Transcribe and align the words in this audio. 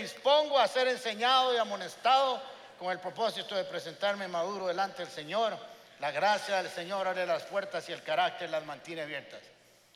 Dispongo 0.00 0.58
a 0.58 0.68
ser 0.68 0.88
enseñado 0.88 1.54
y 1.54 1.58
amonestado 1.58 2.42
con 2.78 2.90
el 2.90 2.98
propósito 2.98 3.54
de 3.54 3.64
presentarme 3.64 4.26
maduro 4.26 4.66
delante 4.66 5.02
del 5.02 5.12
Señor. 5.12 5.56
La 6.00 6.10
gracia 6.10 6.62
del 6.62 6.72
Señor 6.72 7.06
abre 7.06 7.26
las 7.26 7.44
puertas 7.44 7.88
y 7.88 7.92
el 7.92 8.02
carácter 8.02 8.50
las 8.50 8.64
mantiene 8.64 9.02
abiertas. 9.02 9.40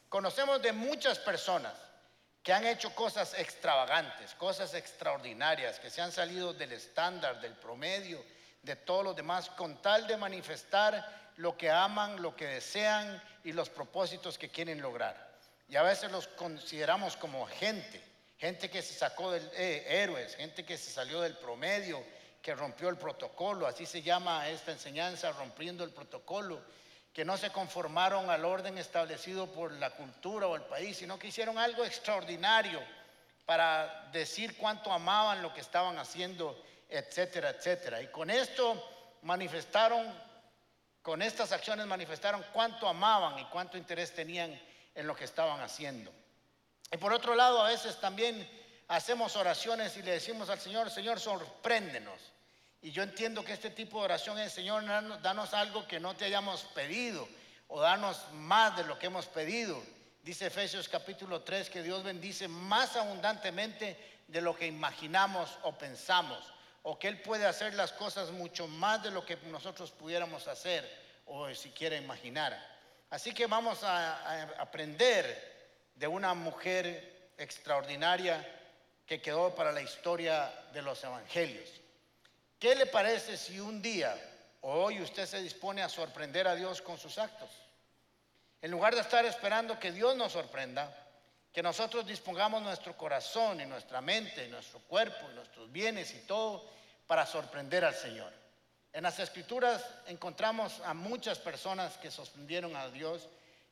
Conocemos 0.08 0.62
de 0.62 0.72
muchas 0.72 1.18
personas 1.18 1.74
que 2.42 2.52
han 2.52 2.64
hecho 2.64 2.94
cosas 2.94 3.34
extravagantes, 3.34 4.34
cosas 4.34 4.72
extraordinarias, 4.74 5.80
que 5.80 5.90
se 5.90 6.00
han 6.00 6.12
salido 6.12 6.52
del 6.52 6.72
estándar, 6.72 7.40
del 7.40 7.54
promedio, 7.54 8.24
de 8.62 8.76
todos 8.76 9.02
los 9.02 9.16
demás, 9.16 9.50
con 9.50 9.82
tal 9.82 10.06
de 10.06 10.16
manifestar 10.16 11.32
lo 11.38 11.56
que 11.56 11.70
aman, 11.70 12.22
lo 12.22 12.36
que 12.36 12.46
desean 12.46 13.20
y 13.42 13.52
los 13.52 13.68
propósitos 13.68 14.38
que 14.38 14.48
quieren 14.48 14.80
lograr. 14.80 15.34
Y 15.68 15.74
a 15.74 15.82
veces 15.82 16.12
los 16.12 16.28
consideramos 16.28 17.16
como 17.16 17.46
gente, 17.46 18.00
gente 18.38 18.68
que 18.68 18.82
se 18.82 18.94
sacó 18.94 19.30
del 19.30 19.48
eh, 19.54 19.84
héroes, 19.88 20.36
gente 20.36 20.64
que 20.64 20.76
se 20.76 20.90
salió 20.90 21.20
del 21.20 21.36
promedio, 21.36 22.02
que 22.42 22.54
rompió 22.54 22.88
el 22.88 22.96
protocolo, 22.96 23.66
así 23.66 23.86
se 23.86 24.02
llama 24.02 24.48
esta 24.48 24.72
enseñanza, 24.72 25.32
rompiendo 25.32 25.84
el 25.84 25.90
protocolo, 25.90 26.62
que 27.12 27.24
no 27.24 27.36
se 27.36 27.50
conformaron 27.50 28.28
al 28.28 28.44
orden 28.44 28.76
establecido 28.78 29.50
por 29.50 29.72
la 29.72 29.90
cultura 29.90 30.46
o 30.46 30.54
el 30.54 30.62
país, 30.62 30.98
sino 30.98 31.18
que 31.18 31.28
hicieron 31.28 31.56
algo 31.56 31.84
extraordinario 31.84 32.80
para 33.46 34.10
decir 34.12 34.56
cuánto 34.58 34.92
amaban 34.92 35.40
lo 35.40 35.54
que 35.54 35.60
estaban 35.60 35.98
haciendo, 35.98 36.62
etcétera, 36.88 37.50
etcétera. 37.50 38.02
Y 38.02 38.08
con 38.08 38.28
esto 38.28 39.18
manifestaron, 39.22 40.12
con 41.00 41.22
estas 41.22 41.52
acciones 41.52 41.86
manifestaron 41.86 42.44
cuánto 42.52 42.86
amaban 42.86 43.38
y 43.38 43.44
cuánto 43.46 43.78
interés 43.78 44.12
tenían 44.12 44.60
en 44.94 45.06
lo 45.06 45.16
que 45.16 45.24
estaban 45.24 45.60
haciendo. 45.60 46.12
Y 46.92 46.96
por 46.98 47.12
otro 47.12 47.34
lado, 47.34 47.60
a 47.62 47.68
veces 47.68 48.00
también 48.00 48.48
hacemos 48.88 49.36
oraciones 49.36 49.96
y 49.96 50.02
le 50.02 50.12
decimos 50.12 50.48
al 50.48 50.60
Señor, 50.60 50.90
Señor, 50.90 51.18
sorpréndenos. 51.20 52.20
Y 52.82 52.92
yo 52.92 53.02
entiendo 53.02 53.44
que 53.44 53.52
este 53.52 53.70
tipo 53.70 53.98
de 53.98 54.04
oración 54.04 54.38
es, 54.38 54.52
Señor, 54.52 54.84
danos 55.20 55.54
algo 55.54 55.86
que 55.88 55.98
no 55.98 56.14
te 56.14 56.26
hayamos 56.26 56.62
pedido 56.74 57.28
o 57.68 57.80
danos 57.80 58.20
más 58.32 58.76
de 58.76 58.84
lo 58.84 58.98
que 58.98 59.06
hemos 59.06 59.26
pedido. 59.26 59.82
Dice 60.22 60.46
Efesios 60.46 60.88
capítulo 60.88 61.42
3 61.42 61.70
que 61.70 61.82
Dios 61.82 62.04
bendice 62.04 62.48
más 62.48 62.96
abundantemente 62.96 63.96
de 64.28 64.40
lo 64.40 64.54
que 64.56 64.66
imaginamos 64.66 65.58
o 65.62 65.72
pensamos, 65.72 66.38
o 66.82 66.98
que 66.98 67.08
Él 67.08 67.20
puede 67.22 67.46
hacer 67.46 67.74
las 67.74 67.92
cosas 67.92 68.30
mucho 68.30 68.68
más 68.68 69.02
de 69.02 69.10
lo 69.10 69.24
que 69.24 69.36
nosotros 69.48 69.90
pudiéramos 69.90 70.46
hacer 70.46 70.88
o 71.26 71.52
siquiera 71.54 71.96
imaginar. 71.96 72.56
Así 73.10 73.32
que 73.32 73.46
vamos 73.46 73.82
a, 73.82 74.16
a 74.16 74.42
aprender 74.62 75.55
de 75.96 76.06
una 76.06 76.34
mujer 76.34 77.32
extraordinaria 77.36 78.46
que 79.06 79.20
quedó 79.20 79.54
para 79.54 79.72
la 79.72 79.82
historia 79.82 80.52
de 80.72 80.82
los 80.82 81.02
evangelios. 81.02 81.68
¿Qué 82.58 82.74
le 82.74 82.86
parece 82.86 83.36
si 83.36 83.60
un 83.60 83.82
día 83.82 84.16
hoy 84.62 85.00
usted 85.00 85.26
se 85.26 85.42
dispone 85.42 85.82
a 85.82 85.88
sorprender 85.88 86.48
a 86.48 86.54
Dios 86.54 86.82
con 86.82 86.98
sus 86.98 87.18
actos? 87.18 87.50
En 88.62 88.70
lugar 88.70 88.94
de 88.94 89.02
estar 89.02 89.24
esperando 89.24 89.78
que 89.78 89.92
Dios 89.92 90.16
nos 90.16 90.32
sorprenda, 90.32 90.94
que 91.52 91.62
nosotros 91.62 92.06
dispongamos 92.06 92.62
nuestro 92.62 92.96
corazón 92.96 93.60
y 93.60 93.66
nuestra 93.66 94.00
mente, 94.00 94.44
y 94.44 94.48
nuestro 94.48 94.80
cuerpo, 94.80 95.30
y 95.30 95.34
nuestros 95.34 95.70
bienes 95.70 96.14
y 96.14 96.18
todo 96.20 96.68
para 97.06 97.24
sorprender 97.24 97.84
al 97.84 97.94
Señor. 97.94 98.32
En 98.92 99.02
las 99.02 99.18
escrituras 99.18 99.84
encontramos 100.06 100.80
a 100.80 100.94
muchas 100.94 101.38
personas 101.38 101.96
que 101.98 102.10
sorprendieron 102.10 102.74
a 102.76 102.88
Dios, 102.88 103.28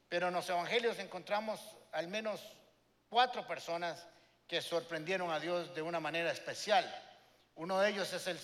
pero 0.08 0.28
en 0.28 0.34
los 0.34 0.48
evangelios 0.48 0.98
encontramos 0.98 1.60
al 1.94 2.08
menos 2.08 2.40
cuatro 3.08 3.46
personas 3.46 4.06
que 4.46 4.60
sorprendieron 4.60 5.30
a 5.30 5.40
Dios 5.40 5.74
de 5.74 5.82
una 5.82 6.00
manera 6.00 6.30
especial. 6.30 6.84
Uno 7.54 7.80
de 7.80 7.90
ellos 7.90 8.12
es 8.12 8.26
el, 8.26 8.38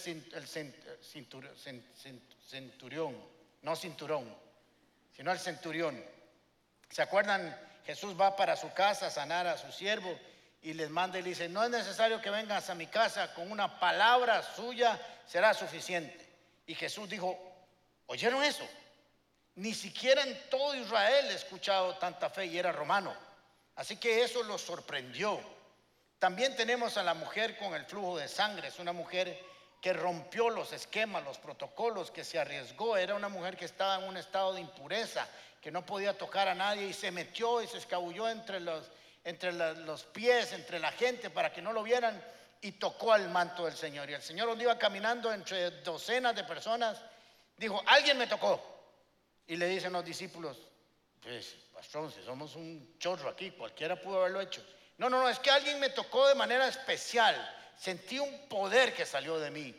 centurión, 2.48 3.16
no 3.62 3.76
cinturón, 3.76 4.36
sino 5.14 5.32
el 5.32 5.38
centurión. 5.38 6.02
¿Se 6.88 7.02
acuerdan? 7.02 7.56
Jesús 7.84 8.18
va 8.18 8.36
para 8.36 8.56
su 8.56 8.72
casa 8.72 9.08
a 9.08 9.10
sanar 9.10 9.48
a 9.48 9.58
su 9.58 9.72
siervo 9.72 10.16
y 10.62 10.74
les 10.74 10.90
manda 10.90 11.18
y 11.18 11.22
le 11.22 11.30
dice, 11.30 11.48
no 11.48 11.64
es 11.64 11.70
necesario 11.70 12.20
que 12.20 12.30
vengas 12.30 12.70
a 12.70 12.74
mi 12.74 12.86
casa, 12.86 13.34
con 13.34 13.50
una 13.50 13.80
palabra 13.80 14.42
suya 14.42 15.00
será 15.26 15.54
suficiente. 15.54 16.28
Y 16.66 16.74
Jesús 16.76 17.08
dijo, 17.08 17.36
¿oyeron 18.06 18.44
eso? 18.44 18.64
Ni 19.56 19.74
siquiera 19.74 20.22
en 20.22 20.38
todo 20.48 20.76
Israel 20.76 21.26
he 21.30 21.34
escuchado 21.34 21.96
tanta 21.96 22.30
fe 22.30 22.46
y 22.46 22.56
era 22.56 22.70
romano. 22.70 23.29
Así 23.80 23.96
que 23.96 24.22
eso 24.22 24.42
lo 24.42 24.58
sorprendió. 24.58 25.40
También 26.18 26.54
tenemos 26.54 26.98
a 26.98 27.02
la 27.02 27.14
mujer 27.14 27.56
con 27.56 27.72
el 27.72 27.86
flujo 27.86 28.18
de 28.18 28.28
sangre. 28.28 28.68
Es 28.68 28.78
una 28.78 28.92
mujer 28.92 29.42
que 29.80 29.94
rompió 29.94 30.50
los 30.50 30.74
esquemas, 30.74 31.24
los 31.24 31.38
protocolos, 31.38 32.10
que 32.10 32.22
se 32.22 32.38
arriesgó. 32.38 32.98
Era 32.98 33.14
una 33.14 33.30
mujer 33.30 33.56
que 33.56 33.64
estaba 33.64 33.96
en 33.96 34.06
un 34.06 34.18
estado 34.18 34.52
de 34.52 34.60
impureza, 34.60 35.26
que 35.62 35.70
no 35.70 35.86
podía 35.86 36.18
tocar 36.18 36.46
a 36.46 36.54
nadie 36.54 36.88
y 36.88 36.92
se 36.92 37.10
metió 37.10 37.62
y 37.62 37.68
se 37.68 37.78
escabulló 37.78 38.28
entre 38.28 38.60
los, 38.60 38.84
entre 39.24 39.50
los 39.50 40.04
pies, 40.04 40.52
entre 40.52 40.78
la 40.78 40.92
gente 40.92 41.30
para 41.30 41.50
que 41.50 41.62
no 41.62 41.72
lo 41.72 41.82
vieran 41.82 42.22
y 42.60 42.72
tocó 42.72 43.14
al 43.14 43.30
manto 43.30 43.64
del 43.64 43.74
Señor. 43.74 44.10
Y 44.10 44.12
el 44.12 44.20
Señor 44.20 44.46
donde 44.46 44.64
iba 44.64 44.78
caminando 44.78 45.32
entre 45.32 45.70
docenas 45.80 46.36
de 46.36 46.44
personas, 46.44 47.00
dijo, 47.56 47.82
alguien 47.86 48.18
me 48.18 48.26
tocó. 48.26 48.62
Y 49.46 49.56
le 49.56 49.68
dicen 49.68 49.94
los 49.94 50.04
discípulos, 50.04 50.58
pues 51.22 51.56
pastrón, 51.74 52.10
si 52.10 52.22
somos 52.22 52.56
un 52.56 52.96
chorro 52.98 53.28
aquí, 53.28 53.50
cualquiera 53.50 54.00
pudo 54.00 54.20
haberlo 54.20 54.40
hecho. 54.40 54.64
No, 54.98 55.08
no, 55.08 55.20
no, 55.20 55.28
es 55.28 55.38
que 55.38 55.50
alguien 55.50 55.80
me 55.80 55.90
tocó 55.90 56.28
de 56.28 56.34
manera 56.34 56.68
especial. 56.68 57.34
Sentí 57.76 58.18
un 58.18 58.48
poder 58.48 58.94
que 58.94 59.06
salió 59.06 59.38
de 59.38 59.50
mí. 59.50 59.74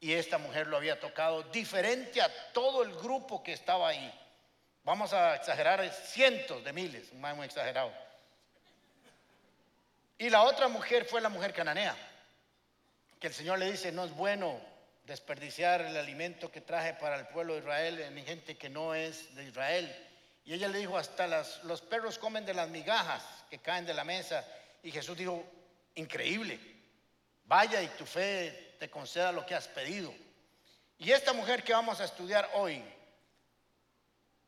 Y 0.00 0.12
esta 0.12 0.38
mujer 0.38 0.66
lo 0.66 0.76
había 0.76 1.00
tocado 1.00 1.44
diferente 1.44 2.20
a 2.20 2.52
todo 2.52 2.82
el 2.82 2.94
grupo 2.96 3.42
que 3.42 3.52
estaba 3.52 3.88
ahí. 3.88 4.12
Vamos 4.84 5.12
a 5.12 5.36
exagerar 5.36 5.88
cientos 5.92 6.62
de 6.62 6.72
miles, 6.72 7.12
más 7.14 7.34
muy 7.34 7.46
exagerado. 7.46 7.92
Y 10.18 10.30
la 10.30 10.42
otra 10.42 10.68
mujer 10.68 11.04
fue 11.04 11.20
la 11.20 11.28
mujer 11.28 11.52
cananea, 11.52 11.96
que 13.20 13.26
el 13.26 13.34
Señor 13.34 13.58
le 13.58 13.70
dice, 13.70 13.92
no 13.92 14.04
es 14.04 14.12
bueno 14.12 14.60
desperdiciar 15.04 15.82
el 15.82 15.96
alimento 15.96 16.50
que 16.50 16.60
traje 16.60 16.94
para 16.94 17.16
el 17.16 17.26
pueblo 17.28 17.54
de 17.54 17.60
Israel 17.60 18.00
en 18.00 18.24
gente 18.24 18.56
que 18.56 18.68
no 18.68 18.94
es 18.94 19.34
de 19.34 19.44
Israel. 19.44 20.05
Y 20.46 20.54
ella 20.54 20.68
le 20.68 20.78
dijo, 20.78 20.96
hasta 20.96 21.26
los 21.64 21.82
perros 21.82 22.18
comen 22.18 22.46
de 22.46 22.54
las 22.54 22.68
migajas 22.68 23.24
que 23.50 23.58
caen 23.58 23.84
de 23.84 23.92
la 23.92 24.04
mesa. 24.04 24.46
Y 24.80 24.92
Jesús 24.92 25.18
dijo, 25.18 25.44
increíble, 25.96 26.60
vaya 27.46 27.82
y 27.82 27.88
tu 27.88 28.06
fe 28.06 28.76
te 28.78 28.88
conceda 28.88 29.32
lo 29.32 29.44
que 29.44 29.56
has 29.56 29.66
pedido. 29.66 30.14
Y 30.98 31.10
esta 31.10 31.32
mujer 31.32 31.64
que 31.64 31.72
vamos 31.72 32.00
a 32.00 32.04
estudiar 32.04 32.48
hoy, 32.54 32.80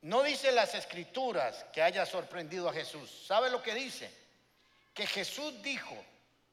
no 0.03 0.23
dice 0.23 0.53
las 0.53 0.73
escrituras 0.77 1.67
que 1.73 1.83
haya 1.83 2.07
sorprendido 2.07 2.69
a 2.69 2.73
Jesús. 2.73 3.25
¿Sabe 3.27 3.51
lo 3.51 3.61
que 3.61 3.75
dice? 3.75 4.09
Que 4.95 5.05
Jesús 5.05 5.61
dijo 5.63 5.97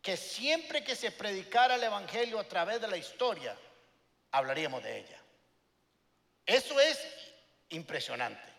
que 0.02 0.18
siempre 0.18 0.84
que 0.84 0.96
se 0.96 1.12
predicara 1.12 1.76
el 1.76 1.84
Evangelio 1.84 2.40
a 2.40 2.48
través 2.48 2.82
de 2.82 2.88
la 2.88 2.98
historia, 2.98 3.56
hablaríamos 4.32 4.82
de 4.82 4.98
ella. 4.98 5.20
Eso 6.48 6.80
es 6.80 7.00
impresionante. 7.70 8.55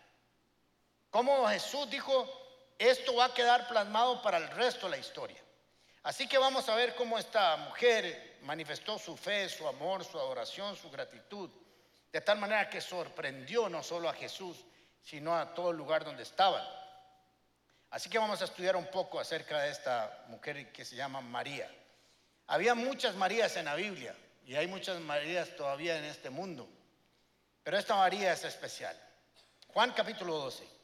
Como 1.17 1.47
Jesús 1.47 1.89
dijo, 1.89 2.29
esto 2.77 3.15
va 3.15 3.25
a 3.25 3.33
quedar 3.33 3.67
plasmado 3.67 4.21
para 4.21 4.37
el 4.37 4.47
resto 4.49 4.85
de 4.85 4.91
la 4.91 4.97
historia. 4.99 5.41
Así 6.03 6.27
que 6.27 6.37
vamos 6.37 6.69
a 6.69 6.75
ver 6.75 6.93
cómo 6.93 7.17
esta 7.17 7.57
mujer 7.57 8.37
manifestó 8.43 8.99
su 8.99 9.17
fe, 9.17 9.49
su 9.49 9.67
amor, 9.67 10.05
su 10.05 10.19
adoración, 10.19 10.75
su 10.75 10.91
gratitud, 10.91 11.49
de 12.11 12.21
tal 12.21 12.37
manera 12.37 12.69
que 12.69 12.81
sorprendió 12.81 13.67
no 13.67 13.81
solo 13.81 14.07
a 14.07 14.13
Jesús, 14.13 14.63
sino 15.01 15.35
a 15.35 15.55
todo 15.55 15.71
el 15.71 15.77
lugar 15.77 16.05
donde 16.05 16.21
estaban. 16.21 16.63
Así 17.89 18.11
que 18.11 18.19
vamos 18.19 18.39
a 18.43 18.45
estudiar 18.45 18.75
un 18.75 18.85
poco 18.85 19.19
acerca 19.19 19.59
de 19.61 19.71
esta 19.71 20.25
mujer 20.27 20.71
que 20.71 20.85
se 20.85 20.95
llama 20.95 21.19
María. 21.21 21.67
Había 22.45 22.75
muchas 22.75 23.15
Marías 23.15 23.57
en 23.57 23.65
la 23.65 23.73
Biblia 23.73 24.15
y 24.45 24.53
hay 24.53 24.67
muchas 24.67 24.99
Marías 24.99 25.55
todavía 25.55 25.97
en 25.97 26.03
este 26.03 26.29
mundo, 26.29 26.69
pero 27.63 27.75
esta 27.75 27.95
María 27.95 28.33
es 28.33 28.43
especial. 28.43 28.95
Juan 29.69 29.93
capítulo 29.93 30.37
12. 30.37 30.76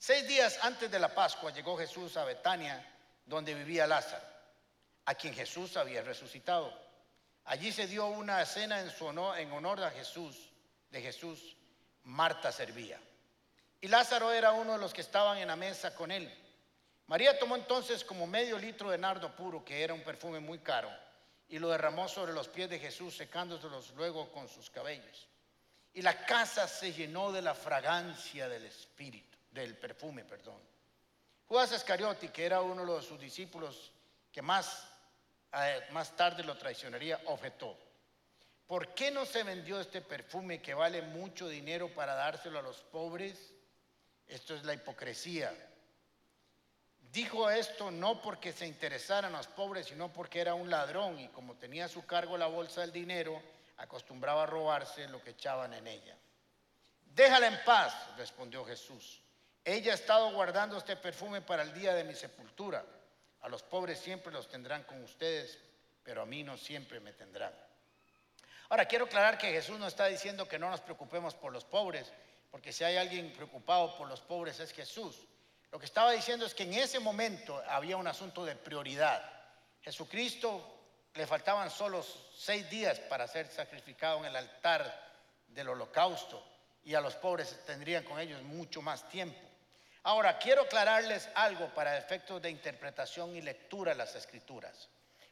Seis 0.00 0.28
días 0.28 0.60
antes 0.62 0.88
de 0.92 0.98
la 1.00 1.12
Pascua 1.12 1.52
llegó 1.52 1.76
Jesús 1.76 2.16
a 2.16 2.24
Betania, 2.24 2.86
donde 3.26 3.52
vivía 3.52 3.84
Lázaro, 3.84 4.24
a 5.04 5.14
quien 5.16 5.34
Jesús 5.34 5.76
había 5.76 6.02
resucitado. 6.02 6.72
Allí 7.46 7.72
se 7.72 7.88
dio 7.88 8.06
una 8.06 8.44
cena 8.46 8.80
en, 8.80 8.90
su 8.90 9.06
honor, 9.06 9.38
en 9.38 9.50
honor 9.50 9.82
a 9.82 9.90
Jesús, 9.90 10.36
de 10.90 11.02
Jesús. 11.02 11.56
Marta 12.04 12.52
servía. 12.52 13.00
Y 13.80 13.88
Lázaro 13.88 14.30
era 14.30 14.52
uno 14.52 14.74
de 14.74 14.78
los 14.78 14.94
que 14.94 15.00
estaban 15.00 15.38
en 15.38 15.48
la 15.48 15.56
mesa 15.56 15.92
con 15.94 16.12
él. 16.12 16.32
María 17.08 17.36
tomó 17.36 17.56
entonces 17.56 18.04
como 18.04 18.26
medio 18.26 18.56
litro 18.56 18.90
de 18.90 18.98
nardo 18.98 19.34
puro, 19.34 19.64
que 19.64 19.82
era 19.82 19.94
un 19.94 20.04
perfume 20.04 20.38
muy 20.38 20.60
caro, 20.60 20.90
y 21.48 21.58
lo 21.58 21.70
derramó 21.70 22.06
sobre 22.06 22.32
los 22.32 22.46
pies 22.46 22.70
de 22.70 22.78
Jesús, 22.78 23.16
secándoselos 23.16 23.90
luego 23.96 24.30
con 24.30 24.48
sus 24.48 24.70
cabellos. 24.70 25.26
Y 25.92 26.02
la 26.02 26.24
casa 26.24 26.68
se 26.68 26.92
llenó 26.92 27.32
de 27.32 27.42
la 27.42 27.54
fragancia 27.54 28.48
del 28.48 28.66
Espíritu 28.66 29.37
del 29.60 29.76
perfume, 29.76 30.24
perdón. 30.24 30.60
Judas 31.46 31.72
Iscariote, 31.72 32.30
que 32.30 32.44
era 32.44 32.60
uno 32.60 32.84
de 32.94 33.02
sus 33.02 33.18
discípulos 33.18 33.92
que 34.30 34.42
más 34.42 34.88
eh, 35.52 35.86
más 35.92 36.14
tarde 36.14 36.44
lo 36.44 36.56
traicionaría, 36.56 37.20
objetó. 37.26 37.76
¿Por 38.66 38.94
qué 38.94 39.10
no 39.10 39.24
se 39.24 39.42
vendió 39.42 39.80
este 39.80 40.02
perfume 40.02 40.60
que 40.60 40.74
vale 40.74 41.00
mucho 41.00 41.48
dinero 41.48 41.88
para 41.88 42.14
dárselo 42.14 42.58
a 42.58 42.62
los 42.62 42.82
pobres? 42.82 43.54
Esto 44.26 44.54
es 44.54 44.64
la 44.64 44.74
hipocresía. 44.74 45.54
Dijo 47.10 47.48
esto 47.48 47.90
no 47.90 48.20
porque 48.20 48.52
se 48.52 48.66
interesaran 48.66 49.32
los 49.32 49.46
pobres, 49.46 49.86
sino 49.86 50.12
porque 50.12 50.40
era 50.40 50.52
un 50.52 50.68
ladrón 50.68 51.18
y 51.18 51.28
como 51.28 51.54
tenía 51.54 51.86
a 51.86 51.88
su 51.88 52.04
cargo 52.04 52.36
la 52.36 52.46
bolsa 52.46 52.82
del 52.82 52.92
dinero, 52.92 53.40
acostumbraba 53.78 54.42
a 54.42 54.46
robarse 54.46 55.08
lo 55.08 55.22
que 55.22 55.30
echaban 55.30 55.72
en 55.72 55.86
ella. 55.86 56.14
Déjala 57.14 57.46
en 57.46 57.64
paz, 57.64 57.94
respondió 58.18 58.66
Jesús. 58.66 59.22
Ella 59.68 59.92
ha 59.92 59.96
estado 59.96 60.32
guardando 60.32 60.78
este 60.78 60.96
perfume 60.96 61.42
para 61.42 61.62
el 61.62 61.74
día 61.74 61.92
de 61.92 62.02
mi 62.02 62.14
sepultura. 62.14 62.82
A 63.42 63.50
los 63.50 63.62
pobres 63.62 63.98
siempre 63.98 64.32
los 64.32 64.48
tendrán 64.48 64.84
con 64.84 65.02
ustedes, 65.04 65.58
pero 66.02 66.22
a 66.22 66.24
mí 66.24 66.42
no 66.42 66.56
siempre 66.56 67.00
me 67.00 67.12
tendrán. 67.12 67.52
Ahora, 68.70 68.86
quiero 68.86 69.04
aclarar 69.04 69.36
que 69.36 69.52
Jesús 69.52 69.78
no 69.78 69.86
está 69.86 70.06
diciendo 70.06 70.48
que 70.48 70.58
no 70.58 70.70
nos 70.70 70.80
preocupemos 70.80 71.34
por 71.34 71.52
los 71.52 71.66
pobres, 71.66 72.10
porque 72.50 72.72
si 72.72 72.82
hay 72.82 72.96
alguien 72.96 73.30
preocupado 73.34 73.94
por 73.98 74.08
los 74.08 74.22
pobres 74.22 74.58
es 74.58 74.72
Jesús. 74.72 75.26
Lo 75.70 75.78
que 75.78 75.84
estaba 75.84 76.12
diciendo 76.12 76.46
es 76.46 76.54
que 76.54 76.62
en 76.62 76.72
ese 76.72 76.98
momento 76.98 77.62
había 77.68 77.98
un 77.98 78.06
asunto 78.06 78.46
de 78.46 78.56
prioridad. 78.56 79.22
Jesucristo 79.82 80.78
le 81.12 81.26
faltaban 81.26 81.70
solo 81.70 82.02
seis 82.34 82.70
días 82.70 83.00
para 83.00 83.28
ser 83.28 83.46
sacrificado 83.48 84.20
en 84.20 84.24
el 84.24 84.36
altar 84.36 85.12
del 85.46 85.68
holocausto 85.68 86.42
y 86.84 86.94
a 86.94 87.02
los 87.02 87.16
pobres 87.16 87.66
tendrían 87.66 88.04
con 88.04 88.18
ellos 88.18 88.42
mucho 88.44 88.80
más 88.80 89.06
tiempo. 89.10 89.48
Ahora, 90.08 90.38
quiero 90.38 90.62
aclararles 90.62 91.28
algo 91.34 91.68
para 91.74 91.98
efectos 91.98 92.40
de 92.40 92.48
interpretación 92.48 93.36
y 93.36 93.42
lectura 93.42 93.92
de 93.92 93.98
las 93.98 94.14
escrituras. 94.14 94.88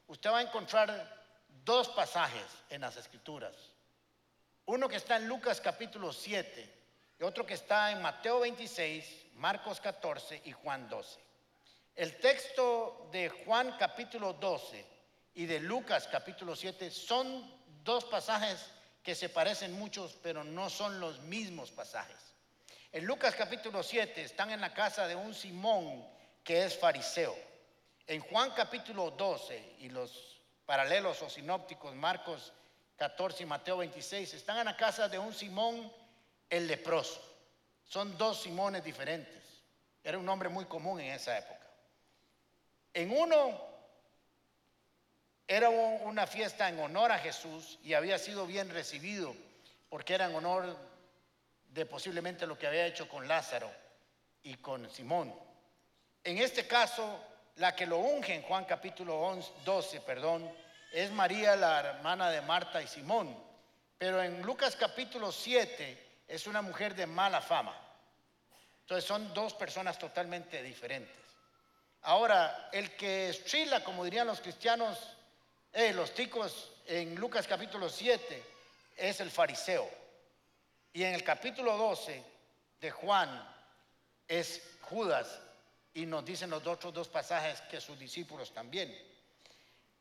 Usted 0.06 0.30
va 0.30 0.40
a 0.40 0.42
encontrar 0.42 1.24
dos 1.64 1.88
pasajes 1.88 2.44
en 2.68 2.82
las 2.82 2.94
escrituras. 2.98 3.54
Uno 4.66 4.86
que 4.86 4.96
está 4.96 5.16
en 5.16 5.28
Lucas 5.28 5.62
capítulo 5.62 6.12
7 6.12 6.74
y 7.18 7.22
otro 7.24 7.46
que 7.46 7.54
está 7.54 7.90
en 7.90 8.02
Mateo 8.02 8.40
26, 8.40 9.28
Marcos 9.36 9.80
14 9.80 10.42
y 10.44 10.52
Juan 10.52 10.90
12. 10.90 11.20
El 11.94 12.20
texto 12.20 13.08
de 13.10 13.30
Juan 13.30 13.78
capítulo 13.78 14.34
12 14.34 14.84
y 15.36 15.46
de 15.46 15.58
Lucas 15.60 16.06
capítulo 16.06 16.54
7 16.54 16.90
son 16.90 17.50
dos 17.82 18.04
pasajes 18.04 18.72
que 19.02 19.14
se 19.14 19.30
parecen 19.30 19.72
muchos, 19.72 20.18
pero 20.22 20.44
no 20.44 20.68
son 20.68 21.00
los 21.00 21.20
mismos 21.20 21.70
pasajes. 21.70 22.35
En 22.96 23.04
Lucas 23.04 23.34
capítulo 23.36 23.82
7 23.82 24.22
están 24.22 24.52
en 24.52 24.60
la 24.62 24.72
casa 24.72 25.06
de 25.06 25.14
un 25.14 25.34
Simón 25.34 26.02
que 26.42 26.64
es 26.64 26.78
fariseo. 26.78 27.36
En 28.06 28.22
Juan 28.22 28.52
capítulo 28.56 29.10
12 29.10 29.74
y 29.80 29.90
los 29.90 30.40
paralelos 30.64 31.20
o 31.20 31.28
sinópticos, 31.28 31.94
Marcos 31.94 32.54
14 32.96 33.42
y 33.42 33.46
Mateo 33.46 33.76
26, 33.76 34.32
están 34.32 34.60
en 34.60 34.64
la 34.64 34.78
casa 34.78 35.10
de 35.10 35.18
un 35.18 35.34
Simón 35.34 35.92
el 36.48 36.66
leproso. 36.66 37.20
Son 37.84 38.16
dos 38.16 38.40
Simones 38.40 38.82
diferentes. 38.82 39.44
Era 40.02 40.16
un 40.16 40.24
nombre 40.24 40.48
muy 40.48 40.64
común 40.64 40.98
en 40.98 41.12
esa 41.12 41.36
época. 41.36 41.66
En 42.94 43.10
uno 43.10 43.60
era 45.46 45.68
una 45.68 46.26
fiesta 46.26 46.66
en 46.70 46.80
honor 46.80 47.12
a 47.12 47.18
Jesús 47.18 47.78
y 47.84 47.92
había 47.92 48.18
sido 48.18 48.46
bien 48.46 48.70
recibido 48.70 49.36
porque 49.90 50.14
era 50.14 50.30
en 50.30 50.34
honor 50.34 50.95
de 51.76 51.84
posiblemente 51.84 52.46
lo 52.46 52.58
que 52.58 52.66
había 52.66 52.86
hecho 52.86 53.06
con 53.06 53.28
Lázaro 53.28 53.70
y 54.42 54.54
con 54.56 54.90
Simón. 54.90 55.32
En 56.24 56.38
este 56.38 56.66
caso, 56.66 57.22
la 57.56 57.76
que 57.76 57.86
lo 57.86 57.98
unge 57.98 58.34
en 58.34 58.42
Juan 58.42 58.64
capítulo 58.64 59.20
11, 59.20 59.52
12, 59.62 60.00
perdón, 60.00 60.50
es 60.90 61.10
María, 61.10 61.54
la 61.54 61.80
hermana 61.80 62.30
de 62.30 62.40
Marta 62.40 62.80
y 62.80 62.86
Simón. 62.86 63.36
Pero 63.98 64.22
en 64.22 64.40
Lucas 64.40 64.74
capítulo 64.74 65.30
7 65.30 66.22
es 66.26 66.46
una 66.46 66.62
mujer 66.62 66.94
de 66.94 67.06
mala 67.06 67.42
fama. 67.42 67.78
Entonces 68.80 69.04
son 69.04 69.34
dos 69.34 69.52
personas 69.52 69.98
totalmente 69.98 70.62
diferentes. 70.62 71.14
Ahora, 72.02 72.70
el 72.72 72.96
que 72.96 73.28
estrila, 73.28 73.84
como 73.84 74.02
dirían 74.02 74.26
los 74.26 74.40
cristianos, 74.40 74.98
eh, 75.74 75.92
los 75.92 76.14
ticos, 76.14 76.72
en 76.86 77.16
Lucas 77.16 77.46
capítulo 77.46 77.90
7, 77.90 78.42
es 78.96 79.20
el 79.20 79.30
fariseo. 79.30 80.05
Y 80.96 81.04
en 81.04 81.12
el 81.12 81.22
capítulo 81.22 81.76
12 81.76 82.22
de 82.80 82.90
Juan 82.90 83.28
es 84.26 84.62
Judas, 84.80 85.26
y 85.92 86.06
nos 86.06 86.24
dicen 86.24 86.48
los 86.48 86.66
otros 86.66 86.94
dos 86.94 87.08
pasajes 87.08 87.60
que 87.70 87.82
sus 87.82 87.98
discípulos 87.98 88.50
también. 88.54 88.96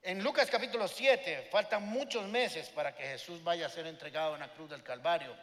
En 0.02 0.24
Lucas 0.24 0.50
capítulo 0.50 0.88
7 0.88 1.50
faltan 1.52 1.84
muchos 1.84 2.26
meses 2.30 2.70
para 2.70 2.96
que 2.96 3.04
Jesús 3.04 3.44
vaya 3.44 3.66
a 3.66 3.70
ser 3.70 3.88
entregado 3.88 4.36
en 4.36 4.40
la 4.40 4.54
cruz 4.54 4.70
del 4.70 4.84
Calvario. 4.84 5.36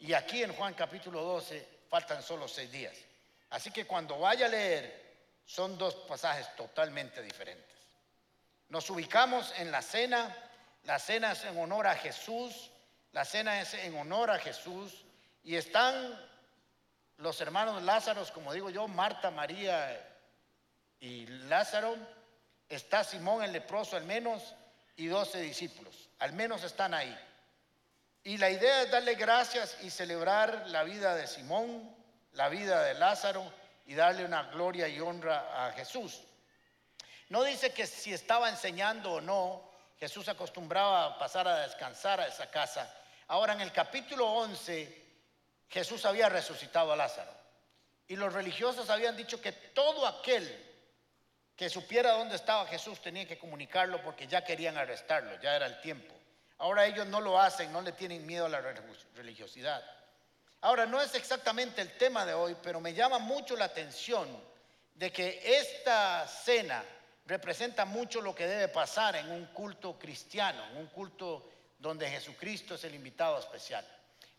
Y 0.00 0.14
aquí 0.14 0.42
en 0.42 0.52
Juan 0.52 0.74
capítulo 0.74 1.22
12 1.22 1.64
faltan 1.88 2.20
solo 2.20 2.48
seis 2.48 2.72
días. 2.72 2.96
Así 3.50 3.70
que 3.70 3.86
cuando 3.86 4.18
vaya 4.18 4.46
a 4.46 4.48
leer, 4.48 5.14
son 5.46 5.78
dos 5.78 5.94
pasajes 5.94 6.56
totalmente 6.56 7.22
diferentes. 7.22 7.70
Nos 8.68 8.90
ubicamos 8.90 9.54
en 9.58 9.70
la 9.70 9.80
cena. 9.80 10.36
La 10.82 10.98
cena 10.98 11.30
es 11.30 11.44
en 11.44 11.56
honor 11.56 11.86
a 11.86 11.94
Jesús. 11.94 12.72
La 13.12 13.24
cena 13.24 13.60
es 13.60 13.74
en 13.74 13.96
honor 13.96 14.30
a 14.30 14.38
Jesús. 14.38 15.04
Y 15.42 15.56
están 15.56 16.18
los 17.18 17.40
hermanos 17.40 17.82
Lázaro, 17.82 18.24
como 18.32 18.52
digo 18.52 18.70
yo, 18.70 18.86
Marta, 18.86 19.30
María 19.30 20.00
y 21.00 21.26
Lázaro, 21.26 21.96
está 22.68 23.04
Simón 23.04 23.42
el 23.42 23.52
leproso 23.52 23.96
al 23.96 24.04
menos 24.04 24.54
y 24.96 25.06
doce 25.06 25.40
discípulos, 25.40 26.10
al 26.18 26.32
menos 26.32 26.62
están 26.64 26.94
ahí. 26.94 27.16
Y 28.24 28.36
la 28.36 28.50
idea 28.50 28.82
es 28.82 28.90
darle 28.90 29.14
gracias 29.14 29.78
y 29.82 29.90
celebrar 29.90 30.66
la 30.68 30.82
vida 30.82 31.14
de 31.14 31.26
Simón, 31.26 31.94
la 32.32 32.48
vida 32.48 32.82
de 32.82 32.94
Lázaro 32.94 33.50
y 33.86 33.94
darle 33.94 34.24
una 34.24 34.44
gloria 34.44 34.86
y 34.88 35.00
honra 35.00 35.66
a 35.66 35.72
Jesús. 35.72 36.22
No 37.30 37.42
dice 37.42 37.72
que 37.72 37.86
si 37.86 38.12
estaba 38.12 38.48
enseñando 38.48 39.12
o 39.14 39.20
no, 39.20 39.67
Jesús 39.98 40.28
acostumbraba 40.28 41.06
a 41.06 41.18
pasar 41.18 41.48
a 41.48 41.60
descansar 41.60 42.20
a 42.20 42.26
esa 42.26 42.50
casa. 42.50 42.92
Ahora 43.28 43.52
en 43.52 43.60
el 43.60 43.72
capítulo 43.72 44.26
11 44.26 45.06
Jesús 45.68 46.04
había 46.04 46.28
resucitado 46.28 46.92
a 46.92 46.96
Lázaro. 46.96 47.32
Y 48.06 48.16
los 48.16 48.32
religiosos 48.32 48.88
habían 48.90 49.16
dicho 49.16 49.40
que 49.40 49.52
todo 49.52 50.06
aquel 50.06 50.66
que 51.54 51.68
supiera 51.68 52.12
dónde 52.12 52.36
estaba 52.36 52.66
Jesús 52.66 53.02
tenía 53.02 53.26
que 53.26 53.38
comunicarlo 53.38 54.00
porque 54.02 54.26
ya 54.26 54.44
querían 54.44 54.78
arrestarlo, 54.78 55.38
ya 55.40 55.56
era 55.56 55.66
el 55.66 55.80
tiempo. 55.80 56.14
Ahora 56.58 56.86
ellos 56.86 57.06
no 57.06 57.20
lo 57.20 57.40
hacen, 57.40 57.72
no 57.72 57.82
le 57.82 57.92
tienen 57.92 58.24
miedo 58.26 58.46
a 58.46 58.48
la 58.48 58.60
religiosidad. 59.14 59.84
Ahora, 60.60 60.86
no 60.86 61.00
es 61.00 61.14
exactamente 61.14 61.80
el 61.80 61.96
tema 61.96 62.26
de 62.26 62.34
hoy, 62.34 62.56
pero 62.60 62.80
me 62.80 62.92
llama 62.92 63.18
mucho 63.18 63.56
la 63.56 63.66
atención 63.66 64.28
de 64.94 65.12
que 65.12 65.40
esta 65.44 66.26
cena 66.26 66.82
representa 67.28 67.84
mucho 67.84 68.22
lo 68.22 68.34
que 68.34 68.46
debe 68.46 68.68
pasar 68.68 69.14
en 69.16 69.30
un 69.30 69.46
culto 69.46 69.98
cristiano, 69.98 70.64
en 70.70 70.78
un 70.78 70.86
culto 70.86 71.48
donde 71.78 72.10
Jesucristo 72.10 72.74
es 72.74 72.84
el 72.84 72.94
invitado 72.94 73.38
especial. 73.38 73.86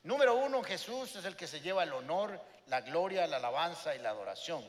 Número 0.03 0.35
uno, 0.35 0.63
Jesús 0.63 1.15
es 1.15 1.23
el 1.23 1.35
que 1.35 1.45
se 1.45 1.61
lleva 1.61 1.83
el 1.83 1.93
honor, 1.93 2.41
la 2.65 2.81
gloria, 2.81 3.27
la 3.27 3.37
alabanza 3.37 3.95
y 3.95 3.99
la 3.99 4.09
adoración. 4.09 4.65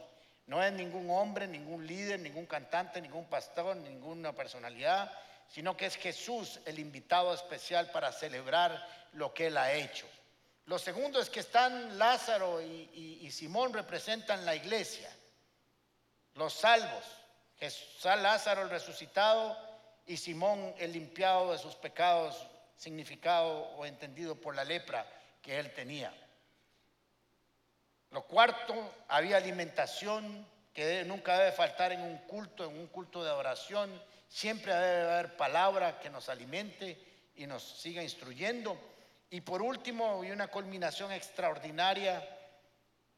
No 0.47 0.63
es 0.63 0.71
ningún 0.73 1.09
hombre, 1.11 1.47
ningún 1.47 1.87
líder, 1.87 2.21
ningún 2.21 2.45
cantante, 2.45 3.01
ningún 3.01 3.25
pastor, 3.25 3.75
ninguna 3.77 4.35
personalidad, 4.35 5.11
sino 5.49 5.77
que 5.77 5.87
es 5.87 5.97
Jesús 5.97 6.61
el 6.67 6.79
invitado 6.79 7.33
especial 7.33 7.91
para 7.91 8.13
celebrar 8.13 8.87
lo 9.13 9.33
que 9.33 9.47
Él 9.47 9.57
ha 9.57 9.73
hecho. 9.73 10.07
Lo 10.67 10.79
segundo 10.79 11.21
es 11.21 11.31
que 11.31 11.41
están 11.41 11.99
Lázaro 11.99 12.61
y, 12.61 13.31
Simón 13.31 13.73
representan 13.73 14.45
la 14.45 14.55
iglesia, 14.55 15.09
los 16.35 16.53
salvos. 16.53 17.20
Jesús, 17.61 18.05
Lázaro 18.05 18.63
el 18.63 18.71
resucitado 18.71 19.55
y 20.07 20.17
Simón 20.17 20.75
el 20.79 20.93
limpiado 20.93 21.53
de 21.53 21.59
sus 21.59 21.75
pecados, 21.75 22.47
significado 22.75 23.65
o 23.77 23.85
entendido 23.85 24.35
por 24.35 24.57
la 24.57 24.65
lepra 24.65 25.07
que 25.43 25.59
él 25.59 25.73
tenía. 25.75 26.11
Lo 28.11 28.23
cuarto, 28.23 28.75
había 29.09 29.37
alimentación 29.37 30.47
que 30.73 31.05
nunca 31.05 31.39
debe 31.39 31.53
faltar 31.53 31.93
en 31.93 32.01
un 32.01 32.17
culto, 32.19 32.65
en 32.65 32.79
un 32.79 32.87
culto 32.87 33.23
de 33.23 33.29
adoración. 33.29 34.03
Siempre 34.27 34.75
debe 34.75 35.13
haber 35.13 35.37
palabra 35.37 36.01
que 36.01 36.09
nos 36.09 36.31
alimente 36.31 37.31
y 37.37 37.47
nos 37.47 37.63
siga 37.63 38.03
instruyendo. 38.03 38.81
Y 39.29 39.43
por 39.43 39.61
último, 39.61 40.25
y 40.25 40.31
una 40.31 40.49
culminación 40.49 41.13
extraordinaria, 41.13 42.27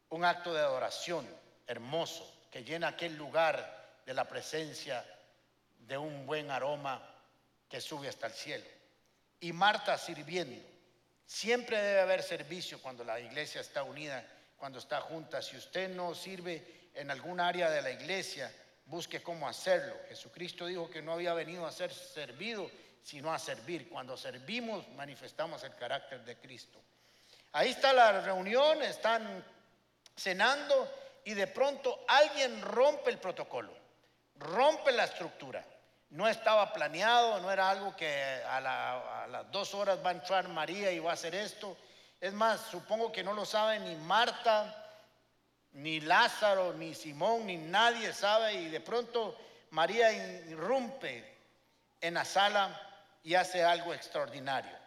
un 0.09 0.25
acto 0.25 0.53
de 0.53 0.59
adoración 0.59 1.27
hermoso 1.65 2.29
que 2.51 2.63
llena 2.63 2.89
aquel 2.89 3.15
lugar 3.15 3.82
de 4.05 4.13
la 4.13 4.27
presencia 4.27 5.05
de 5.79 5.97
un 5.97 6.25
buen 6.25 6.51
aroma 6.51 7.01
que 7.69 7.81
sube 7.81 8.07
hasta 8.07 8.27
el 8.27 8.33
cielo. 8.33 8.65
Y 9.39 9.51
Marta 9.53 9.97
sirviendo. 9.97 10.61
Siempre 11.25 11.81
debe 11.81 12.01
haber 12.01 12.23
servicio 12.23 12.81
cuando 12.81 13.03
la 13.03 13.19
iglesia 13.19 13.61
está 13.61 13.83
unida, 13.83 14.25
cuando 14.57 14.79
está 14.79 15.01
junta. 15.01 15.41
Si 15.41 15.57
usted 15.57 15.89
no 15.89 16.13
sirve 16.13 16.89
en 16.93 17.09
algún 17.11 17.39
área 17.39 17.69
de 17.69 17.81
la 17.81 17.91
iglesia, 17.91 18.51
busque 18.85 19.21
cómo 19.21 19.47
hacerlo. 19.47 19.95
Jesucristo 20.07 20.65
dijo 20.65 20.89
que 20.89 21.01
no 21.01 21.13
había 21.13 21.33
venido 21.33 21.65
a 21.65 21.71
ser 21.71 21.93
servido, 21.93 22.69
sino 23.01 23.33
a 23.33 23.39
servir. 23.39 23.89
Cuando 23.89 24.15
servimos, 24.17 24.87
manifestamos 24.89 25.63
el 25.63 25.75
carácter 25.75 26.23
de 26.23 26.37
Cristo. 26.37 26.79
Ahí 27.53 27.69
está 27.69 27.93
la 27.93 28.21
reunión, 28.21 28.81
están 28.81 29.43
cenando 30.15 30.91
y 31.25 31.33
de 31.33 31.47
pronto 31.47 32.03
alguien 32.07 32.61
rompe 32.61 33.09
el 33.09 33.19
protocolo, 33.19 33.73
rompe 34.43 34.91
la 34.91 35.05
estructura. 35.05 35.65
No 36.09 36.27
estaba 36.27 36.71
planeado, 36.73 37.39
no 37.39 37.51
era 37.51 37.69
algo 37.69 37.95
que 37.95 38.41
a, 38.45 38.57
a, 38.57 39.27
las 39.27 39.51
dos 39.51 39.73
horas 39.73 39.99
va 40.05 40.09
a 40.09 40.13
entrar 40.13 40.47
María 40.47 40.91
y 40.91 40.99
va 40.99 41.11
a 41.11 41.13
hacer 41.15 41.33
esto. 41.33 41.75
Es 42.21 42.33
más, 42.33 42.61
supongo 42.69 43.11
que 43.11 43.23
no 43.23 43.33
lo 43.33 43.45
sabe 43.45 43.79
ni 43.79 43.95
Marta, 43.95 44.83
ni 45.73 45.99
Lázaro, 45.99 46.73
ni 46.73 46.93
Simón, 46.93 47.47
ni 47.47 47.57
nadie 47.57 48.13
sabe. 48.13 48.53
Y 48.53 48.69
de 48.69 48.79
pronto 48.79 49.35
María 49.71 50.11
irrumpe 50.11 51.35
en 51.99 52.13
la 52.13 52.25
sala 52.25 52.79
y 53.23 53.33
hace 53.33 53.63
algo 53.63 53.93
extraordinario. 53.93 54.77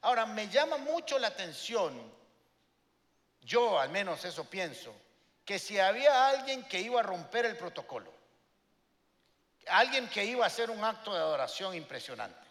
Ahora, 0.00 0.26
me 0.26 0.48
llama 0.48 0.78
mucho 0.78 1.18
la 1.18 1.28
atención, 1.28 2.12
yo 3.40 3.78
al 3.78 3.90
menos 3.90 4.24
eso 4.24 4.44
pienso, 4.44 4.92
que 5.44 5.58
si 5.58 5.78
había 5.78 6.28
alguien 6.28 6.64
que 6.64 6.80
iba 6.80 7.00
a 7.00 7.04
romper 7.04 7.46
el 7.46 7.56
protocolo, 7.56 8.12
alguien 9.68 10.08
que 10.08 10.24
iba 10.24 10.44
a 10.44 10.48
hacer 10.48 10.70
un 10.70 10.82
acto 10.84 11.12
de 11.12 11.18
adoración 11.18 11.74
impresionante, 11.74 12.46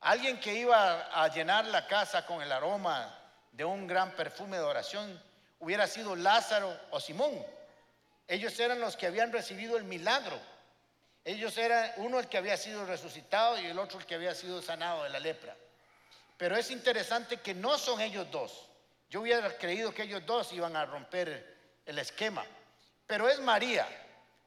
alguien 0.00 0.40
que 0.40 0.54
iba 0.54 1.08
a 1.12 1.28
llenar 1.28 1.66
la 1.66 1.86
casa 1.86 2.24
con 2.26 2.42
el 2.42 2.50
aroma 2.52 3.16
de 3.52 3.64
un 3.64 3.86
gran 3.86 4.12
perfume 4.12 4.56
de 4.56 4.62
adoración, 4.62 5.22
hubiera 5.58 5.86
sido 5.86 6.16
Lázaro 6.16 6.78
o 6.90 7.00
Simón. 7.00 7.44
Ellos 8.26 8.58
eran 8.60 8.80
los 8.80 8.96
que 8.96 9.06
habían 9.06 9.32
recibido 9.32 9.76
el 9.76 9.84
milagro. 9.84 10.38
Ellos 11.24 11.56
eran 11.58 11.92
uno 11.96 12.18
el 12.18 12.28
que 12.28 12.38
había 12.38 12.56
sido 12.56 12.86
resucitado 12.86 13.60
y 13.60 13.66
el 13.66 13.78
otro 13.78 13.98
el 13.98 14.06
que 14.06 14.14
había 14.14 14.34
sido 14.34 14.62
sanado 14.62 15.04
de 15.04 15.10
la 15.10 15.20
lepra. 15.20 15.54
Pero 16.36 16.56
es 16.56 16.70
interesante 16.70 17.38
que 17.38 17.54
no 17.54 17.76
son 17.76 18.00
ellos 18.00 18.30
dos. 18.30 18.66
Yo 19.10 19.20
hubiera 19.20 19.58
creído 19.58 19.92
que 19.92 20.04
ellos 20.04 20.24
dos 20.24 20.52
iban 20.52 20.76
a 20.76 20.86
romper 20.86 21.82
el 21.84 21.98
esquema. 21.98 22.44
Pero 23.06 23.28
es 23.28 23.40
María. 23.40 23.86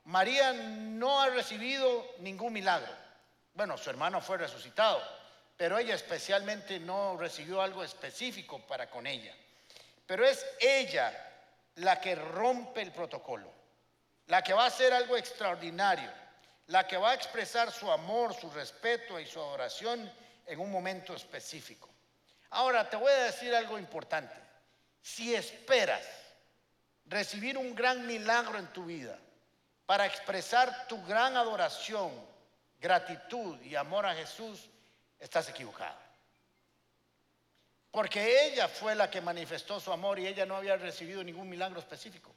María 0.05 0.51
no 0.51 1.21
ha 1.21 1.29
recibido 1.29 2.15
ningún 2.19 2.53
milagro. 2.53 2.91
Bueno, 3.53 3.77
su 3.77 3.89
hermano 3.89 4.19
fue 4.19 4.37
resucitado, 4.37 5.01
pero 5.55 5.77
ella 5.77 5.95
especialmente 5.95 6.79
no 6.79 7.15
recibió 7.17 7.61
algo 7.61 7.83
específico 7.83 8.59
para 8.67 8.89
con 8.89 9.07
ella. 9.07 9.33
Pero 10.05 10.25
es 10.25 10.45
ella 10.59 11.13
la 11.75 12.01
que 12.01 12.15
rompe 12.15 12.81
el 12.81 12.91
protocolo, 12.91 13.49
la 14.27 14.41
que 14.41 14.53
va 14.53 14.65
a 14.65 14.67
hacer 14.67 14.91
algo 14.91 15.15
extraordinario, 15.15 16.11
la 16.67 16.85
que 16.85 16.97
va 16.97 17.11
a 17.11 17.15
expresar 17.15 17.71
su 17.71 17.89
amor, 17.89 18.33
su 18.33 18.49
respeto 18.51 19.19
y 19.19 19.25
su 19.25 19.39
adoración 19.39 20.11
en 20.45 20.59
un 20.59 20.71
momento 20.71 21.13
específico. 21.13 21.89
Ahora 22.49 22.89
te 22.89 22.97
voy 22.97 23.11
a 23.11 23.23
decir 23.23 23.55
algo 23.55 23.79
importante. 23.79 24.35
Si 25.01 25.33
esperas 25.33 26.05
recibir 27.05 27.57
un 27.57 27.73
gran 27.73 28.05
milagro 28.05 28.59
en 28.59 28.67
tu 28.67 28.85
vida 28.85 29.17
para 29.85 30.05
expresar 30.05 30.87
tu 30.87 31.03
gran 31.05 31.35
adoración, 31.35 32.11
gratitud 32.79 33.61
y 33.61 33.75
amor 33.75 34.05
a 34.05 34.15
Jesús, 34.15 34.69
estás 35.19 35.49
equivocado. 35.49 35.97
Porque 37.91 38.47
ella 38.47 38.67
fue 38.67 38.95
la 38.95 39.09
que 39.09 39.21
manifestó 39.21 39.79
su 39.79 39.91
amor 39.91 40.17
y 40.19 40.27
ella 40.27 40.45
no 40.45 40.55
había 40.55 40.77
recibido 40.77 41.23
ningún 41.23 41.47
milagro 41.47 41.79
específico. 41.79 42.33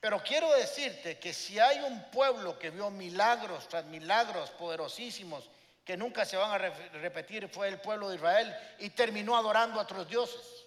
Pero 0.00 0.22
quiero 0.22 0.52
decirte 0.52 1.18
que 1.18 1.34
si 1.34 1.58
hay 1.58 1.80
un 1.80 2.10
pueblo 2.10 2.58
que 2.58 2.70
vio 2.70 2.88
milagros 2.88 3.68
tras 3.68 3.84
milagros 3.86 4.50
poderosísimos 4.50 5.50
que 5.84 5.96
nunca 5.96 6.24
se 6.24 6.36
van 6.36 6.52
a 6.52 6.58
repetir, 6.58 7.48
fue 7.48 7.68
el 7.68 7.80
pueblo 7.80 8.08
de 8.08 8.16
Israel 8.16 8.56
y 8.78 8.90
terminó 8.90 9.36
adorando 9.36 9.80
a 9.80 9.82
otros 9.82 10.08
dioses. 10.08 10.66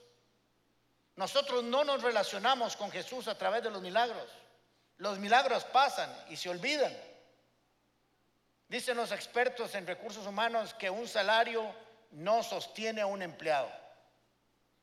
Nosotros 1.16 1.64
no 1.64 1.84
nos 1.84 2.02
relacionamos 2.02 2.76
con 2.76 2.92
Jesús 2.92 3.28
a 3.28 3.38
través 3.38 3.64
de 3.64 3.70
los 3.70 3.82
milagros. 3.82 4.28
Los 5.02 5.18
milagros 5.18 5.64
pasan 5.64 6.16
y 6.30 6.38
se 6.38 6.48
olvidan. 6.48 6.96
Dicen 8.68 8.96
los 8.96 9.12
expertos 9.12 9.74
en 9.74 9.88
recursos 9.88 10.28
humanos 10.28 10.76
que 10.76 10.92
un 10.92 11.08
salario 11.08 11.74
no 12.12 12.44
sostiene 12.44 13.02
a 13.02 13.08
un 13.08 13.24
empleado. 13.24 13.68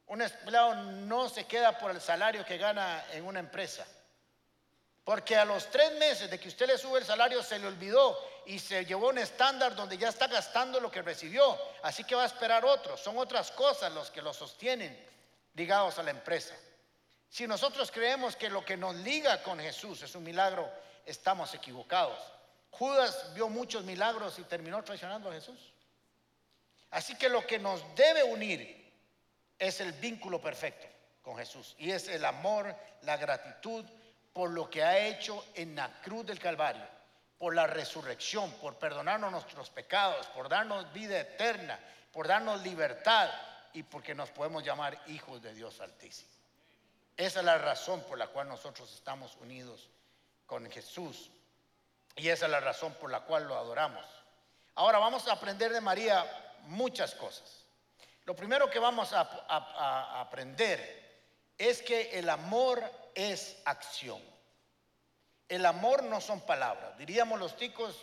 Un 0.09 0.21
empleado 0.21 0.75
no 0.75 1.29
se 1.29 1.45
queda 1.45 1.79
por 1.79 1.93
el 1.93 2.01
salario 2.01 2.45
que 2.45 2.59
gana 2.59 3.05
en 3.13 3.27
una 3.27 3.39
empresa. 3.39 3.87
Porque 5.05 5.37
a 5.37 5.45
los 5.45 5.71
tres 5.71 5.93
meses 6.01 6.29
de 6.29 6.41
que 6.41 6.49
usted 6.49 6.67
le 6.67 6.79
sube 6.79 6.99
el 6.99 7.07
salario 7.07 7.41
se 7.41 7.61
le 7.61 7.69
olvidó 7.69 8.19
y 8.45 8.59
se 8.59 8.85
llevó 8.85 9.11
un 9.11 9.19
estándar 9.19 9.77
donde 9.77 9.99
ya 9.99 10.09
está 10.09 10.27
gastando 10.27 10.81
lo 10.81 10.91
que 10.91 11.01
recibió. 11.01 11.57
Así 11.85 12.03
que 12.03 12.17
va 12.17 12.25
a 12.25 12.27
esperar 12.27 12.65
otro. 12.65 12.97
Son 12.97 13.17
otras 13.19 13.53
cosas 13.53 13.93
los 13.93 14.11
que 14.11 14.21
lo 14.21 14.35
sostienen 14.35 14.99
ligados 15.55 15.97
a 16.01 16.03
la 16.03 16.11
empresa. 16.11 16.57
Si 17.29 17.47
nosotros 17.47 17.91
creemos 17.91 18.37
que 18.37 18.49
lo 18.49 18.65
que 18.65 18.77
nos 18.77 18.95
liga 18.97 19.43
con 19.43 19.59
Jesús 19.59 20.03
es 20.03 20.15
un 20.15 20.25
milagro, 20.25 20.71
estamos 21.05 21.55
equivocados. 21.55 22.19
Judas 22.71 23.33
vio 23.35 23.49
muchos 23.49 23.85
milagros 23.85 24.39
y 24.39 24.43
terminó 24.45 24.83
traicionando 24.83 25.31
a 25.31 25.35
Jesús. 25.35 25.73
Así 26.91 27.17
que 27.17 27.29
lo 27.29 27.47
que 27.47 27.59
nos 27.59 27.83
debe 27.95 28.25
unir 28.25 28.93
es 29.59 29.81
el 29.81 29.93
vínculo 29.93 30.41
perfecto 30.41 30.87
con 31.23 31.37
Jesús 31.37 31.75
y 31.79 31.91
es 31.91 32.09
el 32.09 32.25
amor, 32.25 32.75
la 33.03 33.17
gratitud 33.17 33.85
por 34.33 34.51
lo 34.51 34.71
que 34.71 34.83
ha 34.83 34.99
hecho 35.07 35.45
en 35.55 35.75
la 35.75 36.01
cruz 36.01 36.25
del 36.25 36.39
Calvario, 36.39 36.87
por 37.37 37.55
la 37.55 37.67
resurrección, 37.67 38.51
por 38.53 38.79
perdonarnos 38.79 39.33
nuestros 39.33 39.69
pecados, 39.69 40.27
por 40.29 40.49
darnos 40.49 40.91
vida 40.93 41.21
eterna, 41.21 41.79
por 42.13 42.29
darnos 42.29 42.63
libertad 42.63 43.29
y 43.73 43.83
porque 43.83 44.15
nos 44.15 44.31
podemos 44.31 44.65
llamar 44.65 44.99
hijos 45.09 45.43
de 45.43 45.53
Dios 45.55 45.81
Altísimo. 45.81 46.38
Esa 47.19 47.41
es 47.41 47.45
la 47.45 47.59
razón 47.59 48.01
por 48.05 48.17
la 48.17 48.29
cual 48.29 48.49
nosotros 48.49 48.95
estamos 48.95 49.37
unidos 49.41 49.91
con 50.47 50.71
Jesús 50.71 51.33
y 52.15 52.29
esa 52.29 52.47
es 52.47 52.53
la 52.53 52.61
razón 52.61 52.95
por 52.95 53.11
la 53.11 53.23
cual 53.23 53.49
lo 53.49 53.59
adoramos. 53.59 54.07
Ahora 54.77 55.01
vamos 55.01 55.27
a 55.27 55.33
aprender 55.33 55.73
de 55.73 55.81
María 55.81 56.25
muchas 56.67 57.17
cosas. 57.17 57.65
Lo 58.25 58.37
primero 58.37 58.71
que 58.71 58.79
vamos 58.79 59.13
a, 59.13 60.21
aprender 60.21 61.25
es 61.59 61.83
que 61.83 62.17
el 62.17 62.31
amor 62.31 62.89
es 63.17 63.57
acción. 63.65 64.23
El 65.49 65.67
amor 65.67 66.05
no 66.05 66.21
son 66.21 66.41
palabras. 66.43 66.97
Diríamos 66.99 67.41
los 67.41 67.57
ticos, 67.57 67.97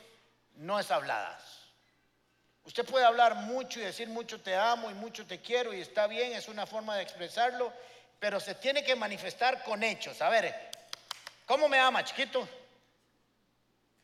no 0.56 0.78
es 0.78 0.92
habladas. 0.92 1.42
Usted 2.66 2.86
puede 2.86 3.06
hablar 3.06 3.36
mucho 3.36 3.80
y 3.80 3.84
decir 3.84 4.10
mucho 4.10 4.42
te 4.42 4.58
amo 4.58 4.92
y 4.92 4.94
mucho 4.94 5.26
te 5.26 5.40
quiero 5.40 5.74
y 5.74 5.80
está 5.80 6.06
bien, 6.08 6.34
es 6.34 6.50
una 6.50 6.66
forma 6.66 6.98
de 6.98 7.04
expresarlo, 7.04 7.72
pero 8.20 8.40
se 8.40 8.56
tiene 8.56 8.84
que 8.84 8.96
manifestar 8.96 9.64
con 9.64 9.84
hechos. 9.84 10.22
A 10.22 10.30
ver, 10.30 10.72
¿cómo 11.46 11.68
me 11.68 11.80
ama, 11.80 12.04
chiquito? 12.04 12.48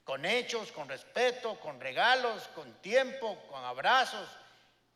Con 0.04 0.26
hechos, 0.26 0.72
con 0.72 0.90
respeto, 0.90 1.60
con 1.60 1.80
regalos, 1.80 2.48
con 2.50 2.74
tiempo, 2.82 3.38
con 3.50 3.64
abrazos, 3.64 4.28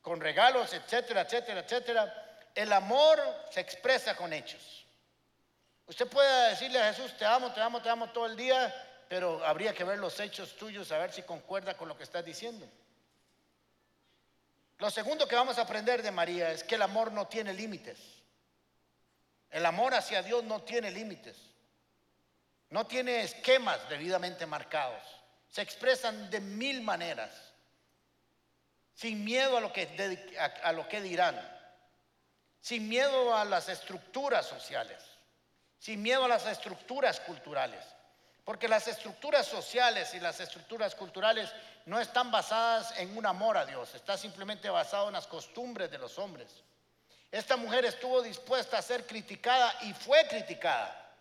con 0.01 0.19
regalos, 0.19 0.73
etcétera, 0.73 1.21
etcétera, 1.21 1.61
etcétera. 1.61 2.41
El 2.53 2.71
amor 2.73 3.21
se 3.51 3.61
expresa 3.61 4.15
con 4.15 4.33
hechos. 4.33 4.85
Usted 5.87 6.07
puede 6.07 6.49
decirle 6.49 6.81
a 6.81 6.93
Jesús, 6.93 7.15
te 7.17 7.25
amo, 7.25 7.51
te 7.51 7.61
amo, 7.61 7.81
te 7.81 7.89
amo 7.89 8.09
todo 8.09 8.25
el 8.25 8.35
día, 8.35 8.73
pero 9.07 9.45
habría 9.45 9.73
que 9.73 9.83
ver 9.83 9.99
los 9.99 10.19
hechos 10.19 10.55
tuyos, 10.55 10.91
a 10.91 10.97
ver 10.97 11.11
si 11.11 11.21
concuerda 11.21 11.77
con 11.77 11.87
lo 11.87 11.95
que 11.95 12.03
estás 12.03 12.25
diciendo. 12.25 12.67
Lo 14.79 14.89
segundo 14.89 15.27
que 15.27 15.35
vamos 15.35 15.57
a 15.57 15.61
aprender 15.61 16.01
de 16.01 16.11
María 16.11 16.51
es 16.51 16.63
que 16.63 16.75
el 16.75 16.81
amor 16.81 17.11
no 17.11 17.27
tiene 17.27 17.53
límites. 17.53 18.14
El 19.55 19.65
amor 19.65 19.93
hacia 19.93 20.21
Dios 20.21 20.43
no 20.43 20.63
tiene 20.63 20.91
límites. 20.91 21.37
No 22.71 22.85
tiene 22.85 23.21
esquemas 23.21 23.87
debidamente 23.87 24.45
marcados. 24.45 25.01
Se 25.47 25.61
expresan 25.61 26.29
de 26.29 26.41
mil 26.41 26.81
maneras 26.81 27.31
sin 28.93 29.23
miedo 29.23 29.55
a 29.55 29.61
lo 29.61 29.71
que, 29.71 30.35
a, 30.61 30.71
lo 30.73 30.85
que 30.89 30.99
dirán, 30.99 31.39
sin 32.59 32.89
miedo 32.89 33.33
a 33.33 33.45
las 33.45 33.69
estructuras 33.69 34.45
sociales, 34.45 35.01
sin 35.79 36.01
miedo 36.01 36.25
a 36.25 36.27
las 36.27 36.45
estructuras 36.47 37.21
culturales. 37.21 37.81
Porque 38.43 38.67
las 38.67 38.89
estructuras 38.89 39.47
sociales 39.47 40.13
y 40.15 40.19
las 40.19 40.41
estructuras 40.41 40.95
culturales 40.95 41.49
no 41.85 42.01
están 42.01 42.29
basadas 42.29 42.93
en 42.99 43.17
un 43.17 43.25
amor 43.25 43.55
a 43.55 43.65
Dios, 43.65 43.95
está 43.95 44.17
simplemente 44.17 44.69
basado 44.69 45.07
en 45.07 45.13
las 45.13 45.27
costumbres 45.27 45.89
de 45.89 45.97
los 45.97 46.19
hombres. 46.19 46.49
Esta 47.35 47.57
mujer 47.57 47.83
estuvo 47.83 48.21
dispuesta 48.21 48.77
a 48.77 48.81
ser 48.81 49.05
criticada 49.05 49.77
y 49.81 49.91
fue 49.91 50.25
criticada. 50.25 51.11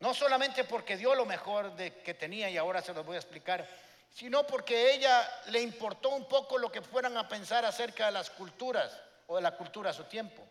No 0.00 0.12
solamente 0.12 0.64
porque 0.64 0.96
dio 0.96 1.14
lo 1.14 1.24
mejor 1.24 1.76
de 1.76 2.02
que 2.02 2.14
tenía 2.14 2.50
y 2.50 2.56
ahora 2.56 2.82
se 2.82 2.92
los 2.92 3.06
voy 3.06 3.14
a 3.14 3.20
explicar, 3.20 3.64
sino 4.12 4.44
porque 4.44 4.92
ella 4.92 5.30
le 5.46 5.60
importó 5.60 6.08
un 6.08 6.24
poco 6.24 6.58
lo 6.58 6.72
que 6.72 6.82
fueran 6.82 7.16
a 7.16 7.28
pensar 7.28 7.64
acerca 7.64 8.06
de 8.06 8.10
las 8.10 8.28
culturas 8.28 8.90
o 9.28 9.36
de 9.36 9.42
la 9.42 9.56
cultura 9.56 9.90
a 9.90 9.92
su 9.92 10.02
tiempo. 10.02 10.42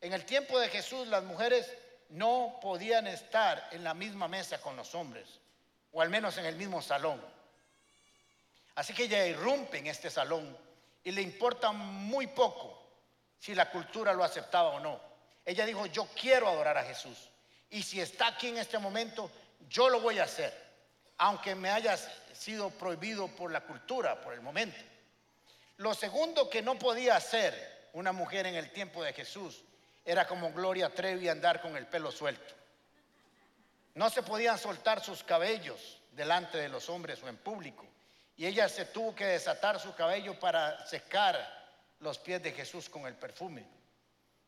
En 0.00 0.14
el 0.14 0.24
tiempo 0.24 0.58
de 0.58 0.70
Jesús 0.70 1.06
las 1.08 1.22
mujeres 1.22 1.70
no 2.08 2.58
podían 2.62 3.06
estar 3.06 3.68
en 3.72 3.84
la 3.84 3.92
misma 3.92 4.26
mesa 4.26 4.58
con 4.58 4.74
los 4.74 4.94
hombres. 4.94 5.28
o 5.92 6.00
al 6.00 6.08
menos 6.08 6.38
en 6.38 6.46
el 6.46 6.56
mismo 6.56 6.80
salón. 6.80 7.22
Así 8.74 8.94
que 8.94 9.04
ella 9.04 9.26
irrumpe 9.26 9.78
en 9.78 9.86
este 9.86 10.08
salón 10.08 10.56
y 11.04 11.10
le 11.12 11.20
importa 11.20 11.72
muy 11.72 12.26
poco 12.26 12.83
si 13.38 13.54
la 13.54 13.70
cultura 13.70 14.12
lo 14.12 14.24
aceptaba 14.24 14.70
o 14.70 14.80
no. 14.80 15.00
Ella 15.44 15.66
dijo, 15.66 15.86
yo 15.86 16.08
quiero 16.18 16.48
adorar 16.48 16.78
a 16.78 16.84
Jesús. 16.84 17.30
Y 17.70 17.82
si 17.82 18.00
está 18.00 18.28
aquí 18.28 18.48
en 18.48 18.58
este 18.58 18.78
momento, 18.78 19.30
yo 19.68 19.88
lo 19.88 20.00
voy 20.00 20.18
a 20.18 20.24
hacer, 20.24 20.52
aunque 21.18 21.54
me 21.54 21.70
haya 21.70 21.96
sido 22.32 22.70
prohibido 22.70 23.28
por 23.28 23.50
la 23.50 23.60
cultura 23.62 24.20
por 24.20 24.32
el 24.32 24.40
momento. 24.40 24.78
Lo 25.78 25.94
segundo 25.94 26.48
que 26.48 26.62
no 26.62 26.78
podía 26.78 27.16
hacer 27.16 27.88
una 27.94 28.12
mujer 28.12 28.46
en 28.46 28.54
el 28.54 28.70
tiempo 28.70 29.02
de 29.02 29.12
Jesús 29.12 29.62
era 30.04 30.26
como 30.26 30.52
Gloria 30.52 30.90
Trevi 30.90 31.28
andar 31.28 31.60
con 31.60 31.76
el 31.76 31.86
pelo 31.86 32.12
suelto. 32.12 32.54
No 33.94 34.10
se 34.10 34.22
podían 34.22 34.58
soltar 34.58 35.02
sus 35.02 35.22
cabellos 35.22 35.98
delante 36.12 36.58
de 36.58 36.68
los 36.68 36.88
hombres 36.88 37.22
o 37.22 37.28
en 37.28 37.36
público. 37.36 37.86
Y 38.36 38.46
ella 38.46 38.68
se 38.68 38.86
tuvo 38.86 39.14
que 39.14 39.26
desatar 39.26 39.78
su 39.78 39.94
cabello 39.94 40.38
para 40.38 40.84
secar 40.86 41.63
los 42.04 42.18
pies 42.18 42.42
de 42.42 42.52
Jesús 42.52 42.88
con 42.88 43.06
el 43.06 43.14
perfume. 43.14 43.66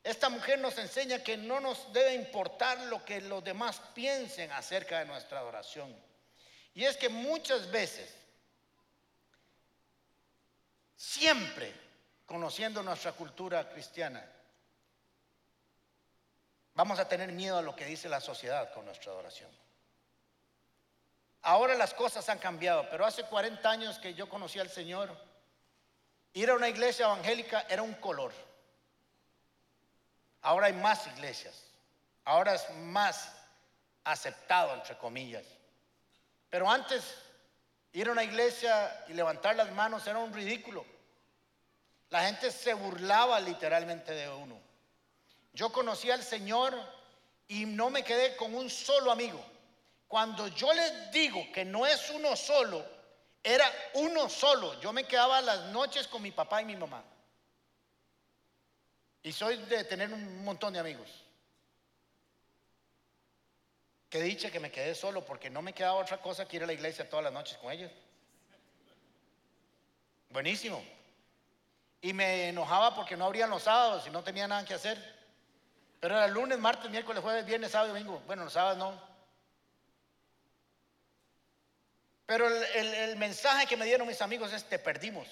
Esta 0.04 0.28
mujer 0.28 0.60
nos 0.60 0.78
enseña 0.78 1.24
que 1.24 1.36
no 1.36 1.58
nos 1.58 1.92
debe 1.92 2.14
importar 2.14 2.78
lo 2.82 3.04
que 3.04 3.20
los 3.22 3.42
demás 3.42 3.80
piensen 3.92 4.52
acerca 4.52 5.00
de 5.00 5.06
nuestra 5.06 5.40
adoración. 5.40 5.92
Y 6.74 6.84
es 6.84 6.96
que 6.96 7.08
muchas 7.08 7.68
veces, 7.70 8.14
siempre 10.94 11.74
conociendo 12.26 12.82
nuestra 12.82 13.12
cultura 13.12 13.68
cristiana, 13.68 14.24
vamos 16.74 16.98
a 17.00 17.08
tener 17.08 17.32
miedo 17.32 17.58
a 17.58 17.62
lo 17.62 17.74
que 17.74 17.86
dice 17.86 18.08
la 18.08 18.20
sociedad 18.20 18.72
con 18.74 18.84
nuestra 18.84 19.10
adoración. 19.10 19.50
Ahora 21.42 21.74
las 21.74 21.94
cosas 21.94 22.28
han 22.28 22.38
cambiado, 22.38 22.86
pero 22.90 23.06
hace 23.06 23.22
40 23.24 23.68
años 23.70 23.98
que 23.98 24.14
yo 24.14 24.28
conocí 24.28 24.58
al 24.58 24.68
Señor, 24.68 25.16
ir 26.36 26.50
a 26.50 26.54
una 26.54 26.68
iglesia 26.68 27.06
evangélica 27.06 27.64
era 27.66 27.82
un 27.82 27.94
color. 27.94 28.30
Ahora 30.42 30.66
hay 30.66 30.74
más 30.74 31.06
iglesias, 31.06 31.62
ahora 32.26 32.54
es 32.54 32.70
más 32.74 33.32
aceptado, 34.04 34.74
entre 34.74 34.98
comillas. 34.98 35.44
Pero 36.50 36.70
antes, 36.70 37.02
ir 37.94 38.08
a 38.08 38.12
una 38.12 38.22
iglesia 38.22 39.04
y 39.08 39.14
levantar 39.14 39.56
las 39.56 39.72
manos 39.72 40.06
era 40.06 40.18
un 40.18 40.32
ridículo. 40.32 40.84
La 42.10 42.26
gente 42.26 42.50
se 42.50 42.74
burlaba 42.74 43.40
literalmente 43.40 44.12
de 44.12 44.28
uno. 44.28 44.60
Yo 45.54 45.72
conocí 45.72 46.10
al 46.10 46.22
Señor 46.22 46.74
y 47.48 47.64
no 47.64 47.88
me 47.88 48.04
quedé 48.04 48.36
con 48.36 48.54
un 48.54 48.68
solo 48.68 49.10
amigo. 49.10 49.42
Cuando 50.06 50.48
yo 50.48 50.70
les 50.74 51.10
digo 51.12 51.50
que 51.54 51.64
no 51.64 51.86
es 51.86 52.10
uno 52.10 52.36
solo, 52.36 52.95
era 53.46 53.72
uno 53.94 54.28
solo. 54.28 54.78
Yo 54.80 54.92
me 54.92 55.04
quedaba 55.04 55.40
las 55.40 55.66
noches 55.66 56.08
con 56.08 56.20
mi 56.20 56.32
papá 56.32 56.62
y 56.62 56.64
mi 56.64 56.74
mamá. 56.74 57.04
Y 59.22 59.30
soy 59.30 59.56
de 59.56 59.84
tener 59.84 60.12
un 60.12 60.44
montón 60.44 60.72
de 60.72 60.80
amigos. 60.80 61.08
Que 64.10 64.20
dicha 64.20 64.50
que 64.50 64.58
me 64.58 64.72
quedé 64.72 64.96
solo 64.96 65.24
porque 65.24 65.48
no 65.48 65.62
me 65.62 65.72
quedaba 65.72 65.94
otra 65.94 66.20
cosa 66.20 66.46
que 66.46 66.56
ir 66.56 66.64
a 66.64 66.66
la 66.66 66.72
iglesia 66.72 67.08
todas 67.08 67.22
las 67.22 67.32
noches 67.32 67.56
con 67.58 67.70
ellos. 67.70 67.92
Buenísimo. 70.30 70.84
Y 72.02 72.12
me 72.12 72.48
enojaba 72.48 72.96
porque 72.96 73.16
no 73.16 73.26
abrían 73.26 73.50
los 73.50 73.62
sábados 73.62 74.08
y 74.08 74.10
no 74.10 74.24
tenía 74.24 74.48
nada 74.48 74.64
que 74.64 74.74
hacer. 74.74 74.98
Pero 76.00 76.16
era 76.16 76.26
lunes, 76.26 76.58
martes, 76.58 76.90
miércoles, 76.90 77.22
jueves, 77.22 77.46
viernes, 77.46 77.70
sábado 77.70 77.92
domingo. 77.92 78.20
Bueno, 78.26 78.42
los 78.42 78.52
sábados 78.52 78.76
no. 78.78 79.15
Pero 82.26 82.48
el, 82.48 83.16
mensaje 83.16 83.66
que 83.66 83.76
me 83.76 83.84
dieron 83.84 84.06
mis 84.06 84.20
amigos 84.20 84.52
es, 84.52 84.64
te 84.64 84.80
perdimos. 84.80 85.28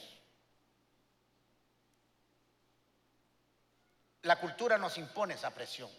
La 4.23 4.39
cultura 4.39 4.79
nos 4.79 4.97
impone 4.97 5.35
esa 5.35 5.51
presión. 5.51 5.91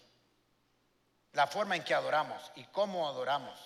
La 1.34 1.48
forma 1.48 1.76
en 1.76 1.84
que 1.84 1.94
adoramos 1.94 2.50
y 2.56 2.64
cómo 2.66 3.10
adoramos. 3.10 3.60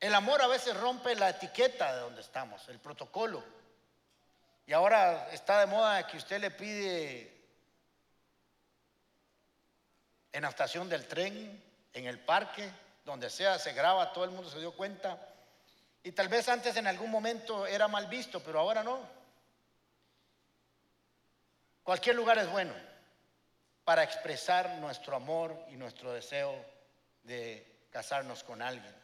El 0.00 0.14
amor 0.14 0.40
a 0.40 0.46
veces 0.46 0.74
rompe 0.76 1.14
la 1.14 1.28
etiqueta 1.28 1.94
de 1.94 2.00
donde 2.00 2.22
estamos, 2.22 2.66
el 2.68 2.78
protocolo. 2.78 3.44
Y 4.66 4.72
ahora 4.72 5.28
está 5.30 5.60
de 5.60 5.66
moda 5.66 6.06
que 6.06 6.16
usted 6.16 6.40
le 6.40 6.50
pide 6.50 7.38
en 10.32 10.42
la 10.42 10.48
estación 10.48 10.88
del 10.88 11.06
tren, 11.06 11.62
en 11.92 12.06
el 12.06 12.18
parque, 12.20 12.70
donde 13.08 13.30
sea, 13.30 13.58
se 13.58 13.72
graba, 13.72 14.12
todo 14.12 14.24
el 14.24 14.30
mundo 14.30 14.50
se 14.50 14.58
dio 14.60 14.72
cuenta. 14.72 15.18
Y 16.02 16.12
tal 16.12 16.28
vez 16.28 16.48
antes 16.48 16.76
en 16.76 16.86
algún 16.86 17.10
momento 17.10 17.66
era 17.66 17.88
mal 17.88 18.06
visto, 18.06 18.40
pero 18.40 18.60
ahora 18.60 18.84
no. 18.84 19.00
Cualquier 21.82 22.16
lugar 22.16 22.38
es 22.38 22.50
bueno 22.50 22.72
para 23.84 24.02
expresar 24.02 24.76
nuestro 24.76 25.16
amor 25.16 25.56
y 25.70 25.76
nuestro 25.76 26.12
deseo 26.12 26.54
de 27.22 27.86
casarnos 27.90 28.44
con 28.44 28.62
alguien. 28.62 28.94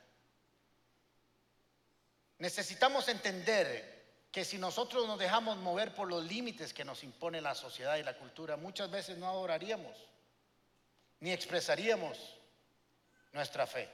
Necesitamos 2.38 3.08
entender 3.08 3.94
que 4.30 4.44
si 4.44 4.58
nosotros 4.58 5.06
nos 5.06 5.18
dejamos 5.18 5.56
mover 5.56 5.94
por 5.94 6.08
los 6.08 6.24
límites 6.24 6.74
que 6.74 6.84
nos 6.84 7.02
impone 7.02 7.40
la 7.40 7.54
sociedad 7.54 7.96
y 7.96 8.02
la 8.02 8.18
cultura, 8.18 8.56
muchas 8.56 8.90
veces 8.90 9.16
no 9.16 9.28
adoraríamos 9.28 9.96
ni 11.24 11.32
expresaríamos 11.32 12.18
nuestra 13.34 13.66
fe. 13.66 13.90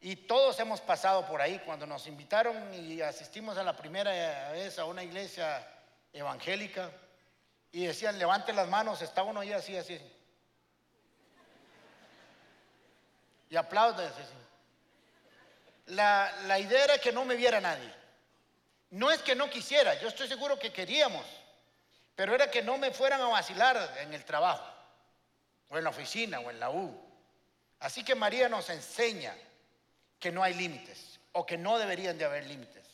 Y 0.00 0.16
todos 0.16 0.60
hemos 0.60 0.80
pasado 0.82 1.24
por 1.26 1.40
ahí. 1.40 1.58
Cuando 1.60 1.86
nos 1.86 2.06
invitaron 2.06 2.74
y 2.74 3.00
asistimos 3.00 3.56
a 3.56 3.64
la 3.64 3.74
primera 3.74 4.10
vez 4.52 4.78
a 4.78 4.84
una 4.84 5.02
iglesia 5.02 5.66
evangélica 6.12 6.90
y 7.72 7.86
decían, 7.86 8.18
levante 8.18 8.52
las 8.52 8.68
manos, 8.68 9.00
está 9.00 9.22
uno 9.22 9.40
ahí 9.40 9.52
así, 9.52 9.76
así. 9.76 9.98
Y 13.48 13.56
aplaude. 13.56 14.10
La, 15.86 16.34
la 16.46 16.58
idea 16.58 16.84
era 16.84 16.98
que 16.98 17.12
no 17.12 17.24
me 17.24 17.36
viera 17.36 17.60
nadie. 17.60 17.94
No 18.90 19.10
es 19.10 19.22
que 19.22 19.34
no 19.34 19.48
quisiera, 19.48 19.94
yo 20.00 20.08
estoy 20.08 20.28
seguro 20.28 20.58
que 20.58 20.72
queríamos, 20.72 21.24
pero 22.14 22.34
era 22.34 22.50
que 22.50 22.62
no 22.62 22.78
me 22.78 22.92
fueran 22.92 23.20
a 23.20 23.28
vacilar 23.28 23.96
en 23.98 24.14
el 24.14 24.24
trabajo 24.24 24.64
o 25.68 25.76
en 25.76 25.84
la 25.84 25.90
oficina 25.90 26.40
o 26.40 26.50
en 26.50 26.60
la 26.60 26.70
U. 26.70 27.05
Así 27.80 28.02
que 28.04 28.14
María 28.14 28.48
nos 28.48 28.70
enseña 28.70 29.34
que 30.18 30.32
no 30.32 30.42
hay 30.42 30.54
límites 30.54 31.20
o 31.32 31.44
que 31.44 31.58
no 31.58 31.78
deberían 31.78 32.16
de 32.16 32.24
haber 32.24 32.46
límites, 32.46 32.86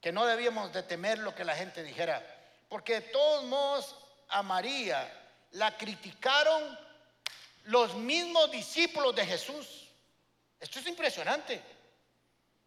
que 0.00 0.12
no 0.12 0.24
debíamos 0.26 0.72
de 0.72 0.82
temer 0.84 1.18
lo 1.18 1.34
que 1.34 1.44
la 1.44 1.56
gente 1.56 1.82
dijera, 1.82 2.24
porque 2.68 2.94
de 2.94 3.00
todos 3.08 3.44
modos 3.44 3.96
a 4.28 4.42
María 4.42 5.10
la 5.52 5.76
criticaron 5.76 6.78
los 7.64 7.94
mismos 7.94 8.50
discípulos 8.50 9.14
de 9.14 9.26
Jesús. 9.26 9.88
Esto 10.60 10.78
es 10.78 10.86
impresionante. 10.86 11.60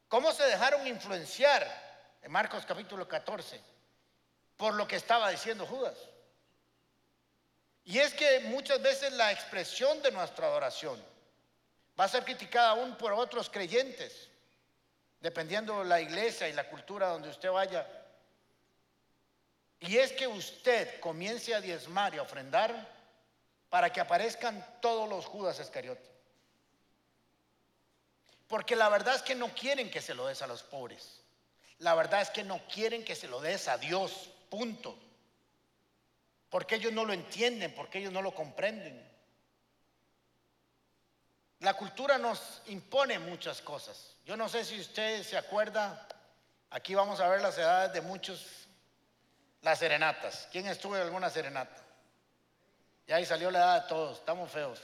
¿Cómo 0.07 0.31
se 0.31 0.43
dejaron 0.43 0.85
influenciar 0.85 1.65
en 2.21 2.31
Marcos 2.31 2.65
capítulo 2.65 3.07
14 3.07 3.59
por 4.57 4.73
lo 4.73 4.87
que 4.87 4.97
estaba 4.97 5.29
diciendo 5.29 5.65
Judas? 5.65 5.97
Y 7.85 7.99
es 7.99 8.13
que 8.13 8.41
muchas 8.41 8.81
veces 8.81 9.13
la 9.13 9.31
expresión 9.31 10.01
de 10.01 10.11
nuestra 10.11 10.47
adoración 10.47 11.14
va 11.99 12.05
a 12.05 12.09
ser 12.09 12.23
criticada 12.23 12.69
aún 12.69 12.95
por 12.97 13.13
otros 13.13 13.49
creyentes, 13.49 14.29
dependiendo 15.19 15.79
de 15.79 15.85
la 15.85 16.01
iglesia 16.01 16.47
y 16.47 16.53
la 16.53 16.69
cultura 16.69 17.07
donde 17.07 17.29
usted 17.29 17.49
vaya. 17.51 17.87
Y 19.79 19.97
es 19.97 20.11
que 20.13 20.27
usted 20.27 20.99
comience 20.99 21.53
a 21.53 21.61
diezmar 21.61 22.15
y 22.15 22.17
a 22.17 22.23
ofrendar 22.23 22.93
para 23.69 23.91
que 23.91 24.01
aparezcan 24.01 24.65
todos 24.81 25.07
los 25.09 25.25
Judas 25.25 25.59
Iscariote. 25.59 26.09
Porque 28.47 28.75
la 28.75 28.89
verdad 28.89 29.15
es 29.15 29.21
que 29.21 29.35
no 29.35 29.49
quieren 29.53 29.89
que 29.89 30.01
se 30.01 30.13
lo 30.13 30.27
des 30.27 30.41
a 30.41 30.47
los 30.47 30.63
pobres. 30.63 31.21
La 31.79 31.95
verdad 31.95 32.21
es 32.21 32.29
que 32.29 32.43
no 32.43 32.61
quieren 32.67 33.03
que 33.03 33.15
se 33.15 33.27
lo 33.27 33.41
des 33.41 33.67
a 33.67 33.77
Dios. 33.77 34.29
Punto 34.49 34.97
porque 36.55 36.75
ellos 36.75 36.93
no 36.93 37.03
lo 37.03 37.11
entienden, 37.11 37.73
porque 37.75 37.99
ellos 37.99 38.13
no 38.13 38.21
lo 38.21 38.33
comprenden. 38.33 39.05
La 41.59 41.73
cultura 41.73 42.17
nos 42.17 42.61
impone 42.67 43.19
muchas 43.19 43.61
cosas. 43.61 44.15
Yo 44.25 44.35
no 44.35 44.49
sé 44.49 44.65
si 44.65 44.79
usted 44.79 45.23
se 45.23 45.37
acuerda, 45.37 46.07
aquí 46.69 46.95
vamos 46.95 47.19
a 47.19 47.29
ver 47.29 47.41
las 47.41 47.57
edades 47.57 47.93
de 47.93 48.01
muchos, 48.01 48.67
las 49.61 49.79
serenatas. 49.79 50.47
¿Quién 50.51 50.67
estuvo 50.67 50.95
en 50.95 51.03
alguna 51.03 51.29
serenata? 51.29 51.81
Y 53.07 53.13
ahí 53.13 53.25
salió 53.25 53.51
la 53.51 53.59
edad 53.59 53.81
de 53.83 53.87
todos, 53.87 54.19
estamos 54.19 54.51
feos. 54.51 54.81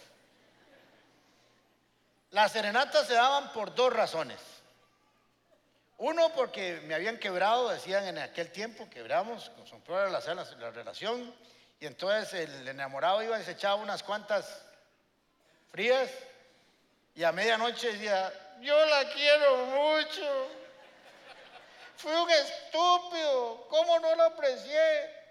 Las 2.29 2.51
serenatas 2.51 3.07
se 3.07 3.13
daban 3.13 3.51
por 3.51 3.75
dos 3.75 3.91
razones. 3.91 4.39
Uno, 5.97 6.31
porque 6.33 6.81
me 6.85 6.95
habían 6.95 7.17
quebrado, 7.17 7.69
decían 7.69 8.07
en 8.07 8.17
aquel 8.17 8.51
tiempo, 8.51 8.89
quebramos, 8.89 9.51
con 9.85 10.11
la, 10.11 10.19
la 10.19 10.71
relación. 10.71 11.35
Y 11.79 11.85
entonces 11.85 12.33
el 12.33 12.67
enamorado 12.67 13.21
iba 13.21 13.39
y 13.39 13.43
se 13.43 13.51
echaba 13.51 13.75
unas 13.75 14.01
cuantas 14.01 14.63
frías 15.71 16.09
Y 17.15 17.23
a 17.23 17.31
medianoche 17.31 17.91
decía, 17.91 18.31
yo 18.61 18.85
la 18.85 19.09
quiero 19.09 19.65
mucho. 19.65 20.47
Fui 21.97 22.11
un 22.11 22.29
estúpido, 22.31 23.67
¿cómo 23.69 23.99
no 23.99 24.15
la 24.15 24.25
aprecié? 24.25 25.21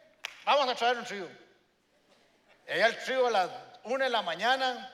Vamos 0.45 0.69
a 0.69 0.75
traer 0.75 0.99
un 0.99 1.05
trío. 1.05 1.29
Ella 2.67 2.87
el 2.87 2.99
trío 3.05 3.27
a 3.27 3.31
las 3.31 3.51
una 3.85 4.05
de 4.05 4.11
la 4.11 4.23
mañana, 4.23 4.93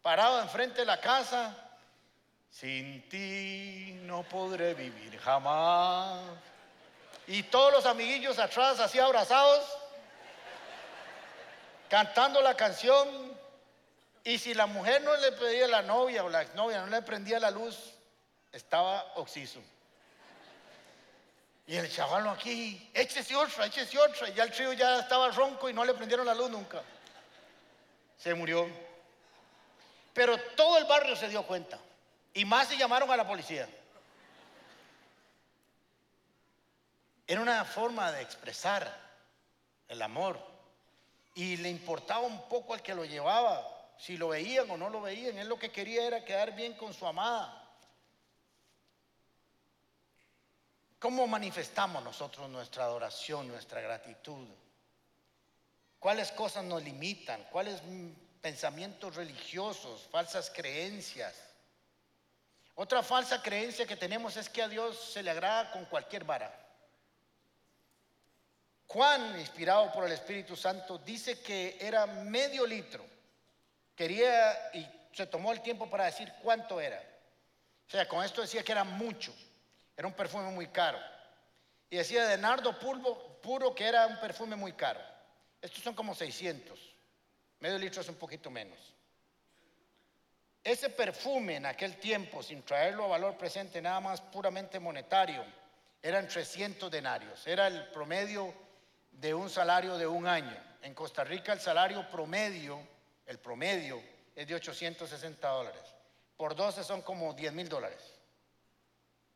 parado 0.00 0.40
enfrente 0.40 0.80
de 0.80 0.86
la 0.86 1.00
casa. 1.00 1.54
Sin 2.50 3.08
ti 3.08 3.98
no 4.02 4.22
podré 4.24 4.74
vivir 4.74 5.18
jamás. 5.18 6.20
Y 7.26 7.44
todos 7.44 7.72
los 7.72 7.86
amiguillos 7.86 8.38
atrás 8.38 8.80
así 8.80 8.98
abrazados, 8.98 9.64
cantando 11.88 12.40
la 12.42 12.54
canción. 12.54 13.31
Y 14.24 14.38
si 14.38 14.54
la 14.54 14.66
mujer 14.66 15.02
no 15.02 15.16
le 15.16 15.32
pedía 15.32 15.66
la 15.66 15.82
novia 15.82 16.24
o 16.24 16.28
la 16.28 16.42
exnovia 16.42 16.80
no 16.80 16.86
le 16.86 17.02
prendía 17.02 17.40
la 17.40 17.50
luz, 17.50 17.76
estaba 18.52 19.12
oxiso. 19.16 19.60
Y 21.66 21.76
el 21.76 21.90
chaval 21.90 22.28
aquí, 22.28 22.90
échese 22.92 23.34
otra, 23.34 23.66
échese 23.66 23.98
otra. 23.98 24.28
Y 24.28 24.34
ya 24.34 24.44
el 24.44 24.52
trío 24.52 24.72
ya 24.72 25.00
estaba 25.00 25.30
ronco 25.30 25.68
y 25.68 25.72
no 25.72 25.84
le 25.84 25.94
prendieron 25.94 26.26
la 26.26 26.34
luz 26.34 26.50
nunca. 26.50 26.82
Se 28.18 28.34
murió. 28.34 28.68
Pero 30.12 30.38
todo 30.54 30.78
el 30.78 30.84
barrio 30.84 31.16
se 31.16 31.28
dio 31.28 31.42
cuenta. 31.44 31.78
Y 32.34 32.44
más 32.44 32.68
se 32.68 32.76
llamaron 32.76 33.10
a 33.10 33.16
la 33.16 33.26
policía. 33.26 33.68
Era 37.26 37.40
una 37.40 37.64
forma 37.64 38.12
de 38.12 38.22
expresar 38.22 38.94
el 39.88 40.02
amor. 40.02 40.38
Y 41.34 41.56
le 41.56 41.70
importaba 41.70 42.20
un 42.20 42.48
poco 42.48 42.74
al 42.74 42.82
que 42.82 42.94
lo 42.94 43.04
llevaba, 43.04 43.66
si 44.02 44.16
lo 44.16 44.28
veían 44.28 44.68
o 44.68 44.76
no 44.76 44.90
lo 44.90 45.00
veían. 45.00 45.38
Él 45.38 45.48
lo 45.48 45.56
que 45.56 45.70
quería 45.70 46.04
era 46.04 46.24
quedar 46.24 46.56
bien 46.56 46.72
con 46.74 46.92
su 46.92 47.06
amada. 47.06 47.56
¿Cómo 50.98 51.24
manifestamos 51.28 52.02
nosotros 52.02 52.50
nuestra 52.50 52.82
adoración, 52.82 53.46
nuestra 53.46 53.80
gratitud? 53.80 54.48
¿Cuáles 56.00 56.32
cosas 56.32 56.64
nos 56.64 56.82
limitan? 56.82 57.44
¿Cuáles 57.44 57.80
pensamientos 58.40 59.14
religiosos, 59.14 60.08
falsas 60.10 60.50
creencias? 60.50 61.36
Otra 62.74 63.04
falsa 63.04 63.40
creencia 63.40 63.86
que 63.86 63.96
tenemos 63.96 64.36
es 64.36 64.48
que 64.48 64.62
a 64.62 64.68
Dios 64.68 65.12
se 65.12 65.22
le 65.22 65.30
agrada 65.30 65.70
con 65.70 65.84
cualquier 65.84 66.24
vara. 66.24 66.52
Juan, 68.88 69.38
inspirado 69.38 69.92
por 69.92 70.04
el 70.04 70.12
Espíritu 70.12 70.56
Santo, 70.56 70.98
dice 70.98 71.40
que 71.40 71.78
era 71.80 72.06
medio 72.06 72.66
litro. 72.66 73.11
Quería 73.94 74.70
y 74.72 74.86
se 75.12 75.26
tomó 75.26 75.52
el 75.52 75.60
tiempo 75.60 75.88
para 75.88 76.04
decir 76.04 76.32
cuánto 76.42 76.80
era. 76.80 77.02
O 77.86 77.90
sea, 77.90 78.08
con 78.08 78.24
esto 78.24 78.40
decía 78.40 78.62
que 78.62 78.72
era 78.72 78.84
mucho. 78.84 79.34
Era 79.96 80.06
un 80.06 80.14
perfume 80.14 80.50
muy 80.50 80.68
caro. 80.68 80.98
Y 81.90 81.96
decía 81.96 82.26
de 82.26 82.38
nardo 82.38 82.78
pulvo, 82.78 83.40
puro 83.42 83.74
que 83.74 83.84
era 83.84 84.06
un 84.06 84.18
perfume 84.18 84.56
muy 84.56 84.72
caro. 84.72 85.00
Estos 85.60 85.82
son 85.82 85.94
como 85.94 86.14
600. 86.14 86.78
Medio 87.60 87.78
litro 87.78 88.00
es 88.00 88.08
un 88.08 88.16
poquito 88.16 88.50
menos. 88.50 88.78
Ese 90.64 90.90
perfume 90.90 91.56
en 91.56 91.66
aquel 91.66 91.96
tiempo, 91.96 92.42
sin 92.42 92.62
traerlo 92.62 93.04
a 93.04 93.08
valor 93.08 93.36
presente, 93.36 93.82
nada 93.82 94.00
más 94.00 94.20
puramente 94.20 94.78
monetario, 94.80 95.44
eran 96.00 96.26
300 96.26 96.90
denarios. 96.90 97.46
Era 97.46 97.66
el 97.66 97.88
promedio 97.88 98.54
de 99.10 99.34
un 99.34 99.50
salario 99.50 99.98
de 99.98 100.06
un 100.06 100.26
año. 100.26 100.56
En 100.82 100.94
Costa 100.94 101.24
Rica 101.24 101.52
el 101.52 101.60
salario 101.60 102.08
promedio, 102.10 102.80
el 103.32 103.38
promedio, 103.38 104.02
es 104.36 104.46
de 104.46 104.54
860 104.54 105.48
dólares. 105.48 105.82
Por 106.36 106.54
12 106.54 106.84
son 106.84 107.00
como 107.00 107.32
10 107.32 107.52
mil 107.54 107.68
dólares. 107.68 108.00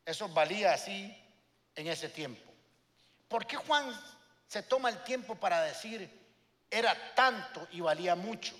Eso 0.04 0.28
valía 0.28 0.74
así 0.74 1.16
en 1.74 1.86
ese 1.88 2.10
tiempo. 2.10 2.52
¿Por 3.26 3.46
qué 3.46 3.56
Juan 3.56 3.98
se 4.46 4.62
toma 4.62 4.90
el 4.90 5.02
tiempo 5.02 5.34
para 5.34 5.62
decir 5.62 6.08
era 6.70 7.14
tanto 7.14 7.66
y 7.72 7.80
valía 7.80 8.14
mucho? 8.14 8.54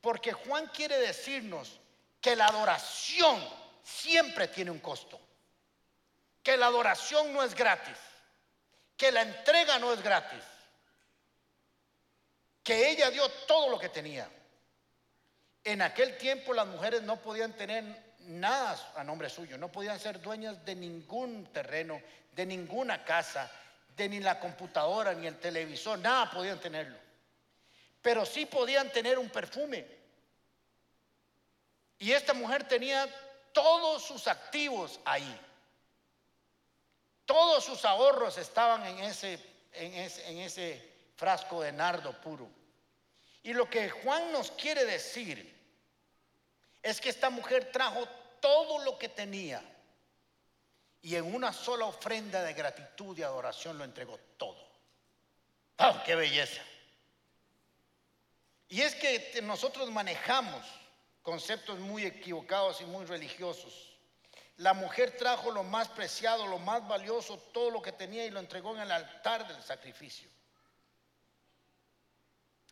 Porque 0.00 0.32
Juan 0.32 0.66
quiere 0.68 0.98
decirnos 0.98 1.78
que 2.20 2.34
la 2.36 2.46
adoración 2.46 3.38
siempre 3.82 4.48
tiene 4.48 4.70
un 4.70 4.80
costo. 4.80 5.20
Que 6.42 6.56
la 6.56 6.66
adoración 6.66 7.34
no 7.34 7.42
es 7.42 7.54
gratis. 7.54 7.98
Que 8.96 9.12
la 9.12 9.22
entrega 9.22 9.78
no 9.78 9.92
es 9.92 10.02
gratis. 10.02 10.42
Que 12.66 12.90
ella 12.90 13.12
dio 13.12 13.28
todo 13.46 13.70
lo 13.70 13.78
que 13.78 13.90
tenía. 13.90 14.28
En 15.62 15.82
aquel 15.82 16.18
tiempo 16.18 16.52
las 16.52 16.66
mujeres 16.66 17.00
no 17.02 17.16
podían 17.22 17.52
tener 17.52 17.84
nada 18.22 18.92
a 18.96 19.04
nombre 19.04 19.30
suyo, 19.30 19.56
no 19.56 19.70
podían 19.70 20.00
ser 20.00 20.20
dueñas 20.20 20.64
de 20.64 20.74
ningún 20.74 21.46
terreno, 21.52 22.02
de 22.32 22.44
ninguna 22.44 23.04
casa, 23.04 23.48
de 23.96 24.08
ni 24.08 24.18
la 24.18 24.40
computadora, 24.40 25.14
ni 25.14 25.28
el 25.28 25.38
televisor, 25.38 26.00
nada 26.00 26.28
podían 26.28 26.58
tenerlo. 26.58 26.98
Pero 28.02 28.26
sí 28.26 28.46
podían 28.46 28.90
tener 28.90 29.16
un 29.16 29.30
perfume. 29.30 29.86
Y 32.00 32.10
esta 32.10 32.34
mujer 32.34 32.66
tenía 32.66 33.08
todos 33.52 34.02
sus 34.02 34.26
activos 34.26 34.98
ahí. 35.04 35.40
Todos 37.26 37.64
sus 37.64 37.84
ahorros 37.84 38.36
estaban 38.38 38.84
en 38.86 38.98
ese, 39.04 39.38
en 39.72 39.94
ese, 39.94 40.28
en 40.28 40.38
ese 40.38 40.96
frasco 41.14 41.62
de 41.62 41.70
nardo 41.70 42.12
puro. 42.20 42.55
Y 43.46 43.52
lo 43.52 43.70
que 43.70 43.88
Juan 43.88 44.32
nos 44.32 44.50
quiere 44.50 44.84
decir 44.84 45.54
es 46.82 47.00
que 47.00 47.10
esta 47.10 47.30
mujer 47.30 47.70
trajo 47.70 48.04
todo 48.40 48.82
lo 48.82 48.98
que 48.98 49.08
tenía 49.08 49.62
y 51.00 51.14
en 51.14 51.32
una 51.32 51.52
sola 51.52 51.84
ofrenda 51.84 52.42
de 52.42 52.54
gratitud 52.54 53.16
y 53.16 53.22
adoración 53.22 53.78
lo 53.78 53.84
entregó 53.84 54.18
todo. 54.36 54.58
¡Ah, 55.78 56.02
qué 56.04 56.16
belleza! 56.16 56.60
Y 58.68 58.80
es 58.80 58.96
que 58.96 59.40
nosotros 59.42 59.92
manejamos 59.92 60.66
conceptos 61.22 61.78
muy 61.78 62.04
equivocados 62.04 62.80
y 62.80 62.84
muy 62.84 63.04
religiosos. 63.04 63.96
La 64.56 64.74
mujer 64.74 65.16
trajo 65.16 65.52
lo 65.52 65.62
más 65.62 65.86
preciado, 65.90 66.48
lo 66.48 66.58
más 66.58 66.88
valioso, 66.88 67.38
todo 67.52 67.70
lo 67.70 67.80
que 67.80 67.92
tenía 67.92 68.26
y 68.26 68.30
lo 68.30 68.40
entregó 68.40 68.74
en 68.74 68.82
el 68.82 68.90
altar 68.90 69.46
del 69.46 69.62
sacrificio. 69.62 70.28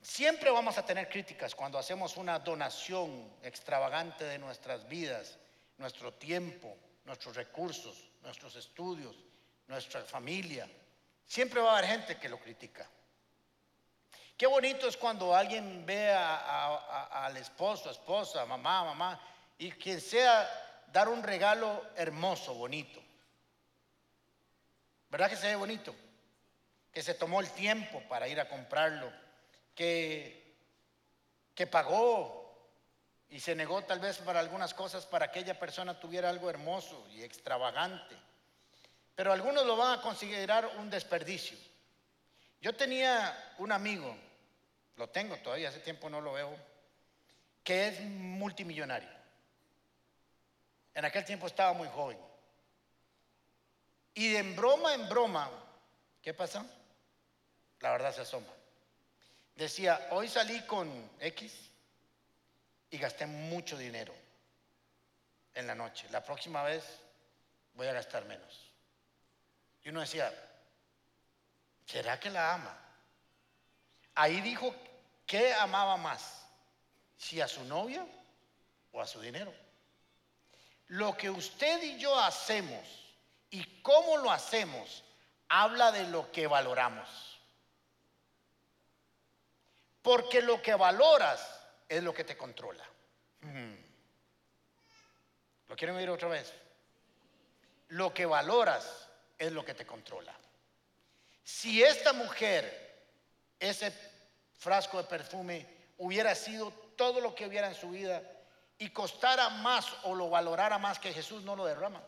Siempre 0.05 0.51
vamos 0.51 0.77
a 0.77 0.85
tener 0.85 1.09
críticas 1.09 1.55
cuando 1.55 1.79
hacemos 1.79 2.19
una 2.19 2.39
donación 2.39 3.39
extravagante 3.43 4.25
de 4.25 4.39
nuestras 4.39 4.87
vidas, 4.87 5.39
nuestro 5.79 6.13
tiempo, 6.13 6.77
nuestros 7.07 7.35
recursos, 7.35 8.11
nuestros 8.21 8.55
estudios, 8.57 9.17
nuestra 9.67 10.03
familia. 10.03 10.69
Siempre 11.25 11.63
va 11.63 11.71
a 11.71 11.79
haber 11.79 11.89
gente 11.89 12.19
que 12.19 12.29
lo 12.29 12.39
critica. 12.39 12.87
Qué 14.37 14.47
bonito 14.47 14.87
es 14.87 14.99
cuando 14.99 15.35
alguien 15.35 15.87
ve 15.87 16.13
al 16.13 17.35
esposo, 17.39 17.91
esposa, 17.91 18.45
mamá, 18.45 18.85
mamá, 18.85 19.19
y 19.57 19.73
quien 19.73 20.03
sea 20.03 20.85
dar 20.93 21.09
un 21.09 21.23
regalo 21.23 21.83
hermoso, 21.97 22.53
bonito. 22.53 23.03
¿Verdad 25.09 25.31
que 25.31 25.37
se 25.37 25.47
ve 25.47 25.57
bonito? 25.57 25.97
Que 26.93 27.03
se 27.03 27.15
tomó 27.15 27.41
el 27.41 27.49
tiempo 27.53 28.03
para 28.07 28.29
ir 28.29 28.39
a 28.39 28.51
comprarlo 28.51 29.24
que, 29.75 30.57
que 31.55 31.67
pagó 31.67 32.45
y 33.29 33.41
se 33.41 33.55
negó 33.55 33.83
tal 33.83 34.01
vez 34.01 34.19
para 34.19 34.41
algunas 34.41 34.75
cosas 34.75 35.07
para 35.07 35.31
que 35.31 35.41
aquella 35.41 35.59
persona 35.59 35.99
tuviera 35.99 36.31
algo 36.31 36.49
hermoso 36.49 37.07
y 37.11 37.23
extravagante. 37.23 38.17
Pero 39.15 39.33
algunos 39.33 39.67
lo 39.67 39.77
van 39.77 39.99
a 39.99 40.03
considerar 40.03 40.67
un 40.79 40.91
desperdicio. 40.91 41.57
Yo 42.61 42.75
tenía 42.75 43.55
un 43.59 43.73
amigo, 43.73 44.17
lo 44.97 45.09
tengo 45.09 45.37
todavía, 45.39 45.69
hace 45.69 45.81
tiempo 45.81 46.09
no 46.09 46.21
lo 46.21 46.33
veo, 46.33 46.57
que 47.63 47.89
es 47.89 48.01
multimillonario. 48.01 49.09
En 50.95 51.05
aquel 51.05 51.25
tiempo 51.25 51.47
estaba 51.47 51.73
muy 51.73 51.89
joven. 51.89 52.19
Y 54.15 54.33
de 54.33 54.39
en 54.39 54.55
broma 54.55 54.95
en 54.95 55.09
broma, 55.09 55.51
¿qué 56.23 56.33
pasa? 56.33 56.65
La 57.81 57.91
verdad 57.93 58.15
se 58.15 58.21
asoma. 58.21 58.47
Decía, 59.55 60.09
hoy 60.11 60.29
salí 60.29 60.61
con 60.63 61.11
X 61.21 61.53
y 62.91 62.99
gasté 62.99 63.27
mucho 63.27 63.77
dinero 63.77 64.15
en 65.55 65.67
la 65.67 65.75
noche. 65.75 66.09
La 66.11 66.23
próxima 66.23 66.63
vez 66.63 66.85
voy 67.75 67.87
a 67.87 67.93
gastar 67.93 68.25
menos. 68.25 68.73
Y 69.85 69.91
uno 69.91 70.01
decía, 70.01 70.33
¿será 71.87 72.19
que 72.19 72.31
la 72.31 72.55
ama? 72.55 72.77
Ahí 74.15 74.41
dijo 74.41 74.75
que 75.27 75.53
amaba 75.55 75.97
más, 75.97 76.47
si 77.17 77.41
a 77.41 77.49
su 77.49 77.65
novia 77.65 78.05
o 78.93 79.01
a 79.01 79.07
su 79.07 79.21
dinero. 79.21 79.55
Lo 80.89 81.17
que 81.17 81.31
usted 81.31 81.83
y 81.83 81.99
yo 81.99 82.19
hacemos 82.19 82.85
y 83.51 83.81
cómo 83.83 84.17
lo 84.19 84.31
hacemos 84.31 85.05
habla 85.49 85.93
de 85.93 86.05
lo 86.09 86.31
que 86.33 86.47
valoramos. 86.47 87.34
Porque 90.05 90.43
lo 90.43 90.61
que 90.61 90.75
valoras 90.75 91.41
es 91.89 92.03
lo 92.03 92.13
que 92.13 92.25
te 92.25 92.37
controla. 92.37 92.85
Mm. 93.41 93.73
¿Lo 95.67 95.77
quieren 95.77 95.97
oír 95.97 96.11
otra 96.11 96.29
vez? 96.29 96.53
Lo 97.89 98.13
que 98.13 98.27
valoras 98.27 99.09
es 99.39 99.51
lo 99.51 99.65
que 99.65 99.73
te 99.73 99.87
controla. 99.87 100.35
Si 101.43 101.83
esta 101.83 102.13
mujer, 102.13 103.01
ese 103.59 103.95
frasco 104.59 104.99
de 104.99 105.09
perfume, 105.09 105.67
hubiera 105.97 106.35
sido 106.35 106.71
todo 106.97 107.23
lo 107.23 107.35
que 107.35 107.47
hubiera 107.47 107.69
en 107.69 107.75
su 107.75 107.89
vida 107.89 108.23
y 108.77 108.91
costara 108.91 109.49
más 109.49 109.91
o 110.03 110.15
lo 110.15 110.29
valorara 110.29 110.77
más 110.77 110.99
que 110.99 111.15
Jesús 111.15 111.43
no 111.45 111.57
lo 111.57 111.65
derrama. 111.65 112.03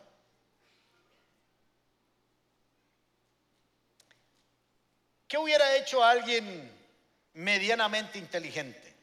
¿Qué 5.27 5.39
hubiera 5.39 5.75
hecho 5.77 6.03
alguien 6.03 6.76
medianamente 7.37 8.17
inteligente? 8.17 8.95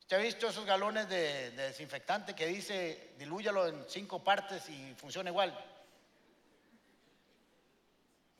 ¿Usted 0.00 0.16
ha 0.16 0.20
visto 0.20 0.48
esos 0.48 0.64
galones 0.64 1.08
de, 1.08 1.50
desinfectante 1.50 2.34
que 2.34 2.46
dice 2.46 3.10
dilúyalo 3.18 3.66
en 3.66 3.84
cinco 3.88 4.22
partes 4.24 4.68
y 4.70 4.94
funciona 4.94 5.30
igual? 5.30 5.56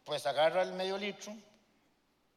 Pues 0.04 0.24
agarra 0.26 0.62
el 0.62 0.72
medio 0.72 0.96
litro, 0.96 1.36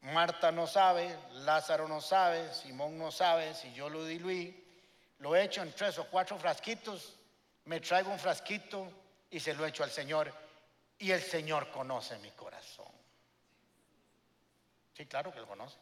Marta 0.02 0.52
no 0.52 0.66
sabe, 0.66 1.16
Lázaro 1.32 1.88
no 1.88 2.00
sabe, 2.02 2.52
Simón 2.52 2.98
no 2.98 3.10
sabe, 3.10 3.54
si 3.54 3.72
yo 3.72 3.88
lo 3.88 4.04
diluí, 4.04 4.62
lo 5.20 5.34
echo 5.34 5.62
en 5.62 5.72
tres 5.72 5.98
o 5.98 6.04
cuatro 6.08 6.36
frasquitos, 6.38 7.14
me 7.64 7.80
traigo 7.80 8.10
un 8.10 8.18
frasquito 8.18 8.92
y 9.30 9.40
se 9.40 9.54
lo 9.54 9.64
echo 9.64 9.82
al 9.82 9.90
Señor 9.90 10.30
y 10.98 11.10
el 11.10 11.22
Señor 11.22 11.70
conoce 11.70 12.18
mi 12.18 12.32
corazón. 12.32 12.92
Sí, 14.94 15.06
claro 15.06 15.32
que 15.32 15.40
lo 15.40 15.46
conoce. 15.46 15.78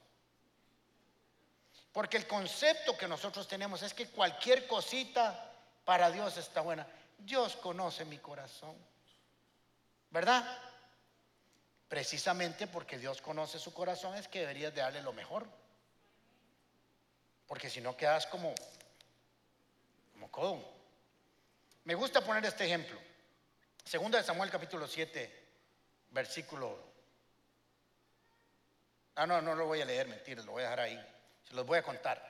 Porque 1.92 2.16
el 2.16 2.26
concepto 2.26 2.96
que 2.96 3.08
nosotros 3.08 3.48
tenemos 3.48 3.82
es 3.82 3.94
que 3.94 4.08
cualquier 4.08 4.66
cosita 4.66 5.52
para 5.84 6.10
Dios 6.10 6.36
está 6.36 6.60
buena. 6.60 6.86
Dios 7.18 7.56
conoce 7.56 8.04
mi 8.04 8.18
corazón. 8.18 8.76
¿Verdad? 10.10 10.44
Precisamente 11.88 12.66
porque 12.66 12.98
Dios 12.98 13.20
conoce 13.20 13.58
su 13.58 13.74
corazón 13.74 14.14
es 14.16 14.28
que 14.28 14.40
deberías 14.40 14.74
de 14.74 14.80
darle 14.80 15.02
lo 15.02 15.12
mejor. 15.12 15.46
Porque 17.46 17.68
si 17.68 17.80
no 17.80 17.96
quedas 17.96 18.26
como, 18.26 18.54
como 20.12 20.30
codo. 20.30 20.80
Me 21.84 21.94
gusta 21.94 22.20
poner 22.20 22.44
este 22.44 22.64
ejemplo. 22.64 22.98
Segunda 23.84 24.18
de 24.18 24.24
Samuel 24.24 24.50
capítulo 24.50 24.86
7, 24.86 25.48
versículo 26.10 26.90
Ah, 29.20 29.26
no, 29.26 29.42
no 29.42 29.54
lo 29.54 29.66
voy 29.66 29.82
a 29.82 29.84
leer, 29.84 30.08
mentira, 30.08 30.42
lo 30.42 30.52
voy 30.52 30.62
a 30.62 30.70
dejar 30.70 30.80
ahí. 30.80 31.06
Se 31.50 31.56
los 31.56 31.66
voy 31.66 31.78
a 31.78 31.82
contar. 31.82 32.22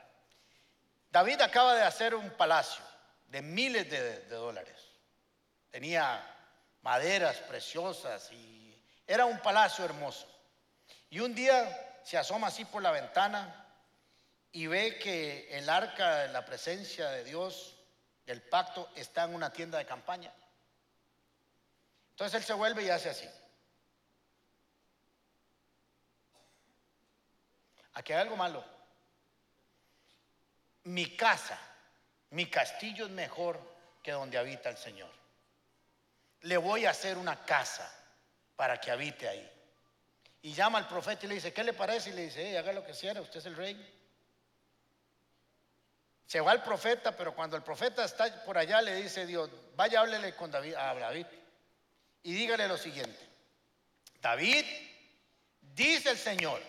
David 1.11 1.43
acaba 1.43 1.75
de 1.75 1.83
hacer 1.83 2.15
un 2.15 2.31
palacio 2.31 2.83
de 3.27 3.43
miles 3.43 3.91
de, 3.91 4.25
dólares. 4.29 4.81
Tenía 5.71 6.27
maderas 6.81 7.37
preciosas 7.37 8.33
y 8.33 8.83
era 9.07 9.27
un 9.27 9.39
palacio 9.41 9.85
hermoso. 9.85 10.27
Y 11.11 11.21
un 11.21 11.35
día 11.35 12.01
se 12.03 12.17
asoma 12.17 12.47
así 12.47 12.65
por 12.65 12.83
la 12.83 12.93
ventana 12.93 13.67
y 14.53 14.67
ve 14.67 14.99
que 14.99 15.55
el 15.59 15.69
arca 15.69 16.21
de 16.21 16.29
la 16.29 16.47
presencia 16.47 17.11
de 17.11 17.23
Dios, 17.23 17.77
del 18.25 18.41
pacto, 18.41 18.89
está 18.95 19.25
en 19.25 19.35
una 19.35 19.53
tienda 19.53 19.77
de 19.77 19.85
campaña. 19.85 20.33
Entonces 22.13 22.41
él 22.41 22.47
se 22.47 22.55
vuelve 22.55 22.85
y 22.85 22.89
hace 22.89 23.11
así. 23.11 23.29
Aquí 27.93 28.15
hay 28.15 28.21
algo 28.21 28.37
malo. 28.37 28.80
Mi 30.91 31.17
casa, 31.17 31.57
mi 32.31 32.47
castillo 32.47 33.07
es 33.07 33.13
mejor 33.13 33.61
que 34.03 34.11
donde 34.11 34.37
habita 34.37 34.71
el 34.71 34.77
Señor. 34.77 35.11
Le 36.41 36.57
voy 36.57 36.85
a 36.85 36.91
hacer 36.91 37.17
una 37.17 37.45
casa 37.45 37.89
para 38.57 38.81
que 38.81 38.91
habite 38.91 39.29
ahí. 39.29 39.49
Y 40.43 40.53
llama 40.53 40.79
al 40.79 40.89
profeta 40.89 41.27
y 41.27 41.29
le 41.29 41.37
dice, 41.37 41.53
¿qué 41.53 41.63
le 41.63 41.75
parece? 41.75 42.11
Y 42.11 42.15
le 42.15 42.23
dice, 42.23 42.59
haga 42.59 42.73
lo 42.73 42.85
que 42.85 42.93
quiera, 42.93 43.21
usted 43.21 43.39
es 43.39 43.47
el 43.47 43.55
rey. 43.55 43.99
Se 46.27 46.41
va 46.41 46.53
el 46.53 46.63
profeta, 46.63 47.17
pero 47.17 47.37
cuando 47.37 47.57
el 47.57 47.63
profeta 47.63 48.05
está 48.05 48.45
por 48.45 48.59
allá 48.59 48.83
le 48.83 48.97
dice 48.97 49.27
Dios, 49.27 49.49
vaya 49.77 50.01
háblele 50.01 50.35
con 50.35 50.51
David, 50.51 50.75
a 50.75 50.95
David 50.95 51.27
y 52.25 52.33
dígale 52.33 52.67
lo 52.67 52.77
siguiente. 52.77 53.21
David, 54.21 54.65
dice 55.61 56.11
el 56.11 56.19
Señor, 56.19 56.61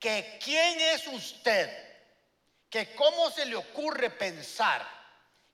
que 0.00 0.40
quién 0.42 0.80
es 0.80 1.06
usted, 1.06 1.91
que 2.72 2.94
cómo 2.94 3.30
se 3.30 3.44
le 3.44 3.54
ocurre 3.54 4.08
pensar 4.08 4.82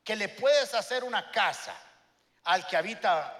que 0.04 0.14
le 0.14 0.28
puedes 0.28 0.72
hacer 0.72 1.02
una 1.02 1.32
casa 1.32 1.74
al 2.44 2.64
que 2.68 2.76
habita 2.76 3.34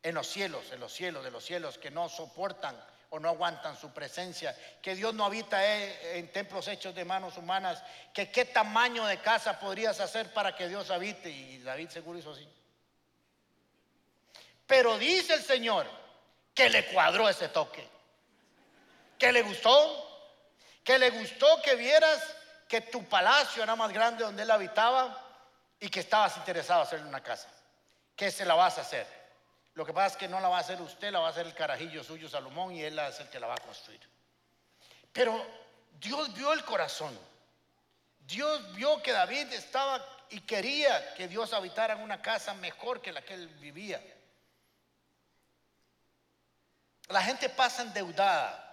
en 0.00 0.14
los 0.14 0.28
cielos, 0.28 0.70
en 0.70 0.78
los 0.78 0.92
cielos 0.92 1.24
de 1.24 1.32
los 1.32 1.44
cielos, 1.44 1.78
que 1.78 1.90
no 1.90 2.08
soportan 2.08 2.80
o 3.10 3.18
no 3.18 3.28
aguantan 3.28 3.76
su 3.76 3.92
presencia, 3.92 4.56
que 4.80 4.94
Dios 4.94 5.12
no 5.14 5.24
habita 5.24 5.60
en 6.14 6.30
templos 6.30 6.68
hechos 6.68 6.94
de 6.94 7.04
manos 7.04 7.36
humanas, 7.38 7.82
que 8.14 8.30
qué 8.30 8.44
tamaño 8.44 9.04
de 9.06 9.20
casa 9.20 9.58
podrías 9.58 9.98
hacer 9.98 10.32
para 10.32 10.54
que 10.54 10.68
Dios 10.68 10.90
habite, 10.90 11.28
y 11.28 11.58
David 11.58 11.88
seguro 11.88 12.20
hizo 12.20 12.30
así. 12.30 12.48
Pero 14.64 14.96
dice 14.96 15.34
el 15.34 15.42
Señor 15.42 15.88
que 16.54 16.70
le 16.70 16.86
cuadró 16.86 17.28
ese 17.28 17.48
toque 17.48 17.90
que 19.18 19.32
le 19.32 19.42
gustó, 19.42 20.11
que 20.84 20.98
le 20.98 21.10
gustó 21.10 21.60
que 21.62 21.74
vieras 21.76 22.20
que 22.68 22.80
tu 22.80 23.04
palacio 23.04 23.62
era 23.62 23.76
más 23.76 23.92
grande 23.92 24.24
donde 24.24 24.42
él 24.42 24.50
habitaba 24.50 25.18
y 25.78 25.88
que 25.88 26.00
estabas 26.00 26.36
interesado 26.36 26.80
en 26.80 26.86
hacerle 26.86 27.08
una 27.08 27.22
casa, 27.22 27.48
que 28.16 28.30
se 28.30 28.44
la 28.44 28.54
vas 28.54 28.78
a 28.78 28.80
hacer. 28.82 29.06
Lo 29.74 29.86
que 29.86 29.92
pasa 29.92 30.08
es 30.08 30.16
que 30.16 30.28
no 30.28 30.40
la 30.40 30.48
va 30.48 30.58
a 30.58 30.60
hacer 30.60 30.80
usted, 30.80 31.10
la 31.10 31.20
va 31.20 31.28
a 31.28 31.30
hacer 31.30 31.46
el 31.46 31.54
carajillo 31.54 32.04
suyo 32.04 32.28
Salomón 32.28 32.74
y 32.74 32.82
él 32.82 32.98
es 32.98 33.20
el 33.20 33.28
que 33.28 33.40
la 33.40 33.46
va 33.46 33.54
a 33.54 33.58
construir. 33.58 34.00
Pero 35.12 35.44
Dios 35.98 36.32
vio 36.34 36.52
el 36.52 36.64
corazón. 36.64 37.18
Dios 38.20 38.74
vio 38.74 39.02
que 39.02 39.12
David 39.12 39.52
estaba 39.52 40.04
y 40.30 40.40
quería 40.40 41.14
que 41.14 41.28
Dios 41.28 41.52
habitara 41.52 41.94
en 41.94 42.00
una 42.00 42.22
casa 42.22 42.54
mejor 42.54 43.00
que 43.00 43.12
la 43.12 43.22
que 43.22 43.34
él 43.34 43.48
vivía. 43.48 44.02
La 47.08 47.22
gente 47.22 47.48
pasa 47.48 47.82
endeudada 47.82 48.71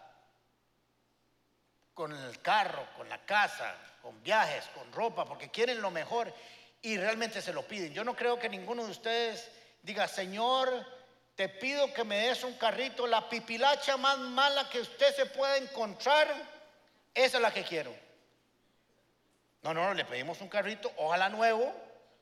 con 2.00 2.14
el 2.14 2.40
carro, 2.40 2.88
con 2.96 3.10
la 3.10 3.18
casa, 3.26 3.76
con 4.02 4.24
viajes, 4.24 4.64
con 4.74 4.90
ropa, 4.94 5.26
porque 5.26 5.50
quieren 5.50 5.82
lo 5.82 5.92
mejor 5.92 6.34
y 6.82 6.96
realmente 6.96 7.42
se 7.42 7.52
lo 7.52 7.68
piden. 7.68 7.94
Yo 7.94 8.06
no 8.06 8.16
creo 8.16 8.40
que 8.40 8.48
ninguno 8.48 8.86
de 8.86 8.92
ustedes 8.92 9.52
diga, 9.84 10.08
Señor, 10.08 10.72
te 11.36 11.50
pido 11.50 11.94
que 11.94 12.06
me 12.06 12.20
des 12.20 12.46
un 12.46 12.54
carrito, 12.54 13.06
la 13.06 13.28
pipilacha 13.28 13.98
más 13.98 14.18
mala 14.18 14.70
que 14.70 14.80
usted 14.80 15.14
se 15.14 15.26
pueda 15.26 15.58
encontrar, 15.58 16.34
esa 17.14 17.36
es 17.36 17.44
la 17.44 17.54
que 17.54 17.66
quiero. 17.66 17.94
No, 19.62 19.74
no, 19.74 19.94
le 19.94 20.06
pedimos 20.06 20.40
un 20.40 20.48
carrito, 20.48 20.90
ojalá 20.96 21.28
nuevo, 21.28 21.76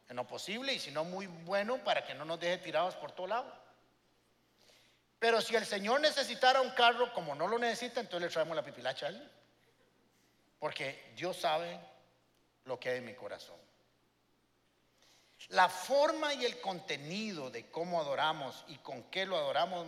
en 0.09 0.15
lo 0.15 0.25
posible, 0.25 0.73
y 0.73 0.79
si 0.79 0.89
no 0.89 1.03
muy 1.03 1.27
bueno, 1.27 1.77
para 1.83 2.03
que 2.03 2.15
no 2.15 2.25
nos 2.25 2.39
deje 2.39 2.57
tirados 2.57 2.95
por 2.95 3.11
todo 3.11 3.27
lado. 3.27 3.53
Pero 5.19 5.39
si 5.39 5.55
el 5.55 5.67
Señor 5.67 6.01
necesitara 6.01 6.61
un 6.61 6.71
carro, 6.71 7.13
como 7.13 7.35
no 7.35 7.47
lo 7.47 7.59
necesita, 7.59 7.99
entonces 7.99 8.27
le 8.27 8.33
traemos 8.33 8.55
la 8.55 8.63
pipilacha 8.63 9.05
a 9.05 9.09
él. 9.09 9.31
Porque 10.59 11.11
Dios 11.15 11.37
sabe 11.37 11.79
lo 12.65 12.79
que 12.79 12.89
hay 12.89 12.97
en 12.97 13.05
mi 13.05 13.13
corazón. 13.13 13.57
La 15.49 15.69
forma 15.69 16.33
y 16.33 16.45
el 16.45 16.59
contenido 16.59 17.49
de 17.49 17.69
cómo 17.69 18.01
adoramos 18.01 18.65
y 18.67 18.77
con 18.77 19.03
qué 19.03 19.25
lo 19.25 19.37
adoramos 19.37 19.85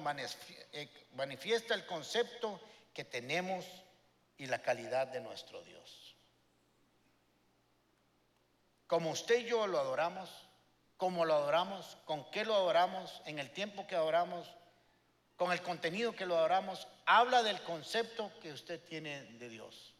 eh, 0.72 0.90
manifiesta 1.16 1.74
el 1.74 1.86
concepto 1.86 2.62
que 2.94 3.04
tenemos 3.04 3.66
y 4.38 4.46
la 4.46 4.62
calidad 4.62 5.08
de 5.08 5.20
nuestro 5.20 5.62
Dios. 5.64 6.16
Como 8.88 9.12
usted 9.12 9.40
y 9.40 9.50
yo 9.50 9.68
lo 9.68 9.80
adoramos, 9.80 10.30
cómo 10.98 11.26
lo 11.26 11.34
adoramos, 11.34 11.98
con 12.06 12.30
qué 12.32 12.46
lo 12.46 12.56
adoramos, 12.56 13.22
en 13.26 13.40
el 13.40 13.52
tiempo 13.52 13.86
que 13.86 13.96
adoramos, 13.96 14.48
con 15.36 15.52
el 15.52 15.62
contenido 15.62 16.16
que 16.16 16.26
lo 16.26 16.38
adoramos, 16.38 16.88
habla 17.06 17.44
del 17.44 17.62
concepto 17.64 18.32
que 18.42 18.52
usted 18.52 18.82
tiene 18.86 19.24
de 19.24 19.50
Dios. 19.50 19.94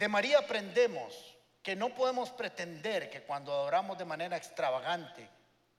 De 0.00 0.08
María 0.08 0.38
aprendemos 0.38 1.36
que 1.62 1.76
no 1.76 1.94
podemos 1.94 2.30
pretender 2.30 3.10
que 3.10 3.22
cuando 3.22 3.52
adoramos 3.52 3.98
de 3.98 4.06
manera 4.06 4.34
extravagante, 4.34 5.28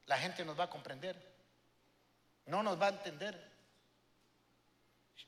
la 0.05 0.15
gente 0.19 0.45
nos 0.45 0.60
va 0.60 0.65
a 0.65 0.69
comprender. 0.69 1.15
No 2.45 2.62
nos 2.62 2.79
va 2.79 2.86
a 2.86 2.89
entender. 2.89 3.36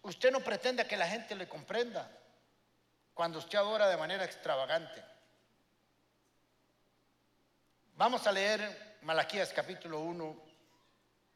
Usted 0.04 0.32
no 0.32 0.42
pretende 0.42 0.86
que 0.86 0.96
la 0.96 1.08
gente 1.08 1.34
le 1.34 1.50
comprenda 1.50 2.08
cuando 3.16 3.40
usted 3.40 3.58
adora 3.58 3.90
de 3.90 3.98
manera 3.98 4.26
extravagante. 4.26 5.04
Vamos 7.96 8.28
a 8.28 8.32
leer 8.32 9.00
Malaquías 9.02 9.52
capítulo 9.54 10.02
1, 10.02 10.46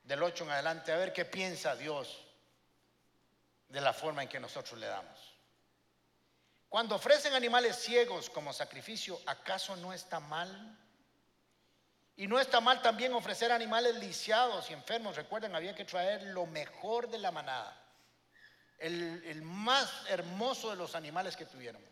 del 0.04 0.22
8 0.22 0.44
en 0.44 0.52
adelante, 0.52 0.92
a 0.92 0.98
ver 0.98 1.12
qué 1.12 1.26
piensa 1.26 1.76
Dios 1.76 2.24
de 3.68 3.82
la 3.82 3.94
forma 3.94 4.22
en 4.22 4.30
que 4.30 4.40
nosotros 4.40 4.80
le 4.80 4.86
damos. 4.86 5.37
Cuando 6.70 6.96
ofrecen 6.96 7.34
animales 7.34 7.78
ciegos 7.78 8.30
como 8.30 8.52
sacrificio, 8.52 9.20
¿acaso 9.26 9.76
no 9.78 9.94
está 9.94 10.20
mal? 10.20 10.78
Y 12.18 12.28
no 12.28 12.40
está 12.40 12.60
mal 12.60 12.82
también 12.82 13.14
ofrecer 13.14 13.52
animales 13.52 13.96
lisiados 13.96 14.70
y 14.70 14.74
enfermos. 14.74 15.16
Recuerden, 15.16 15.56
había 15.56 15.76
que 15.76 15.86
traer 15.86 16.24
lo 16.24 16.46
mejor 16.46 17.10
de 17.10 17.20
la 17.20 17.32
manada, 17.32 17.80
el, 18.80 19.42
más 19.44 20.04
hermoso 20.10 20.72
de 20.72 20.76
los 20.76 20.96
animales 20.96 21.38
que 21.38 21.46
tuviéramos. 21.46 21.88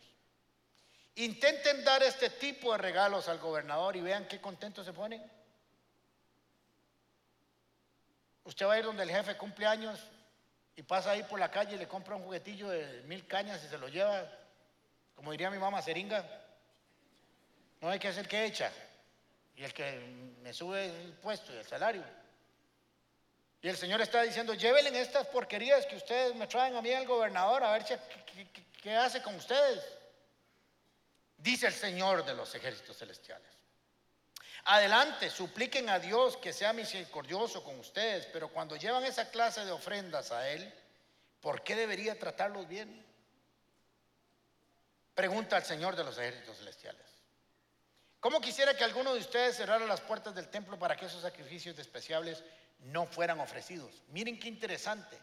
Intenten 1.16 1.86
dar 1.86 2.04
este 2.04 2.32
tipo 2.32 2.74
de 2.74 2.80
regalos 2.80 3.30
al 3.30 3.40
gobernador 3.40 3.96
y 3.96 4.02
vean 4.02 4.28
qué 4.28 4.42
contentos 4.42 4.86
se 4.86 4.92
ponen. 4.92 5.24
Usted 8.44 8.66
va 8.66 8.74
a 8.74 8.80
ir 8.80 8.86
donde 8.86 9.04
el 9.04 9.10
jefe 9.10 9.38
cumple 9.38 9.66
años 9.68 10.00
y 10.76 10.84
pasa 10.84 11.12
ahí 11.12 11.24
por 11.24 11.40
la 11.40 11.50
calle 11.50 11.76
y 11.76 11.80
le 11.80 11.88
compra 11.88 12.16
un 12.16 12.24
juguetillo 12.24 12.68
de 12.70 13.04
mil 13.04 13.26
cañas 13.26 13.64
y 13.64 13.68
se 13.70 13.78
lo 13.78 13.88
lleva, 13.88 14.28
como 15.16 15.32
diría 15.32 15.50
mi 15.50 15.58
mamá, 15.58 15.82
seringa. 15.82 16.24
No 17.82 17.90
hay 17.90 18.00
que 18.00 18.08
hacer 18.08 18.28
que 18.28 18.46
echa. 18.46 18.72
Y 19.56 19.64
el 19.64 19.74
que 19.74 20.00
me 20.42 20.54
sube 20.54 20.86
el 20.86 21.14
puesto 21.14 21.54
y 21.54 21.58
el 21.58 21.66
salario. 21.66 22.04
Y 23.62 23.70
el 23.70 23.78
Señor 23.78 24.02
está 24.02 24.22
diciendo, 24.22 24.54
llévenle 24.54 25.00
estas 25.00 25.28
porquerías 25.28 25.86
que 25.86 25.96
ustedes 25.96 26.36
me 26.36 26.48
traen 26.48 26.76
a 26.76 26.82
mí 26.82 26.92
al 26.92 27.08
gobernador 27.08 27.64
a 27.64 27.72
ver 27.72 27.86
qué, 27.86 28.48
qué 28.82 28.96
hace 28.96 29.22
con 29.22 29.36
ustedes. 29.36 29.84
Dice 31.38 31.68
el 31.68 31.74
Señor 31.74 32.26
de 32.26 32.34
los 32.34 32.54
ejércitos 32.54 32.98
celestiales. 32.98 33.56
Adelante, 34.66 35.30
supliquen 35.30 35.90
a 35.90 36.00
Dios 36.00 36.38
que 36.38 36.52
sea 36.52 36.74
misericordioso 36.74 37.64
con 37.64 37.80
ustedes, 37.80 38.26
pero 38.34 38.50
cuando 38.50 38.76
llevan 38.76 39.06
esa 39.06 39.30
clase 39.30 39.64
de 39.64 39.72
ofrendas 39.72 40.32
a 40.32 40.50
Él, 40.50 40.74
¿por 41.40 41.62
qué 41.64 41.76
debería 41.76 42.18
tratarlos 42.18 42.68
bien? 42.68 43.05
Pregunta 45.16 45.56
al 45.56 45.64
Señor 45.64 45.96
de 45.96 46.04
los 46.04 46.18
ejércitos 46.18 46.58
celestiales. 46.58 47.08
¿Cómo 48.20 48.42
quisiera 48.42 48.76
que 48.76 48.84
alguno 48.84 49.14
de 49.14 49.22
ustedes 49.22 49.56
cerrara 49.56 49.86
las 49.86 50.02
puertas 50.02 50.36
del 50.36 50.50
templo 50.50 50.78
para 50.78 50.98
que 50.98 51.06
esos 51.06 51.22
sacrificios 51.22 51.78
despreciables 51.78 52.44
no 52.80 53.06
fueran 53.06 53.40
ofrecidos? 53.40 54.04
Miren 54.10 54.38
qué 54.38 54.50
interesante. 54.50 55.18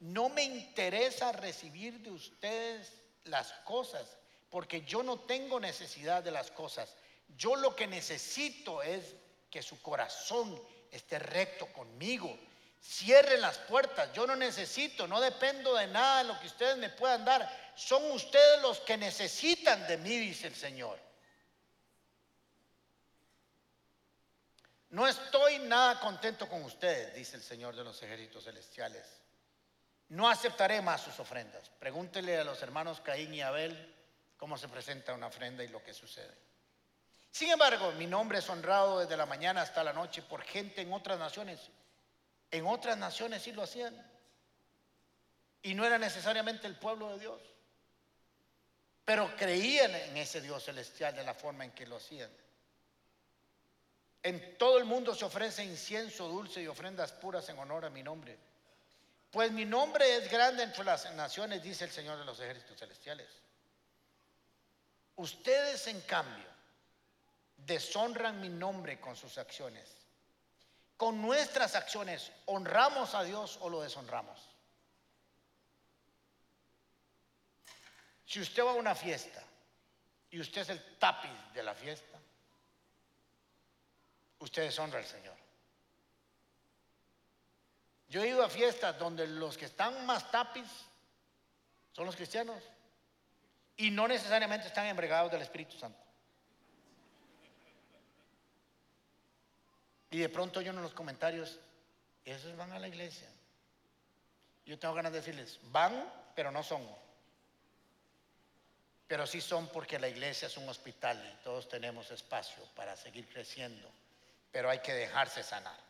No 0.00 0.28
me 0.28 0.42
interesa 0.42 1.32
recibir 1.32 2.00
de 2.00 2.10
ustedes 2.10 2.92
las 3.24 3.52
cosas, 3.64 4.18
porque 4.50 4.82
yo 4.82 5.02
no 5.02 5.20
tengo 5.20 5.60
necesidad 5.60 6.22
de 6.22 6.32
las 6.32 6.50
cosas. 6.50 6.94
Yo 7.36 7.56
lo 7.56 7.74
que 7.74 7.86
necesito 7.86 8.82
es 8.82 9.14
que 9.50 9.62
su 9.62 9.80
corazón 9.80 10.60
esté 10.90 11.18
recto 11.18 11.66
conmigo. 11.72 12.38
Cierren 12.82 13.40
las 13.40 13.58
puertas. 13.58 14.12
Yo 14.12 14.26
no 14.26 14.34
necesito, 14.34 15.06
no 15.06 15.20
dependo 15.20 15.74
de 15.74 15.86
nada 15.86 16.18
de 16.18 16.24
lo 16.24 16.40
que 16.40 16.48
ustedes 16.48 16.76
me 16.76 16.90
puedan 16.90 17.24
dar. 17.24 17.48
Son 17.76 18.10
ustedes 18.10 18.60
los 18.60 18.80
que 18.80 18.96
necesitan 18.96 19.86
de 19.86 19.96
mí, 19.98 20.16
dice 20.18 20.48
el 20.48 20.54
Señor. 20.56 20.98
No 24.90 25.06
estoy 25.06 25.60
nada 25.60 26.00
contento 26.00 26.48
con 26.48 26.64
ustedes, 26.64 27.14
dice 27.14 27.36
el 27.36 27.42
Señor 27.42 27.76
de 27.76 27.84
los 27.84 28.02
ejércitos 28.02 28.44
celestiales. 28.44 29.06
No 30.08 30.28
aceptaré 30.28 30.82
más 30.82 31.00
sus 31.00 31.18
ofrendas. 31.20 31.70
Pregúntele 31.78 32.36
a 32.36 32.44
los 32.44 32.60
hermanos 32.62 33.00
Caín 33.00 33.32
y 33.32 33.40
Abel 33.40 33.94
cómo 34.36 34.58
se 34.58 34.68
presenta 34.68 35.14
una 35.14 35.28
ofrenda 35.28 35.62
y 35.62 35.68
lo 35.68 35.82
que 35.82 35.94
sucede. 35.94 36.36
Sin 37.30 37.48
embargo, 37.48 37.92
mi 37.92 38.06
nombre 38.06 38.40
es 38.40 38.48
honrado 38.50 38.98
desde 38.98 39.16
la 39.16 39.24
mañana 39.24 39.62
hasta 39.62 39.84
la 39.84 39.92
noche 39.92 40.20
por 40.20 40.42
gente 40.42 40.82
en 40.82 40.92
otras 40.92 41.18
naciones. 41.18 41.70
En 42.52 42.66
otras 42.66 42.96
naciones 42.98 43.42
sí 43.42 43.52
lo 43.52 43.62
hacían. 43.62 43.96
Y 45.62 45.74
no 45.74 45.84
era 45.84 45.98
necesariamente 45.98 46.66
el 46.66 46.76
pueblo 46.76 47.08
de 47.10 47.18
Dios. 47.18 47.40
Pero 49.04 49.34
creían 49.36 49.92
en 49.94 50.16
ese 50.16 50.40
Dios 50.40 50.62
celestial 50.62 51.16
de 51.16 51.24
la 51.24 51.34
forma 51.34 51.64
en 51.64 51.72
que 51.72 51.86
lo 51.86 51.96
hacían. 51.96 52.30
En 54.22 54.56
todo 54.58 54.78
el 54.78 54.84
mundo 54.84 55.14
se 55.14 55.24
ofrece 55.24 55.64
incienso 55.64 56.28
dulce 56.28 56.62
y 56.62 56.68
ofrendas 56.68 57.10
puras 57.12 57.48
en 57.48 57.58
honor 57.58 57.86
a 57.86 57.90
mi 57.90 58.02
nombre. 58.02 58.38
Pues 59.30 59.50
mi 59.50 59.64
nombre 59.64 60.16
es 60.16 60.30
grande 60.30 60.62
entre 60.62 60.84
las 60.84 61.12
naciones, 61.14 61.62
dice 61.62 61.84
el 61.86 61.90
Señor 61.90 62.18
de 62.18 62.24
los 62.26 62.38
ejércitos 62.38 62.78
celestiales. 62.78 63.28
Ustedes, 65.16 65.86
en 65.86 66.02
cambio, 66.02 66.44
deshonran 67.56 68.40
mi 68.40 68.50
nombre 68.50 69.00
con 69.00 69.16
sus 69.16 69.38
acciones. 69.38 70.01
Con 71.02 71.20
nuestras 71.20 71.74
acciones, 71.74 72.30
¿honramos 72.46 73.16
a 73.16 73.24
Dios 73.24 73.58
o 73.60 73.68
lo 73.68 73.82
deshonramos? 73.82 74.38
Si 78.24 78.38
usted 78.38 78.64
va 78.64 78.70
a 78.70 78.74
una 78.74 78.94
fiesta 78.94 79.42
y 80.30 80.38
usted 80.38 80.60
es 80.60 80.68
el 80.68 80.98
tapiz 81.00 81.32
de 81.54 81.64
la 81.64 81.74
fiesta, 81.74 82.16
usted 84.38 84.62
deshonra 84.62 85.00
al 85.00 85.04
Señor. 85.04 85.34
Yo 88.06 88.22
he 88.22 88.28
ido 88.28 88.44
a 88.44 88.48
fiestas 88.48 88.96
donde 88.96 89.26
los 89.26 89.58
que 89.58 89.64
están 89.64 90.06
más 90.06 90.30
tapiz 90.30 90.68
son 91.90 92.06
los 92.06 92.14
cristianos 92.14 92.62
y 93.76 93.90
no 93.90 94.06
necesariamente 94.06 94.68
están 94.68 94.86
embregados 94.86 95.32
del 95.32 95.42
Espíritu 95.42 95.76
Santo. 95.76 96.01
Y 100.12 100.18
de 100.18 100.28
pronto 100.28 100.60
yo 100.60 100.72
en 100.72 100.82
los 100.82 100.92
comentarios, 100.92 101.58
esos 102.26 102.54
van 102.54 102.70
a 102.72 102.78
la 102.78 102.86
iglesia. 102.86 103.26
Yo 104.66 104.78
tengo 104.78 104.92
ganas 104.92 105.10
de 105.10 105.20
decirles, 105.20 105.58
van, 105.70 106.04
pero 106.36 106.50
no 106.50 106.62
son. 106.62 106.86
Pero 109.08 109.26
sí 109.26 109.40
son 109.40 109.68
porque 109.68 109.98
la 109.98 110.08
iglesia 110.08 110.46
es 110.46 110.56
un 110.58 110.68
hospital 110.68 111.18
y 111.32 111.42
todos 111.42 111.66
tenemos 111.66 112.10
espacio 112.10 112.62
para 112.76 112.94
seguir 112.94 113.26
creciendo, 113.26 113.90
pero 114.50 114.68
hay 114.68 114.80
que 114.80 114.92
dejarse 114.92 115.42
sanar. 115.42 115.80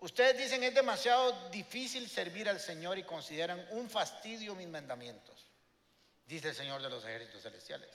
Ustedes 0.00 0.36
dicen 0.36 0.64
es 0.64 0.74
demasiado 0.74 1.48
difícil 1.50 2.08
servir 2.08 2.48
al 2.48 2.58
Señor 2.58 2.98
y 2.98 3.04
consideran 3.04 3.64
un 3.70 3.88
fastidio 3.88 4.56
mis 4.56 4.68
mandamientos, 4.68 5.46
dice 6.26 6.48
el 6.48 6.54
Señor 6.56 6.82
de 6.82 6.90
los 6.90 7.04
ejércitos 7.04 7.42
celestiales. 7.42 7.90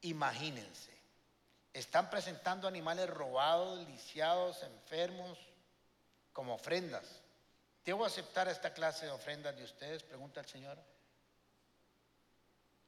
Imagínense 0.00 0.91
están 1.72 2.10
presentando 2.10 2.68
animales 2.68 3.08
robados, 3.08 3.86
lisiados, 3.86 4.62
enfermos, 4.62 5.38
como 6.32 6.54
ofrendas. 6.54 7.22
¿Debo 7.84 8.04
aceptar 8.04 8.48
esta 8.48 8.72
clase 8.72 9.06
de 9.06 9.12
ofrendas 9.12 9.56
de 9.56 9.64
ustedes? 9.64 10.02
Pregunta 10.02 10.40
el 10.40 10.46
Señor. 10.46 10.78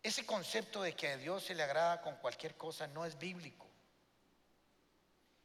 Ese 0.02 0.26
concepto 0.26 0.82
de 0.82 0.94
que 0.94 1.08
a 1.08 1.16
Dios 1.16 1.44
se 1.44 1.54
le 1.54 1.62
agrada 1.62 2.00
con 2.02 2.16
cualquier 2.16 2.56
cosa 2.56 2.86
no 2.86 3.04
es 3.04 3.18
bíblico. 3.18 3.66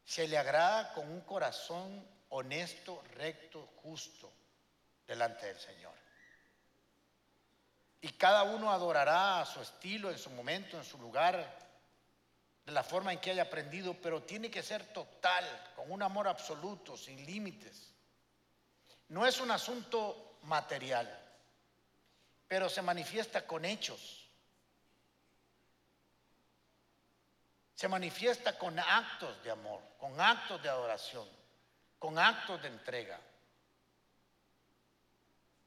Se 0.05 0.27
le 0.27 0.37
agrada 0.37 0.93
con 0.93 1.09
un 1.09 1.21
corazón 1.21 2.05
honesto, 2.29 3.01
recto, 3.15 3.65
justo 3.81 4.31
delante 5.07 5.45
del 5.45 5.59
Señor. 5.59 5.93
Y 8.01 8.09
cada 8.09 8.43
uno 8.43 8.71
adorará 8.71 9.41
a 9.41 9.45
su 9.45 9.61
estilo, 9.61 10.09
en 10.09 10.17
su 10.17 10.29
momento, 10.29 10.77
en 10.77 10.83
su 10.83 10.97
lugar, 10.97 11.68
de 12.69 12.75
la 12.75 12.83
forma 12.83 13.11
en 13.11 13.19
que 13.19 13.31
haya 13.31 13.41
aprendido, 13.41 13.95
pero 13.95 14.21
tiene 14.21 14.51
que 14.51 14.61
ser 14.61 14.93
total, 14.93 15.43
con 15.75 15.91
un 15.91 16.03
amor 16.03 16.27
absoluto, 16.27 16.95
sin 16.95 17.25
límites. 17.25 17.91
No 19.07 19.25
es 19.25 19.39
un 19.39 19.49
asunto 19.49 20.37
material, 20.43 21.09
pero 22.47 22.69
se 22.69 22.83
manifiesta 22.83 23.47
con 23.47 23.65
hechos. 23.65 24.29
Se 27.73 27.87
manifiesta 27.87 28.55
con 28.55 28.77
actos 28.77 29.43
de 29.43 29.49
amor, 29.49 29.81
con 29.97 30.21
actos 30.21 30.61
de 30.61 30.69
adoración, 30.69 31.27
con 31.97 32.19
actos 32.19 32.61
de 32.61 32.67
entrega. 32.67 33.19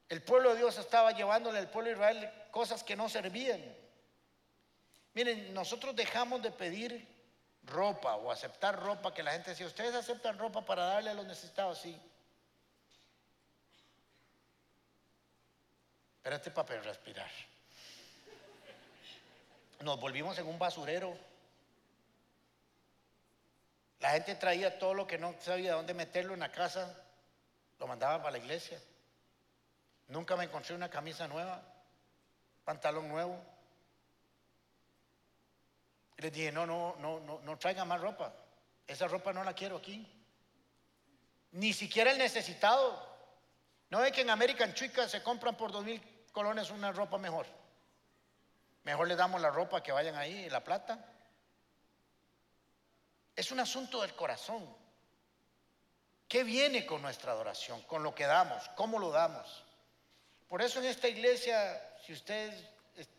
El 0.09 0.23
pueblo 0.23 0.53
de 0.53 0.59
Dios 0.59 0.79
estaba 0.79 1.11
llevándole 1.11 1.59
al 1.59 1.69
pueblo 1.69 1.91
de 1.91 1.97
Israel 1.97 2.33
cosas 2.53 2.85
que 2.85 2.95
no 2.95 3.09
servían. 3.09 3.82
Miren, 5.15 5.53
nosotros 5.53 5.95
dejamos 5.95 6.43
de 6.43 6.51
pedir 6.51 7.07
ropa 7.65 8.17
o 8.17 8.31
aceptar 8.31 8.81
ropa 8.81 9.13
que 9.13 9.23
la 9.23 9.33
gente 9.33 9.51
decía, 9.51 9.67
ustedes 9.67 9.95
aceptan 9.95 10.39
ropa 10.39 10.65
para 10.65 10.85
darle 10.85 11.11
a 11.11 11.15
los 11.15 11.27
necesitados, 11.27 11.79
sí. 11.79 12.01
Espérate 16.17 16.51
para 16.51 16.81
respirar. 16.81 17.31
Nos 19.81 20.01
volvimos 20.01 20.39
en 20.39 20.47
un 20.47 20.59
basurero. 20.59 21.17
La 23.99 24.11
gente 24.11 24.35
traía 24.37 24.79
todo 24.79 24.95
lo 24.95 25.07
que 25.07 25.19
no 25.19 25.35
sabía 25.41 25.75
dónde 25.75 25.95
meterlo 25.95 26.35
en 26.35 26.41
la 26.41 26.51
casa, 26.51 26.97
lo 27.79 27.87
mandaba 27.87 28.19
para 28.19 28.33
la 28.33 28.39
iglesia. 28.39 28.81
Nunca 30.09 30.37
me 30.37 30.45
encontré 30.45 30.75
una 30.75 30.89
camisa 30.89 31.27
nueva, 31.29 31.63
pantalón 32.65 33.09
nuevo. 33.09 33.52
Les 36.23 36.33
dije, 36.33 36.53
no, 36.53 36.65
no, 36.65 36.95
no, 37.01 37.19
no, 37.19 37.41
no 37.41 37.59
traigan 37.59 37.89
más 37.89 38.01
ropa. 38.01 38.33
Esa 38.87 39.09
ropa 39.09 39.33
no 39.33 39.43
la 39.43 39.55
quiero 39.55 39.79
aquí. 39.79 40.07
Ni 41.51 41.73
siquiera 41.73 42.13
el 42.13 42.19
necesitado. 42.19 43.11
No 43.91 43.99
ve 43.99 44.13
que 44.13 44.21
en 44.21 44.31
American 44.31 44.73
Chica 44.73 45.09
se 45.09 45.21
compran 45.21 45.57
por 45.57 45.73
dos 45.73 45.85
mil 45.85 46.01
colones 46.31 46.71
una 46.71 46.93
ropa 46.93 47.19
mejor. 47.19 47.47
Mejor 48.85 49.09
le 49.09 49.17
damos 49.17 49.41
la 49.41 49.51
ropa 49.51 49.83
que 49.83 49.91
vayan 49.91 50.15
ahí, 50.15 50.49
la 50.49 50.63
plata. 50.63 51.05
Es 53.35 53.51
un 53.51 53.59
asunto 53.59 54.01
del 54.01 54.15
corazón. 54.15 54.65
¿Qué 56.29 56.45
viene 56.45 56.87
con 56.87 57.03
nuestra 57.03 57.33
adoración? 57.33 57.83
Con 57.83 58.05
lo 58.05 58.15
que 58.15 58.27
damos, 58.27 58.69
cómo 58.77 59.01
lo 59.01 59.11
damos. 59.11 59.65
Por 60.49 60.63
eso 60.63 60.79
en 60.79 60.87
esta 60.87 61.09
iglesia, 61.09 61.97
si 62.07 62.13
usted 62.13 62.53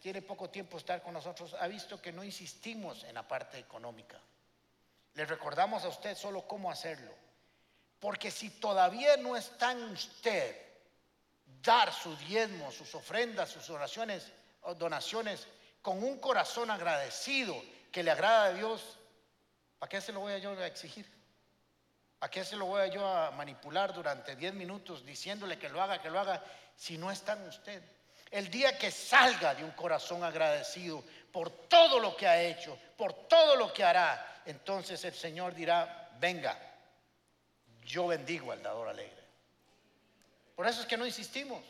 tiene 0.02 0.22
poco 0.22 0.50
tiempo 0.50 0.78
estar 0.78 1.02
con 1.02 1.14
nosotros, 1.14 1.56
ha 1.60 1.68
visto 1.68 2.02
que 2.02 2.12
no 2.12 2.24
insistimos 2.24 3.04
en 3.04 3.16
la 3.16 3.28
parte 3.28 3.58
económica. 3.58 4.20
Le 5.16 5.26
recordamos 5.26 5.84
a 5.84 5.90
usted 5.90 6.16
solo 6.16 6.48
cómo 6.48 6.72
hacerlo. 6.72 7.12
Porque 8.00 8.32
si 8.32 8.50
todavía 8.50 9.18
no 9.18 9.36
está 9.36 9.72
en 9.72 9.84
usted 9.84 10.56
dar 11.62 11.94
su 11.94 12.16
diezmo, 12.18 12.72
sus 12.72 12.94
ofrendas, 12.96 13.50
sus 13.50 13.70
oraciones 13.70 14.32
o 14.62 14.76
donaciones 14.76 15.48
con 15.82 16.04
un 16.04 16.20
corazón 16.20 16.70
agradecido 16.70 17.56
que 17.92 18.04
le 18.04 18.12
agrada 18.12 18.46
a 18.46 18.54
Dios, 18.54 18.98
¿para 19.80 19.90
qué 19.90 20.02
se 20.02 20.12
lo 20.12 20.22
voy 20.22 20.34
a 20.34 20.38
yo 20.40 20.52
a 20.52 20.68
exigir? 20.68 21.06
¿A 22.20 22.30
qué 22.30 22.44
se 22.46 22.56
lo 22.56 22.66
voy 22.66 22.82
a 22.82 22.88
yo 22.88 23.06
a 23.06 23.32
manipular 23.32 23.94
durante 23.94 24.36
10 24.36 24.54
minutos 24.54 25.06
diciéndole 25.06 25.60
que 25.60 25.70
lo 25.70 25.82
haga, 25.82 26.02
que 26.02 26.10
lo 26.10 26.20
haga, 26.20 26.44
si 26.76 26.98
no 26.98 27.12
está 27.12 27.34
en 27.34 27.48
usted? 27.48 27.84
El 28.34 28.50
día 28.50 28.76
que 28.80 28.90
salga 28.90 29.54
de 29.54 29.64
un 29.64 29.70
corazón 29.74 30.24
agradecido 30.24 31.04
por 31.32 31.52
todo 31.68 32.00
lo 32.00 32.18
que 32.18 32.26
ha 32.26 32.42
hecho, 32.42 32.76
por 32.98 33.14
todo 33.28 33.56
lo 33.56 33.72
que 33.72 33.84
hará, 33.84 34.42
entonces 34.48 35.06
el 35.06 35.14
Señor 35.14 35.54
dirá, 35.54 36.10
venga, 36.20 36.58
yo 37.84 38.08
bendigo 38.08 38.52
al 38.52 38.64
dador 38.64 38.90
alegre. 38.90 39.24
Por 40.56 40.66
eso 40.66 40.82
es 40.82 40.88
que 40.88 40.98
no 40.98 41.06
insistimos. 41.06 41.64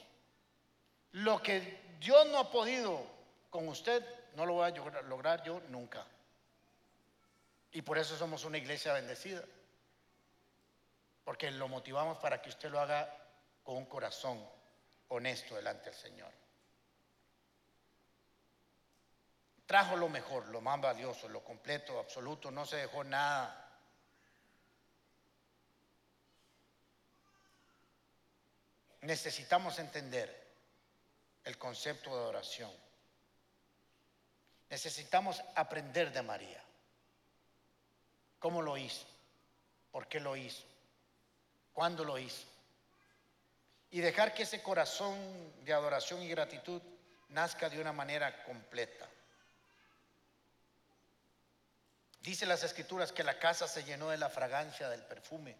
Lo 1.11 1.41
que 1.41 1.81
Dios 1.99 2.27
no 2.27 2.39
ha 2.39 2.49
podido 2.49 3.07
con 3.49 3.67
usted, 3.67 4.01
no 4.35 4.45
lo 4.45 4.53
voy 4.53 4.71
a 4.71 5.01
lograr 5.01 5.43
yo 5.43 5.59
nunca. 5.67 6.07
Y 7.73 7.81
por 7.81 7.97
eso 7.97 8.15
somos 8.15 8.45
una 8.45 8.57
iglesia 8.57 8.93
bendecida. 8.93 9.43
Porque 11.25 11.51
lo 11.51 11.67
motivamos 11.67 12.19
para 12.19 12.41
que 12.41 12.47
usted 12.47 12.71
lo 12.71 12.79
haga 12.79 13.13
con 13.65 13.75
un 13.75 13.85
corazón 13.85 14.41
honesto 15.09 15.55
delante 15.55 15.89
del 15.89 15.99
Señor. 15.99 16.42
Trajo 19.65 19.95
lo 19.95 20.09
mejor, 20.09 20.47
lo 20.47 20.61
más 20.61 20.79
valioso, 20.79 21.27
lo 21.29 21.43
completo, 21.43 21.99
absoluto, 21.99 22.51
no 22.51 22.65
se 22.65 22.77
dejó 22.77 23.03
nada 23.03 23.63
necesitamos 29.03 29.79
entender 29.79 30.43
el 31.43 31.57
concepto 31.57 32.09
de 32.17 32.25
oración. 32.25 32.71
Necesitamos 34.69 35.41
aprender 35.55 36.11
de 36.11 36.21
María. 36.21 36.63
¿Cómo 38.39 38.61
lo 38.61 38.77
hizo? 38.77 39.05
¿Por 39.91 40.07
qué 40.07 40.19
lo 40.19 40.35
hizo? 40.35 40.63
¿Cuándo 41.73 42.03
lo 42.03 42.17
hizo? 42.17 42.47
Y 43.91 43.99
dejar 43.99 44.33
que 44.33 44.43
ese 44.43 44.63
corazón 44.63 45.15
de 45.63 45.73
adoración 45.73 46.21
y 46.23 46.29
gratitud 46.29 46.81
nazca 47.29 47.69
de 47.69 47.79
una 47.79 47.93
manera 47.93 48.43
completa. 48.43 49.07
Dice 52.23 52.45
las 52.45 52.63
escrituras 52.63 53.11
que 53.11 53.21
la 53.21 53.37
casa 53.37 53.67
se 53.67 53.83
llenó 53.83 54.09
de 54.09 54.17
la 54.17 54.29
fragancia 54.29 54.87
del 54.87 55.01
perfume 55.01 55.57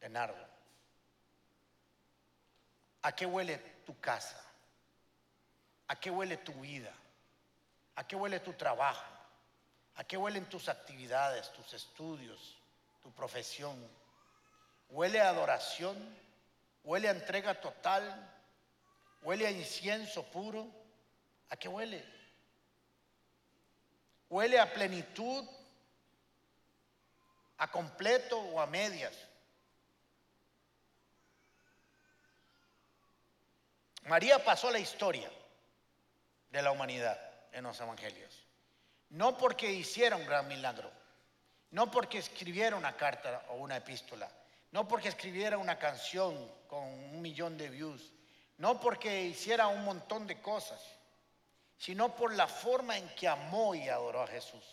de 0.00 0.08
nardo. 0.08 0.46
¿A 3.02 3.14
qué 3.16 3.26
huele 3.26 3.58
tu 3.84 3.98
casa? 3.98 4.40
¿A 5.88 5.98
qué 5.98 6.08
huele 6.08 6.36
tu 6.36 6.52
vida? 6.52 6.92
¿A 7.96 8.06
qué 8.06 8.14
huele 8.14 8.38
tu 8.38 8.52
trabajo? 8.52 9.04
¿A 9.96 10.04
qué 10.04 10.16
huelen 10.16 10.48
tus 10.48 10.68
actividades, 10.68 11.52
tus 11.52 11.74
estudios, 11.74 12.56
tu 13.02 13.10
profesión? 13.10 13.76
¿Huele 14.90 15.20
a 15.20 15.30
adoración? 15.30 15.96
¿Huele 16.84 17.08
a 17.08 17.12
entrega 17.12 17.60
total? 17.60 18.30
¿Huele 19.22 19.48
a 19.48 19.50
incienso 19.50 20.22
puro? 20.30 20.68
¿A 21.50 21.56
qué 21.56 21.66
huele? 21.66 22.04
¿Huele 24.30 24.60
a 24.60 24.72
plenitud? 24.72 25.44
¿A 27.58 27.70
completo 27.70 28.38
o 28.38 28.60
a 28.60 28.66
medias? 28.66 29.14
María 34.04 34.42
pasó 34.42 34.70
la 34.70 34.78
historia 34.78 35.30
de 36.50 36.62
la 36.62 36.70
humanidad 36.70 37.18
en 37.52 37.64
los 37.64 37.78
evangelios. 37.80 38.44
No 39.10 39.36
porque 39.36 39.70
hiciera 39.70 40.16
un 40.16 40.26
gran 40.26 40.48
milagro, 40.48 40.90
no 41.70 41.90
porque 41.90 42.18
escribiera 42.18 42.76
una 42.76 42.96
carta 42.96 43.44
o 43.50 43.56
una 43.56 43.76
epístola, 43.76 44.30
no 44.70 44.86
porque 44.86 45.08
escribiera 45.08 45.58
una 45.58 45.78
canción 45.78 46.50
con 46.68 46.84
un 46.84 47.20
millón 47.20 47.58
de 47.58 47.68
views, 47.68 48.12
no 48.58 48.80
porque 48.80 49.24
hiciera 49.24 49.66
un 49.66 49.84
montón 49.84 50.26
de 50.26 50.40
cosas, 50.40 50.80
sino 51.76 52.14
por 52.14 52.34
la 52.34 52.46
forma 52.46 52.96
en 52.96 53.08
que 53.14 53.28
amó 53.28 53.74
y 53.74 53.88
adoró 53.88 54.22
a 54.22 54.26
Jesús. 54.26 54.64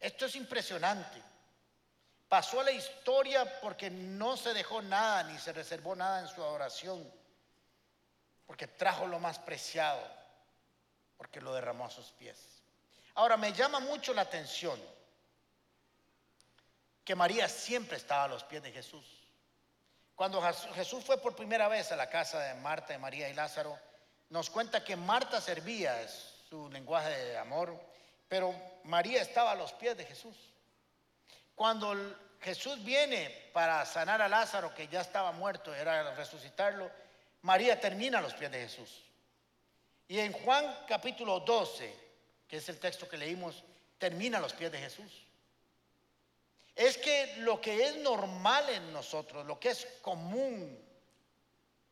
Esto 0.00 0.26
es 0.26 0.36
impresionante. 0.36 1.33
Pasó 2.34 2.62
a 2.62 2.64
la 2.64 2.72
historia 2.72 3.60
porque 3.60 3.88
no 3.90 4.36
se 4.36 4.52
dejó 4.52 4.82
nada 4.82 5.22
ni 5.22 5.38
se 5.38 5.52
reservó 5.52 5.94
nada 5.94 6.18
en 6.18 6.26
su 6.26 6.42
adoración 6.42 7.08
porque 8.44 8.66
trajo 8.66 9.06
lo 9.06 9.20
más 9.20 9.38
preciado, 9.38 10.02
porque 11.16 11.40
lo 11.40 11.54
derramó 11.54 11.84
a 11.84 11.90
sus 11.90 12.10
pies. 12.10 12.60
Ahora, 13.14 13.36
me 13.36 13.52
llama 13.52 13.78
mucho 13.78 14.12
la 14.12 14.22
atención 14.22 14.82
que 17.04 17.14
María 17.14 17.48
siempre 17.48 17.98
estaba 17.98 18.24
a 18.24 18.28
los 18.28 18.42
pies 18.42 18.64
de 18.64 18.72
Jesús. 18.72 19.06
Cuando 20.16 20.42
Jesús 20.74 21.04
fue 21.04 21.18
por 21.18 21.36
primera 21.36 21.68
vez 21.68 21.92
a 21.92 21.96
la 21.96 22.10
casa 22.10 22.40
de 22.40 22.54
Marta, 22.54 22.94
de 22.94 22.98
María 22.98 23.28
y 23.28 23.34
Lázaro, 23.34 23.78
nos 24.30 24.50
cuenta 24.50 24.82
que 24.82 24.96
Marta 24.96 25.40
servía, 25.40 26.02
es 26.02 26.34
su 26.48 26.68
lenguaje 26.68 27.10
de 27.10 27.38
amor, 27.38 27.80
pero 28.26 28.52
María 28.82 29.22
estaba 29.22 29.52
a 29.52 29.54
los 29.54 29.72
pies 29.74 29.96
de 29.96 30.04
Jesús. 30.04 30.36
Cuando 31.54 31.94
Jesús 32.40 32.82
viene 32.84 33.50
para 33.52 33.84
sanar 33.86 34.20
a 34.20 34.28
Lázaro, 34.28 34.74
que 34.74 34.88
ya 34.88 35.00
estaba 35.00 35.32
muerto, 35.32 35.74
era 35.74 36.14
resucitarlo, 36.14 36.90
María 37.42 37.78
termina 37.78 38.18
a 38.18 38.22
los 38.22 38.34
pies 38.34 38.50
de 38.50 38.60
Jesús. 38.60 39.02
Y 40.08 40.18
en 40.18 40.32
Juan 40.32 40.84
capítulo 40.88 41.40
12, 41.40 41.94
que 42.48 42.56
es 42.56 42.68
el 42.68 42.78
texto 42.78 43.08
que 43.08 43.16
leímos, 43.16 43.62
termina 43.98 44.38
a 44.38 44.40
los 44.40 44.52
pies 44.52 44.72
de 44.72 44.78
Jesús. 44.78 45.26
Es 46.74 46.98
que 46.98 47.36
lo 47.38 47.60
que 47.60 47.86
es 47.86 47.96
normal 47.96 48.68
en 48.70 48.92
nosotros, 48.92 49.46
lo 49.46 49.60
que 49.60 49.70
es 49.70 49.86
común, 50.02 50.78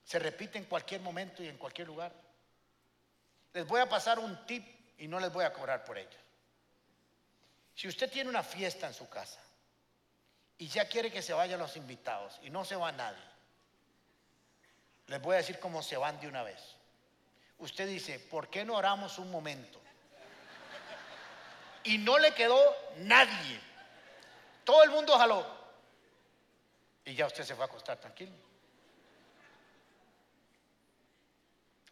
se 0.04 0.18
repite 0.18 0.58
en 0.58 0.64
cualquier 0.64 1.00
momento 1.00 1.42
y 1.42 1.48
en 1.48 1.56
cualquier 1.56 1.86
lugar. 1.86 2.12
Les 3.52 3.66
voy 3.66 3.80
a 3.80 3.88
pasar 3.88 4.18
un 4.18 4.46
tip 4.46 4.66
y 4.98 5.06
no 5.06 5.20
les 5.20 5.32
voy 5.32 5.44
a 5.44 5.52
cobrar 5.52 5.84
por 5.84 5.98
ello. 5.98 6.18
Si 7.74 7.88
usted 7.88 8.10
tiene 8.10 8.30
una 8.30 8.42
fiesta 8.42 8.86
en 8.86 8.94
su 8.94 9.08
casa 9.08 9.40
y 10.62 10.68
ya 10.68 10.88
quiere 10.88 11.10
que 11.10 11.22
se 11.22 11.32
vayan 11.32 11.58
los 11.58 11.76
invitados 11.76 12.38
y 12.40 12.48
no 12.48 12.64
se 12.64 12.76
va 12.76 12.92
nadie, 12.92 13.24
les 15.08 15.20
voy 15.20 15.34
a 15.34 15.38
decir 15.38 15.58
cómo 15.58 15.82
se 15.82 15.96
van 15.96 16.20
de 16.20 16.28
una 16.28 16.44
vez. 16.44 16.76
Usted 17.58 17.88
dice, 17.88 18.20
¿por 18.20 18.48
qué 18.48 18.64
no 18.64 18.76
oramos 18.76 19.18
un 19.18 19.28
momento? 19.28 19.80
Y 21.82 21.98
no 21.98 22.16
le 22.16 22.32
quedó 22.32 22.60
nadie. 22.98 23.60
Todo 24.62 24.84
el 24.84 24.90
mundo 24.90 25.18
jaló. 25.18 25.44
Y 27.06 27.16
ya 27.16 27.26
usted 27.26 27.42
se 27.42 27.56
fue 27.56 27.64
a 27.64 27.66
acostar 27.66 27.98
tranquilo. 27.98 28.30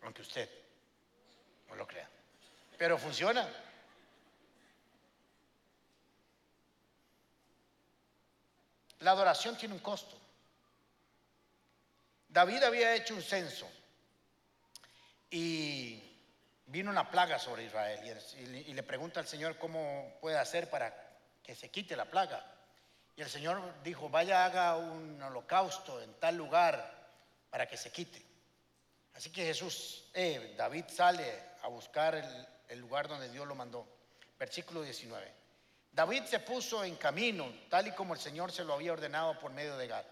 Aunque 0.02 0.22
usted 0.22 0.48
no 1.68 1.74
lo 1.74 1.88
crea. 1.88 2.08
Pero 2.78 2.98
funciona. 2.98 3.48
La 9.01 9.12
adoración 9.12 9.57
tiene 9.57 9.74
un 9.74 9.80
costo. 9.80 10.16
David 12.28 12.62
había 12.62 12.94
hecho 12.94 13.14
un 13.14 13.22
censo 13.22 13.68
y 15.30 16.01
vino 16.66 16.90
una 16.90 17.11
plaga 17.11 17.38
sobre 17.38 17.64
Israel 17.64 18.01
y, 18.66 18.72
le 18.72 18.82
pregunta 18.82 19.20
al 19.20 19.26
Señor 19.26 19.59
cómo 19.59 20.16
puede 20.20 20.38
hacer 20.38 20.70
para 20.70 20.94
que 21.42 21.55
se 21.55 21.70
quite 21.70 21.96
la 21.96 22.05
plaga. 22.05 22.44
Y 23.16 23.22
el 23.22 23.28
Señor 23.28 23.82
dijo, 23.82 24.09
vaya 24.09 24.44
haga 24.44 24.76
un 24.76 25.20
holocausto 25.20 26.01
en 26.01 26.14
tal 26.14 26.36
lugar 26.36 27.11
para 27.51 27.66
que 27.66 27.76
se 27.76 27.90
quite. 27.90 28.24
Así 29.14 29.30
que 29.30 29.44
Jesús, 29.44 30.05
eh, 30.14 30.55
David 30.57 30.84
sale 30.88 31.51
a 31.62 31.68
buscar 31.68 32.14
el, 32.68 32.78
lugar 32.78 33.09
donde 33.09 33.28
Dios 33.28 33.46
lo 33.46 33.55
mandó. 33.55 33.86
Versículo 34.38 34.82
19. 34.82 35.39
David 35.93 36.24
se 36.24 36.41
puso 36.41 36.84
en 36.84 36.97
camino, 36.97 37.53
tal 37.68 37.88
y 37.88 37.93
como 37.93 38.14
el 38.14 38.20
Señor 38.20 38.53
se 38.53 38.64
lo 38.64 38.74
había 38.74 38.93
ordenado 38.93 39.38
por 39.38 39.53
medio 39.53 39.76
de 39.76 39.88
Gad. 39.88 40.05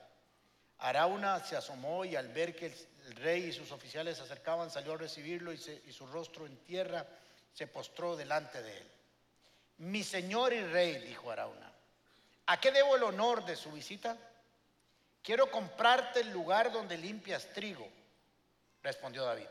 Arauna 0.79 1.45
se 1.45 1.57
asomó 1.57 2.05
y 2.05 2.16
al 2.16 2.29
ver 2.29 2.55
que 2.55 2.66
el 2.66 3.16
rey 3.16 3.45
y 3.45 3.53
sus 3.53 3.72
oficiales 3.72 4.16
se 4.16 4.24
acercaban, 4.24 4.70
salió 4.70 4.95
a 4.95 4.99
recibirlo 4.99 5.53
y, 5.53 5.59
su 5.59 6.07
rostro 6.07 6.47
en 6.47 6.57
tierra 6.59 7.07
se 7.53 7.66
postró 7.66 8.16
delante 8.16 8.62
de 8.62 8.76
él. 8.76 8.91
Mi 9.79 10.03
señor 10.03 10.53
y 10.53 10.62
rey, 10.62 10.99
dijo 10.99 11.31
Arauna, 11.31 11.72
¿a 12.47 12.61
qué 12.61 12.70
debo 12.72 12.97
el 12.97 13.03
honor 13.05 13.45
de 13.45 13.57
su 13.57 13.70
visita? 13.72 14.16
Quiero 15.22 15.51
comprarte 15.51 16.20
el 16.20 16.31
lugar 16.33 16.72
donde 16.72 16.97
limpias 16.97 17.53
trigo, 17.53 17.89
respondió 18.83 19.24
David, 19.24 19.47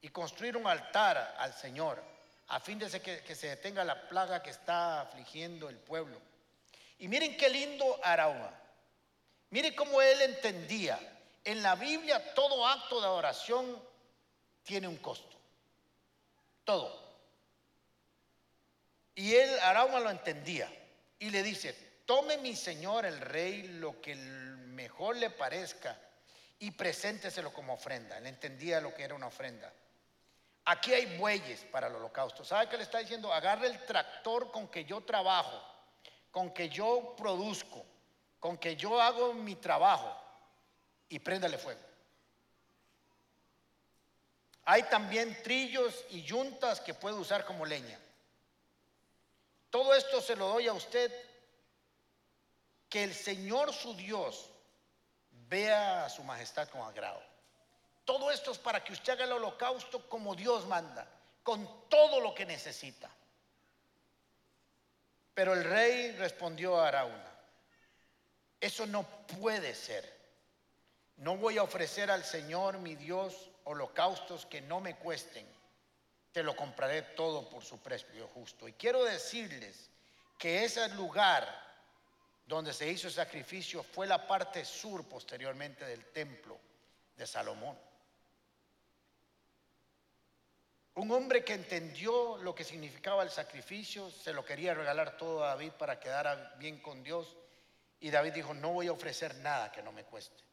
y 0.00 0.08
construir 0.08 0.56
un 0.56 0.66
altar 0.66 1.36
al 1.38 1.52
Señor, 1.52 2.02
a 2.48 2.60
fin 2.60 2.78
de 2.78 3.00
que, 3.00 3.34
se 3.34 3.48
detenga 3.48 3.84
la 3.84 4.08
plaga 4.08 4.42
que 4.42 4.50
está 4.50 5.00
afligiendo 5.02 5.68
el 5.68 5.78
pueblo. 5.78 6.20
Y 6.98 7.08
miren 7.08 7.36
qué 7.36 7.48
lindo 7.48 7.98
Arauna. 8.02 8.52
Miren 9.50 9.74
cómo 9.74 10.00
él 10.02 10.20
entendía. 10.22 10.98
En 11.44 11.62
la 11.62 11.74
Biblia 11.74 12.34
todo 12.34 12.66
acto 12.66 13.00
de 13.00 13.06
adoración 13.06 13.82
tiene 14.62 14.88
un 14.88 14.96
costo. 14.96 15.36
Todo. 16.64 17.02
Y 19.14 19.34
él, 19.34 19.58
Arauma, 19.60 20.00
lo 20.00 20.10
entendía. 20.10 20.70
Y 21.18 21.30
le 21.30 21.42
dice, 21.42 21.72
tome 22.04 22.36
mi 22.38 22.56
señor 22.56 23.06
el 23.06 23.20
rey 23.20 23.62
lo 23.64 24.00
que 24.00 24.14
mejor 24.16 25.16
le 25.16 25.30
parezca 25.30 25.98
y 26.58 26.70
presénteselo 26.72 27.52
como 27.52 27.74
ofrenda. 27.74 28.18
Él 28.18 28.26
entendía 28.26 28.80
lo 28.80 28.94
que 28.94 29.04
era 29.04 29.14
una 29.14 29.26
ofrenda. 29.26 29.72
Aquí 30.66 30.94
hay 30.94 31.18
bueyes 31.18 31.60
para 31.70 31.88
el 31.88 31.94
holocausto. 31.94 32.44
¿Sabe 32.44 32.68
qué 32.68 32.76
le 32.76 32.84
está 32.84 32.98
diciendo? 32.98 33.32
Agarre 33.32 33.66
el 33.66 33.84
tractor 33.84 34.50
con 34.50 34.68
que 34.68 34.84
yo 34.84 35.02
trabajo, 35.02 35.60
con 36.30 36.52
que 36.52 36.70
yo 36.70 37.14
produzco, 37.16 37.84
con 38.40 38.56
que 38.56 38.74
yo 38.74 39.00
hago 39.00 39.34
mi 39.34 39.56
trabajo 39.56 40.16
y 41.08 41.18
préndale 41.18 41.58
fuego. 41.58 41.80
Hay 44.64 44.84
también 44.84 45.42
trillos 45.42 46.04
y 46.08 46.22
yuntas 46.22 46.80
que 46.80 46.94
puede 46.94 47.16
usar 47.16 47.44
como 47.44 47.66
leña. 47.66 47.98
Todo 49.68 49.94
esto 49.94 50.22
se 50.22 50.36
lo 50.36 50.48
doy 50.48 50.68
a 50.68 50.72
usted, 50.72 51.12
que 52.88 53.04
el 53.04 53.12
Señor 53.12 53.72
su 53.72 53.94
Dios 53.94 54.50
vea 55.30 56.06
a 56.06 56.08
su 56.08 56.22
majestad 56.22 56.68
con 56.68 56.80
agrado. 56.80 57.33
Todo 58.04 58.30
esto 58.30 58.52
es 58.52 58.58
para 58.58 58.84
que 58.84 58.92
usted 58.92 59.14
haga 59.14 59.24
el 59.24 59.32
holocausto 59.32 60.08
como 60.08 60.34
Dios 60.34 60.66
manda, 60.66 61.08
con 61.42 61.88
todo 61.88 62.20
lo 62.20 62.34
que 62.34 62.44
necesita. 62.44 63.10
Pero 65.32 65.54
el 65.54 65.64
rey 65.64 66.12
respondió 66.12 66.78
a 66.78 66.88
Arauna, 66.88 67.32
eso 68.60 68.86
no 68.86 69.02
puede 69.38 69.74
ser. 69.74 70.12
No 71.16 71.36
voy 71.36 71.58
a 71.58 71.62
ofrecer 71.62 72.10
al 72.10 72.24
Señor 72.24 72.78
mi 72.78 72.94
Dios 72.94 73.50
holocaustos 73.64 74.46
que 74.46 74.60
no 74.60 74.80
me 74.80 74.96
cuesten. 74.96 75.46
Te 76.32 76.42
lo 76.42 76.56
compraré 76.56 77.02
todo 77.02 77.48
por 77.48 77.64
su 77.64 77.78
precio 77.80 78.28
justo. 78.28 78.66
Y 78.68 78.72
quiero 78.72 79.04
decirles 79.04 79.90
que 80.38 80.64
ese 80.64 80.88
lugar 80.90 81.46
donde 82.46 82.72
se 82.72 82.88
hizo 82.88 83.06
el 83.06 83.12
sacrificio 83.12 83.82
fue 83.82 84.06
la 84.06 84.26
parte 84.26 84.64
sur 84.64 85.04
posteriormente 85.08 85.84
del 85.84 86.04
templo 86.06 86.58
de 87.16 87.26
Salomón. 87.26 87.78
Un 90.96 91.10
hombre 91.10 91.44
que 91.44 91.54
entendió 91.54 92.36
lo 92.38 92.54
que 92.54 92.62
significaba 92.62 93.24
el 93.24 93.30
sacrificio, 93.30 94.10
se 94.10 94.32
lo 94.32 94.44
quería 94.44 94.74
regalar 94.74 95.16
todo 95.16 95.44
a 95.44 95.48
David 95.48 95.72
para 95.72 95.98
quedar 95.98 96.54
bien 96.58 96.80
con 96.80 97.02
Dios. 97.02 97.36
Y 97.98 98.10
David 98.10 98.32
dijo, 98.32 98.54
no 98.54 98.72
voy 98.72 98.86
a 98.86 98.92
ofrecer 98.92 99.34
nada 99.36 99.72
que 99.72 99.82
no 99.82 99.90
me 99.90 100.04
cueste. 100.04 100.44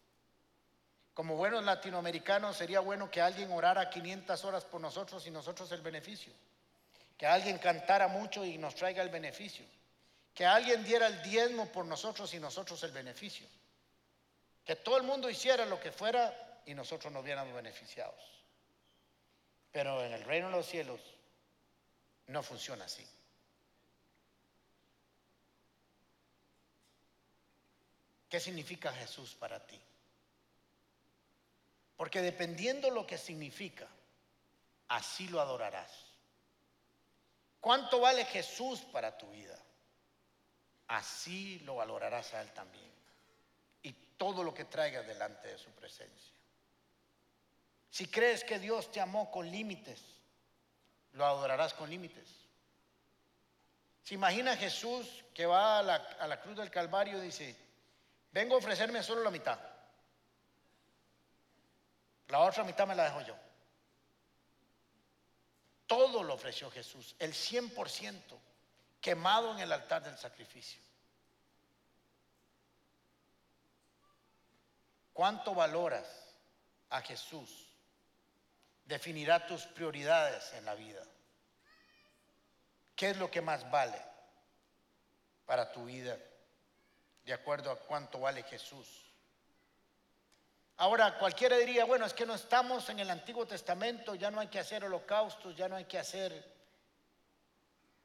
Como 1.14 1.36
buenos 1.36 1.64
latinoamericanos 1.64 2.58
sería 2.58 2.80
bueno 2.80 3.12
que 3.12 3.22
alguien 3.22 3.52
orara 3.52 3.90
500 3.90 4.44
horas 4.46 4.66
por 4.66 4.82
nosotros 4.82 5.28
y 5.28 5.32
nosotros 5.32 5.72
el 5.74 5.82
beneficio. 5.82 6.34
Que 7.18 7.28
alguien 7.28 7.60
cantara 7.60 8.08
mucho 8.08 8.44
y 8.44 8.58
nos 8.58 8.74
traiga 8.74 9.04
el 9.04 9.10
beneficio. 9.10 9.66
Que 10.34 10.46
alguien 10.46 10.84
diera 10.84 11.06
el 11.06 11.22
diezmo 11.22 11.68
por 11.68 11.86
nosotros 11.86 12.34
y 12.34 12.40
nosotros 12.40 12.82
el 12.84 12.92
beneficio. 12.92 13.46
Que 14.66 14.78
todo 14.78 14.98
el 14.98 15.04
mundo 15.04 15.30
hiciera 15.30 15.68
lo 15.68 15.80
que 15.80 15.92
fuera 15.92 16.62
y 16.66 16.74
nosotros 16.74 17.14
nos 17.14 17.24
viéramos 17.24 17.54
beneficiados. 17.54 18.41
Pero 19.72 20.04
en 20.04 20.14
el 20.14 20.24
reino 20.24 20.48
de 20.48 20.58
los 20.58 20.66
cielos 20.66 21.00
no 22.28 22.44
funciona 22.44 22.86
así. 22.86 23.08
¿Qué 28.30 28.40
significa 28.40 28.94
Jesús 28.94 29.36
para 29.36 29.66
ti? 29.66 29.80
Porque 31.98 32.22
dependiendo 32.22 32.90
lo 32.90 33.06
que 33.06 33.18
significa, 33.18 33.88
así 34.88 35.28
lo 35.28 35.40
adorarás. 35.40 35.92
¿Cuánto 37.60 38.00
vale 38.00 38.26
Jesús 38.26 38.82
para 38.92 39.18
tu 39.18 39.30
vida? 39.30 39.58
Así 40.88 41.60
lo 41.60 41.76
valorarás 41.76 42.34
a 42.34 42.42
Él 42.42 42.52
también. 42.54 42.92
Y 43.84 43.94
todo 44.18 44.44
lo 44.44 44.54
que 44.54 44.66
traigas 44.66 45.06
delante 45.06 45.50
de 45.50 45.58
su 45.58 45.70
presencia. 45.72 46.41
Si 47.92 48.08
crees 48.08 48.46
que 48.46 48.58
Dios 48.58 48.90
te 48.90 49.02
amó 49.02 49.30
con 49.30 49.52
límites, 49.52 50.02
lo 51.12 51.26
adorarás 51.26 51.74
con 51.74 51.90
límites. 51.90 52.26
Se 54.02 54.16
imagina 54.16 54.56
Jesús 54.56 55.26
que 55.34 55.46
va 55.46 55.80
a 55.80 55.84
la, 55.84 55.96
a 55.96 56.26
la 56.26 56.42
cruz 56.42 56.56
del 56.56 56.72
Calvario 56.72 57.18
y 57.18 57.26
dice, 57.26 57.56
vengo 58.32 58.56
a 58.56 58.60
ofrecerme 58.60 59.04
solo 59.04 59.22
la 59.22 59.30
mitad. 59.30 59.60
La 62.30 62.40
otra 62.40 62.64
mitad 62.64 62.88
me 62.88 62.96
la 62.96 63.04
dejo 63.04 63.22
yo. 63.22 63.36
Todo 65.86 66.24
lo 66.24 66.34
ofreció 66.36 66.72
Jesús, 66.72 67.14
el 67.20 67.34
100% 67.34 68.40
quemado 69.02 69.52
en 69.52 69.60
el 69.60 69.72
altar 69.74 70.02
del 70.02 70.18
sacrificio. 70.18 70.82
¿Cuánto 75.12 75.54
valoras 75.54 76.08
a 76.90 77.02
Jesús? 77.02 77.71
Definirá 78.92 79.48
tus 79.48 79.64
prioridades 79.68 80.52
en 80.52 80.66
la 80.66 80.76
vida. 80.76 81.02
¿Qué 82.94 83.12
es 83.12 83.18
lo 83.18 83.32
que 83.32 83.40
más 83.40 83.72
vale 83.72 83.98
para 85.46 85.72
tu 85.72 85.86
vida? 85.86 86.18
De 87.24 87.32
acuerdo 87.32 87.72
a 87.72 87.80
cuánto 87.80 88.20
vale 88.20 88.44
Jesús. 88.44 89.06
Ahora, 90.76 91.18
cualquiera 91.18 91.56
diría, 91.56 91.86
bueno, 91.86 92.06
es 92.06 92.14
que 92.14 92.26
no 92.26 92.36
estamos 92.36 92.90
en 92.90 93.00
el 93.00 93.10
Antiguo 93.10 93.48
Testamento, 93.48 94.14
ya 94.16 94.30
no 94.30 94.42
hay 94.42 94.50
que 94.50 94.60
hacer 94.60 94.84
holocaustos, 94.84 95.56
ya 95.56 95.70
no 95.70 95.78
hay 95.78 95.86
que 95.86 95.98
hacer 95.98 96.54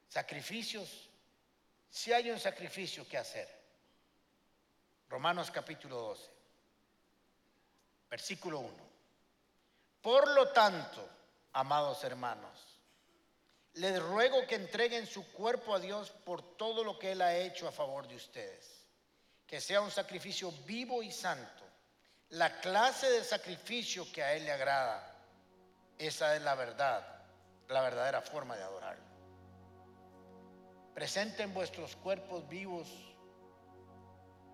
sacrificios. 0.07 1.09
Si 1.89 2.13
hay 2.13 2.31
un 2.31 2.39
sacrificio 2.39 3.05
que 3.05 3.17
hacer. 3.17 3.49
Romanos 5.09 5.51
capítulo 5.51 5.97
12, 5.97 6.31
versículo 8.09 8.59
1. 8.59 8.86
Por 10.07 10.25
lo 10.29 10.47
tanto, 10.53 11.05
amados 11.51 12.01
hermanos, 12.05 12.79
les 13.73 14.01
ruego 14.01 14.47
que 14.47 14.55
entreguen 14.55 15.05
su 15.05 15.33
cuerpo 15.33 15.75
a 15.75 15.79
Dios 15.79 16.11
por 16.11 16.55
todo 16.55 16.81
lo 16.81 16.97
que 16.97 17.11
Él 17.11 17.21
ha 17.21 17.35
hecho 17.35 17.67
a 17.67 17.73
favor 17.73 18.07
de 18.07 18.15
ustedes. 18.15 18.87
Que 19.45 19.59
sea 19.59 19.81
un 19.81 19.91
sacrificio 19.91 20.49
vivo 20.65 21.03
y 21.03 21.11
santo 21.11 21.65
la 22.29 22.57
clase 22.61 23.09
de 23.09 23.21
sacrificio 23.21 24.09
que 24.13 24.23
a 24.23 24.33
Él 24.33 24.45
le 24.45 24.53
agrada. 24.53 25.13
Esa 25.97 26.37
es 26.37 26.41
la 26.41 26.55
verdad, 26.55 27.05
la 27.67 27.81
verdadera 27.81 28.21
forma 28.21 28.55
de 28.55 28.63
adorarlo. 28.63 29.03
Presenten 30.93 31.53
vuestros 31.53 31.97
cuerpos 31.97 32.47
vivos 32.47 32.87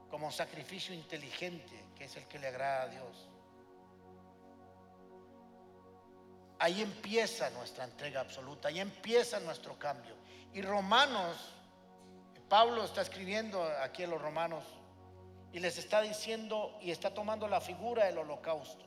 como 0.09 0.31
sacrificio 0.31 0.95
inteligente, 0.95 1.79
que 1.95 2.05
es 2.05 2.15
el 2.15 2.27
que 2.27 2.39
le 2.39 2.47
agrada 2.47 2.81
a 2.81 2.87
Dios. 2.87 3.29
Ahí 6.63 6.81
empieza 6.81 7.49
nuestra 7.49 7.83
entrega 7.83 8.21
absoluta, 8.21 8.69
ahí 8.69 8.79
empieza 8.79 9.37
nuestro 9.41 9.77
cambio. 9.77 10.15
Y 10.53 10.61
Romanos, 10.61 11.35
Pablo 12.47 12.85
está 12.85 13.01
escribiendo 13.01 13.61
aquí 13.81 14.03
en 14.03 14.11
los 14.11 14.21
Romanos 14.21 14.63
y 15.51 15.59
les 15.59 15.77
está 15.77 15.99
diciendo 15.99 16.77
y 16.79 16.91
está 16.91 17.13
tomando 17.13 17.49
la 17.49 17.59
figura 17.59 18.05
del 18.05 18.17
holocausto 18.19 18.85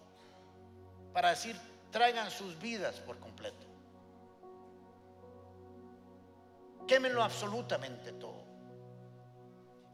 para 1.12 1.28
decir, 1.28 1.54
traigan 1.90 2.30
sus 2.30 2.58
vidas 2.58 2.94
por 3.00 3.18
completo. 3.18 3.66
Quémenlo 6.88 7.22
absolutamente 7.22 8.12
todo. 8.12 8.42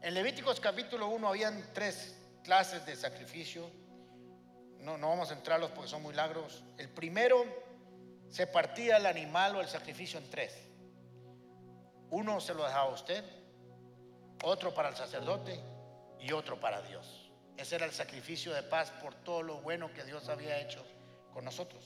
En 0.01 0.13
Levíticos 0.13 0.61
capítulo 0.61 1.09
1 1.09 1.27
habían 1.27 1.73
tres 1.73 2.15
clases 2.45 2.85
de 2.85 2.95
sacrificio. 2.95 3.69
No, 4.79 4.97
no 4.97 5.09
vamos 5.09 5.31
a 5.31 5.33
entrarlos 5.33 5.71
porque 5.71 5.89
son 5.89 6.01
muy 6.01 6.13
largos. 6.13 6.63
El 6.77 6.87
primero 6.87 7.72
se 8.33 8.47
partía 8.47 8.97
el 8.97 9.05
animal 9.05 9.55
o 9.55 9.61
el 9.61 9.67
sacrificio 9.67 10.17
en 10.17 10.27
tres. 10.27 10.57
Uno 12.09 12.41
se 12.41 12.55
lo 12.55 12.63
dejaba 12.63 12.89
a 12.89 12.93
usted, 12.93 13.23
otro 14.43 14.73
para 14.73 14.89
el 14.89 14.95
sacerdote 14.95 15.59
y 16.19 16.31
otro 16.31 16.59
para 16.59 16.81
Dios. 16.81 17.31
Ese 17.57 17.75
era 17.75 17.85
el 17.85 17.91
sacrificio 17.91 18.51
de 18.51 18.63
paz 18.63 18.89
por 18.89 19.13
todo 19.13 19.43
lo 19.43 19.61
bueno 19.61 19.93
que 19.93 20.03
Dios 20.03 20.29
había 20.29 20.57
hecho 20.59 20.83
con 21.31 21.45
nosotros. 21.45 21.83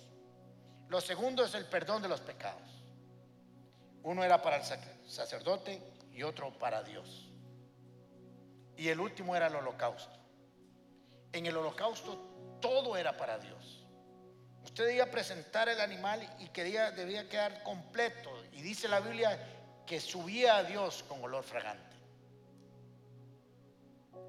Lo 0.87 1.01
segundo 1.01 1.43
es 1.43 1.53
el 1.53 1.65
perdón 1.65 2.01
de 2.01 2.07
los 2.07 2.21
pecados. 2.21 2.71
Uno 4.03 4.23
era 4.23 4.41
para 4.41 4.55
el 4.55 4.63
sacerdote 5.05 5.81
y 6.13 6.23
otro 6.23 6.57
para 6.57 6.81
Dios. 6.81 7.29
Y 8.77 8.87
el 8.87 9.01
último 9.01 9.35
era 9.35 9.47
el 9.47 9.55
holocausto. 9.55 10.17
En 11.33 11.45
el 11.45 11.57
holocausto 11.57 12.57
todo 12.61 12.95
era 12.95 13.17
para 13.17 13.37
Dios. 13.37 13.76
Usted 14.77 14.89
debía 14.89 15.09
presentar 15.09 15.67
el 15.69 15.81
animal 15.81 16.21
y 16.37 16.49
quería, 16.49 16.91
debía 16.91 17.27
quedar 17.27 17.63
completo. 17.63 18.29
Y 18.51 18.61
dice 18.61 18.87
la 18.87 18.99
Biblia 18.99 19.35
que 19.87 19.99
subía 19.99 20.57
a 20.57 20.63
Dios 20.63 21.03
con 21.09 21.23
olor 21.23 21.43
fragante. 21.43 21.95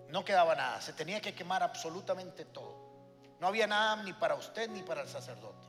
No 0.08 0.24
quedaba 0.24 0.54
nada, 0.54 0.80
se 0.80 0.94
tenía 0.94 1.20
que 1.20 1.34
quemar 1.34 1.62
absolutamente 1.62 2.46
todo. 2.46 2.78
No 3.38 3.46
había 3.46 3.66
nada 3.66 4.02
ni 4.02 4.14
para 4.14 4.36
usted 4.36 4.70
ni 4.70 4.82
para 4.82 5.02
el 5.02 5.08
sacerdote. 5.08 5.66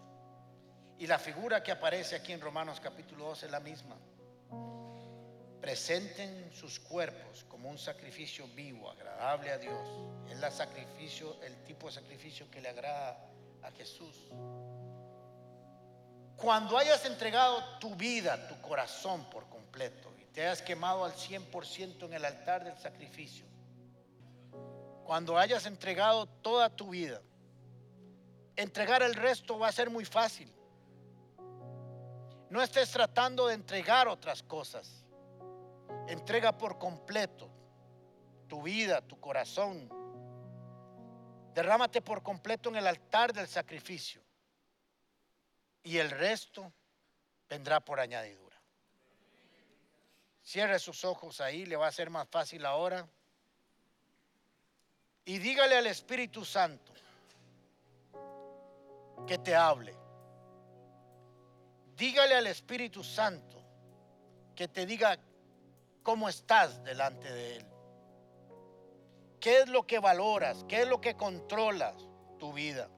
Y 0.98 1.08
la 1.08 1.20
figura 1.20 1.62
que 1.62 1.74
aparece 1.74 2.16
aquí 2.16 2.32
en 2.32 2.40
Romanos 2.40 2.80
capítulo 2.80 3.26
12 3.26 3.48
es 3.48 3.52
la 3.52 3.60
misma. 3.60 3.98
Presenten 5.60 6.54
sus 6.54 6.80
cuerpos 6.80 7.44
como 7.50 7.70
un 7.70 7.78
sacrificio 7.78 8.48
vivo, 8.56 8.90
agradable 8.90 9.52
a 9.52 9.58
Dios. 9.58 9.90
Es 10.30 10.40
la 10.40 10.50
sacrificio, 10.50 11.36
el 11.44 11.66
tipo 11.66 11.88
de 11.88 11.96
sacrificio 11.96 12.50
que 12.50 12.62
le 12.62 12.70
agrada 12.70 13.30
a 13.64 13.72
Jesús. 13.72 14.16
Cuando 16.36 16.78
hayas 16.78 17.06
entregado 17.06 17.62
tu 17.80 17.96
vida, 17.96 18.48
tu 18.48 18.60
corazón 18.62 19.30
por 19.30 19.48
completo 19.50 20.14
y 20.18 20.26
te 20.26 20.42
hayas 20.42 20.62
quemado 20.62 21.04
al 21.04 21.14
100% 21.14 22.06
en 22.06 22.14
el 22.14 22.24
altar 22.24 22.64
del 22.64 22.78
sacrificio, 22.78 23.46
cuando 25.04 25.38
hayas 25.38 25.66
entregado 25.66 26.28
toda 26.28 26.70
tu 26.70 26.90
vida, 26.90 27.22
entregar 28.56 29.04
el 29.04 29.16
resto 29.16 29.60
va 29.60 29.68
a 29.68 29.72
ser 29.72 29.90
muy 29.90 30.06
fácil. 30.06 30.50
No 32.50 32.62
estés 32.62 32.92
tratando 32.92 33.48
de 33.48 33.56
entregar 33.56 34.08
otras 34.08 34.42
cosas. 34.42 35.04
Entrega 36.08 36.58
por 36.58 36.80
completo 36.80 37.50
tu 38.48 38.64
vida, 38.64 39.02
tu 39.02 39.20
corazón. 39.20 39.90
Derrámate 41.60 42.02
por 42.02 42.24
completo 42.24 42.70
en 42.70 42.78
el 42.78 42.88
altar 42.88 43.34
del 43.34 43.46
sacrificio. 43.46 44.22
Y 45.84 45.98
el 45.98 46.10
resto 46.10 46.72
vendrá 47.50 47.82
por 47.82 48.00
añadidura. 48.00 48.58
Cierre 50.42 50.80
sus 50.80 51.04
ojos 51.04 51.42
ahí, 51.42 51.66
le 51.66 51.76
va 51.76 51.88
a 51.88 51.92
ser 51.92 52.10
más 52.10 52.30
fácil 52.30 52.66
ahora. 52.66 53.06
Y 55.26 55.38
dígale 55.40 55.76
al 55.76 55.88
Espíritu 55.88 56.46
Santo 56.46 56.94
que 59.28 59.38
te 59.40 59.54
hable. 59.54 59.94
Dígale 61.98 62.36
al 62.36 62.48
Espíritu 62.48 63.04
Santo 63.04 63.62
que 64.56 64.70
te 64.70 64.86
diga 64.86 65.20
cómo 66.04 66.30
estás 66.30 66.82
delante 66.86 67.30
de 67.30 67.58
Él. 67.58 67.79
¿Qué 69.40 69.60
es 69.60 69.70
lo 69.70 69.86
que 69.88 70.00
valoras? 70.00 70.66
¿Qué 70.68 70.82
es 70.82 70.88
lo 70.88 71.00
que 71.00 71.16
controlas 71.16 71.96
tu 72.38 72.52
vida? 72.54 72.90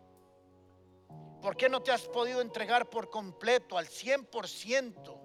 ¿Por 1.41 1.55
qué 1.57 1.69
no 1.69 1.81
te 1.81 1.91
has 1.91 2.03
podido 2.03 2.41
entregar 2.41 2.89
por 2.89 3.09
completo 3.09 3.77
al 3.77 3.87
100%? 3.87 5.19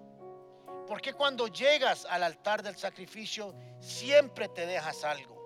¿Por 0.87 1.01
qué 1.01 1.13
cuando 1.13 1.47
llegas 1.47 2.05
al 2.05 2.23
altar 2.23 2.63
del 2.63 2.75
sacrificio 2.77 3.53
siempre 3.79 4.47
te 4.47 4.65
dejas 4.65 5.03
algo? 5.03 5.37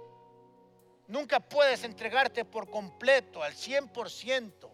Nunca 1.07 1.39
puedes 1.41 1.83
entregarte 1.83 2.45
por 2.45 2.69
completo 2.69 3.43
al 3.43 3.53
100%. 3.53 4.69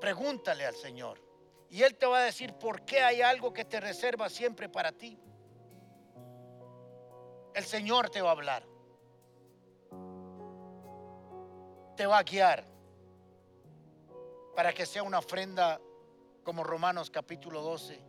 Pregúntale 0.00 0.64
al 0.64 0.74
Señor. 0.74 1.20
Y 1.68 1.82
Él 1.82 1.96
te 1.96 2.06
va 2.06 2.20
a 2.20 2.22
decir 2.22 2.54
por 2.54 2.82
qué 2.86 3.00
hay 3.00 3.20
algo 3.20 3.52
que 3.52 3.64
te 3.64 3.78
reserva 3.78 4.30
siempre 4.30 4.68
para 4.70 4.92
ti. 4.92 5.18
El 7.54 7.64
Señor 7.64 8.08
te 8.08 8.22
va 8.22 8.30
a 8.30 8.32
hablar. 8.32 8.77
Te 11.98 12.06
va 12.06 12.18
a 12.18 12.22
guiar 12.22 12.64
para 14.54 14.72
que 14.72 14.86
sea 14.86 15.02
una 15.02 15.18
ofrenda 15.18 15.80
como 16.44 16.62
Romanos 16.62 17.10
capítulo 17.10 17.60
12. 17.60 18.00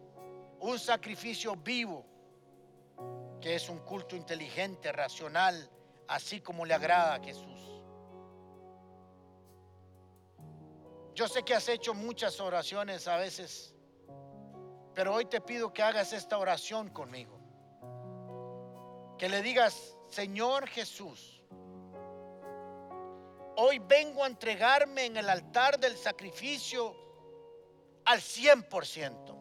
Un 0.60 0.78
sacrificio 0.78 1.56
vivo, 1.56 2.06
que 3.42 3.56
es 3.56 3.68
un 3.68 3.80
culto 3.80 4.16
inteligente, 4.16 4.92
racional, 4.92 5.68
así 6.08 6.40
como 6.40 6.68
le 6.68 6.76
agrada 6.76 7.16
a 7.16 7.20
Jesús. 7.20 7.82
Yo 11.16 11.28
sé 11.28 11.42
que 11.42 11.56
has 11.56 11.68
hecho 11.68 11.96
muchas 11.96 12.40
oraciones 12.40 13.08
a 13.08 13.18
veces, 13.18 13.74
pero 14.94 15.16
hoy 15.16 15.26
te 15.26 15.42
pido 15.42 15.74
que 15.74 15.82
hagas 15.82 16.14
esta 16.14 16.38
oración 16.38 16.90
conmigo. 16.90 17.40
Que 19.18 19.30
le 19.30 19.42
digas, 19.42 19.98
Señor 20.10 20.68
Jesús, 20.68 21.39
hoy 23.62 23.80
vengo 23.80 24.24
a 24.24 24.28
entregarme 24.28 25.06
en 25.06 25.18
el 25.18 25.30
altar 25.30 25.78
del 25.78 25.98
sacrificio 25.98 26.96
al 28.06 28.22
100%. 28.22 29.36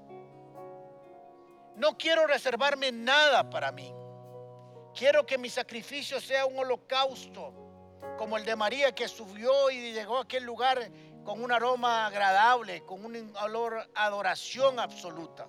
No 1.76 1.96
quiero 1.96 2.26
reservarme 2.26 2.90
nada 2.90 3.48
para 3.48 3.70
mí. 3.70 3.94
Quiero 4.92 5.24
que 5.24 5.38
mi 5.38 5.48
sacrificio 5.48 6.20
sea 6.20 6.46
un 6.46 6.58
holocausto, 6.58 7.54
como 8.16 8.36
el 8.36 8.44
de 8.44 8.56
María 8.56 8.92
que 8.92 9.06
subió 9.06 9.70
y 9.70 9.92
llegó 9.92 10.18
a 10.18 10.22
aquel 10.22 10.42
lugar 10.42 10.90
con 11.24 11.40
un 11.40 11.52
aroma 11.52 12.06
agradable, 12.06 12.84
con 12.84 13.04
un 13.04 13.36
olor 13.36 13.88
adoración 13.94 14.80
absoluta. 14.80 15.46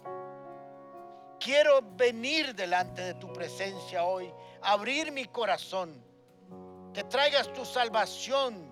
Quiero 1.40 1.82
venir 1.82 2.54
delante 2.54 3.02
de 3.02 3.14
tu 3.16 3.34
presencia 3.34 4.04
hoy, 4.04 4.32
abrir 4.62 5.12
mi 5.12 5.26
corazón, 5.26 6.09
que 6.94 7.04
traigas 7.04 7.52
tu 7.54 7.66
salvación, 7.66 8.72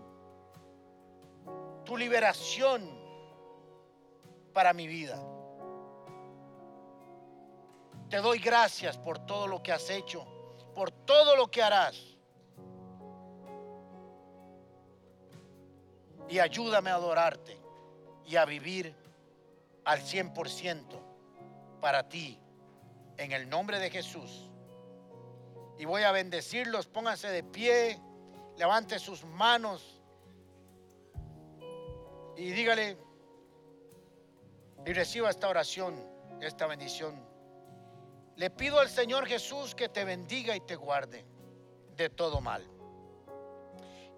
tu 1.86 1.97
liberación 1.97 2.89
para 4.53 4.74
mi 4.74 4.88
vida. 4.88 5.20
Te 8.09 8.18
doy 8.18 8.39
gracias 8.39 8.97
por 8.97 9.20
todo 9.20 9.47
lo 9.47 9.61
que 9.61 9.72
has 9.72 9.89
hecho, 9.89 10.26
por 10.74 10.91
todo 10.91 11.36
lo 11.36 11.51
que 11.51 11.61
harás. 11.61 12.18
y 16.30 16.39
ayúdame 16.39 16.89
a 16.89 16.95
adorarte 16.95 17.57
y 18.26 18.36
a 18.36 18.45
vivir 18.45 18.93
al 19.86 20.01
100% 20.01 20.84
para 21.80 22.09
ti, 22.09 22.39
en 23.18 23.32
el 23.32 23.49
nombre 23.49 23.80
de 23.80 23.89
Jesús. 23.89 24.49
Y 25.78 25.86
voy 25.86 26.03
a 26.03 26.11
bendecirlos, 26.11 26.88
pónganse 26.88 27.30
de 27.30 27.43
pie, 27.43 28.01
levante 28.58 28.99
sus 28.99 29.24
manos 29.24 30.01
y 32.36 32.51
dígale 32.51 32.97
y 34.86 34.93
reciba 34.93 35.30
esta 35.30 35.49
oración, 35.49 35.95
esta 36.41 36.66
bendición. 36.68 37.26
Le 38.36 38.49
pido 38.49 38.80
al 38.80 38.89
Señor 38.89 39.28
Jesús 39.28 39.76
que 39.76 39.89
te 39.89 40.05
bendiga 40.05 40.55
y 40.55 40.62
te 40.62 40.76
guarde 40.76 41.26
de 41.95 42.10
todo 42.10 42.41
mal. 42.41 42.64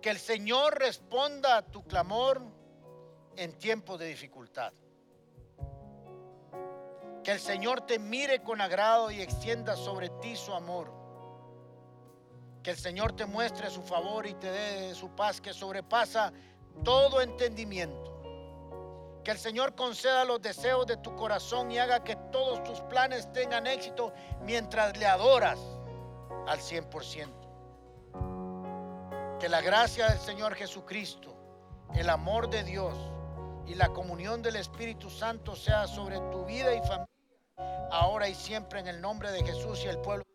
Que 0.02 0.10
el 0.10 0.20
Señor 0.20 0.78
responda 0.78 1.58
a 1.58 1.62
tu 1.62 1.84
clamor 1.84 2.42
en 3.36 3.58
tiempo 3.58 3.98
de 3.98 4.08
dificultad. 4.08 4.74
Que 7.24 7.32
el 7.32 7.40
Señor 7.40 7.82
te 7.82 8.00
mire 8.00 8.42
con 8.44 8.62
agrado 8.62 9.12
y 9.12 9.22
extienda 9.22 9.76
sobre 9.76 10.10
ti 10.22 10.36
su 10.36 10.54
amor. 10.54 10.99
Que 12.64 12.72
el 12.72 12.78
Señor 12.78 13.14
te 13.14 13.26
muestre 13.26 13.70
su 13.70 13.82
favor 13.82 14.26
y 14.26 14.34
te 14.34 14.52
dé 14.52 14.94
su 14.96 15.10
paz 15.10 15.40
que 15.40 15.54
sobrepasa 15.54 16.34
todo 16.84 17.22
entendimiento. 17.22 18.10
Que 19.24 19.32
el 19.32 19.38
Señor 19.38 19.76
conceda 19.76 20.26
los 20.26 20.42
deseos 20.42 20.86
de 20.88 20.98
tu 20.98 21.16
corazón 21.16 21.72
y 21.72 21.78
haga 21.78 22.04
que 22.04 22.16
todos 22.32 22.64
tus 22.64 22.82
planes 22.82 23.32
tengan 23.32 23.68
éxito 23.68 24.12
mientras 24.42 24.98
le 24.98 25.06
adoras 25.06 25.60
al 26.48 26.60
100%. 26.60 27.30
Que 29.40 29.48
la 29.48 29.62
gracia 29.62 30.10
del 30.10 30.20
Señor 30.20 30.56
Jesucristo, 30.56 31.34
el 31.96 32.10
amor 32.10 32.50
de 32.50 32.64
Dios 32.64 32.94
y 33.66 33.76
la 33.76 33.90
comunión 33.90 34.42
del 34.42 34.56
Espíritu 34.58 35.10
Santo 35.10 35.56
sea 35.56 35.88
sobre 35.88 36.20
tu 36.32 36.44
vida 36.46 36.74
y 36.74 36.80
familia, 36.80 37.08
ahora 37.92 38.28
y 38.28 38.36
siempre 38.36 38.80
en 38.80 38.88
el 38.88 39.00
nombre 39.00 39.32
de 39.32 39.44
Jesús 39.44 39.84
y 39.86 39.88
el 39.88 40.00
pueblo. 40.00 40.29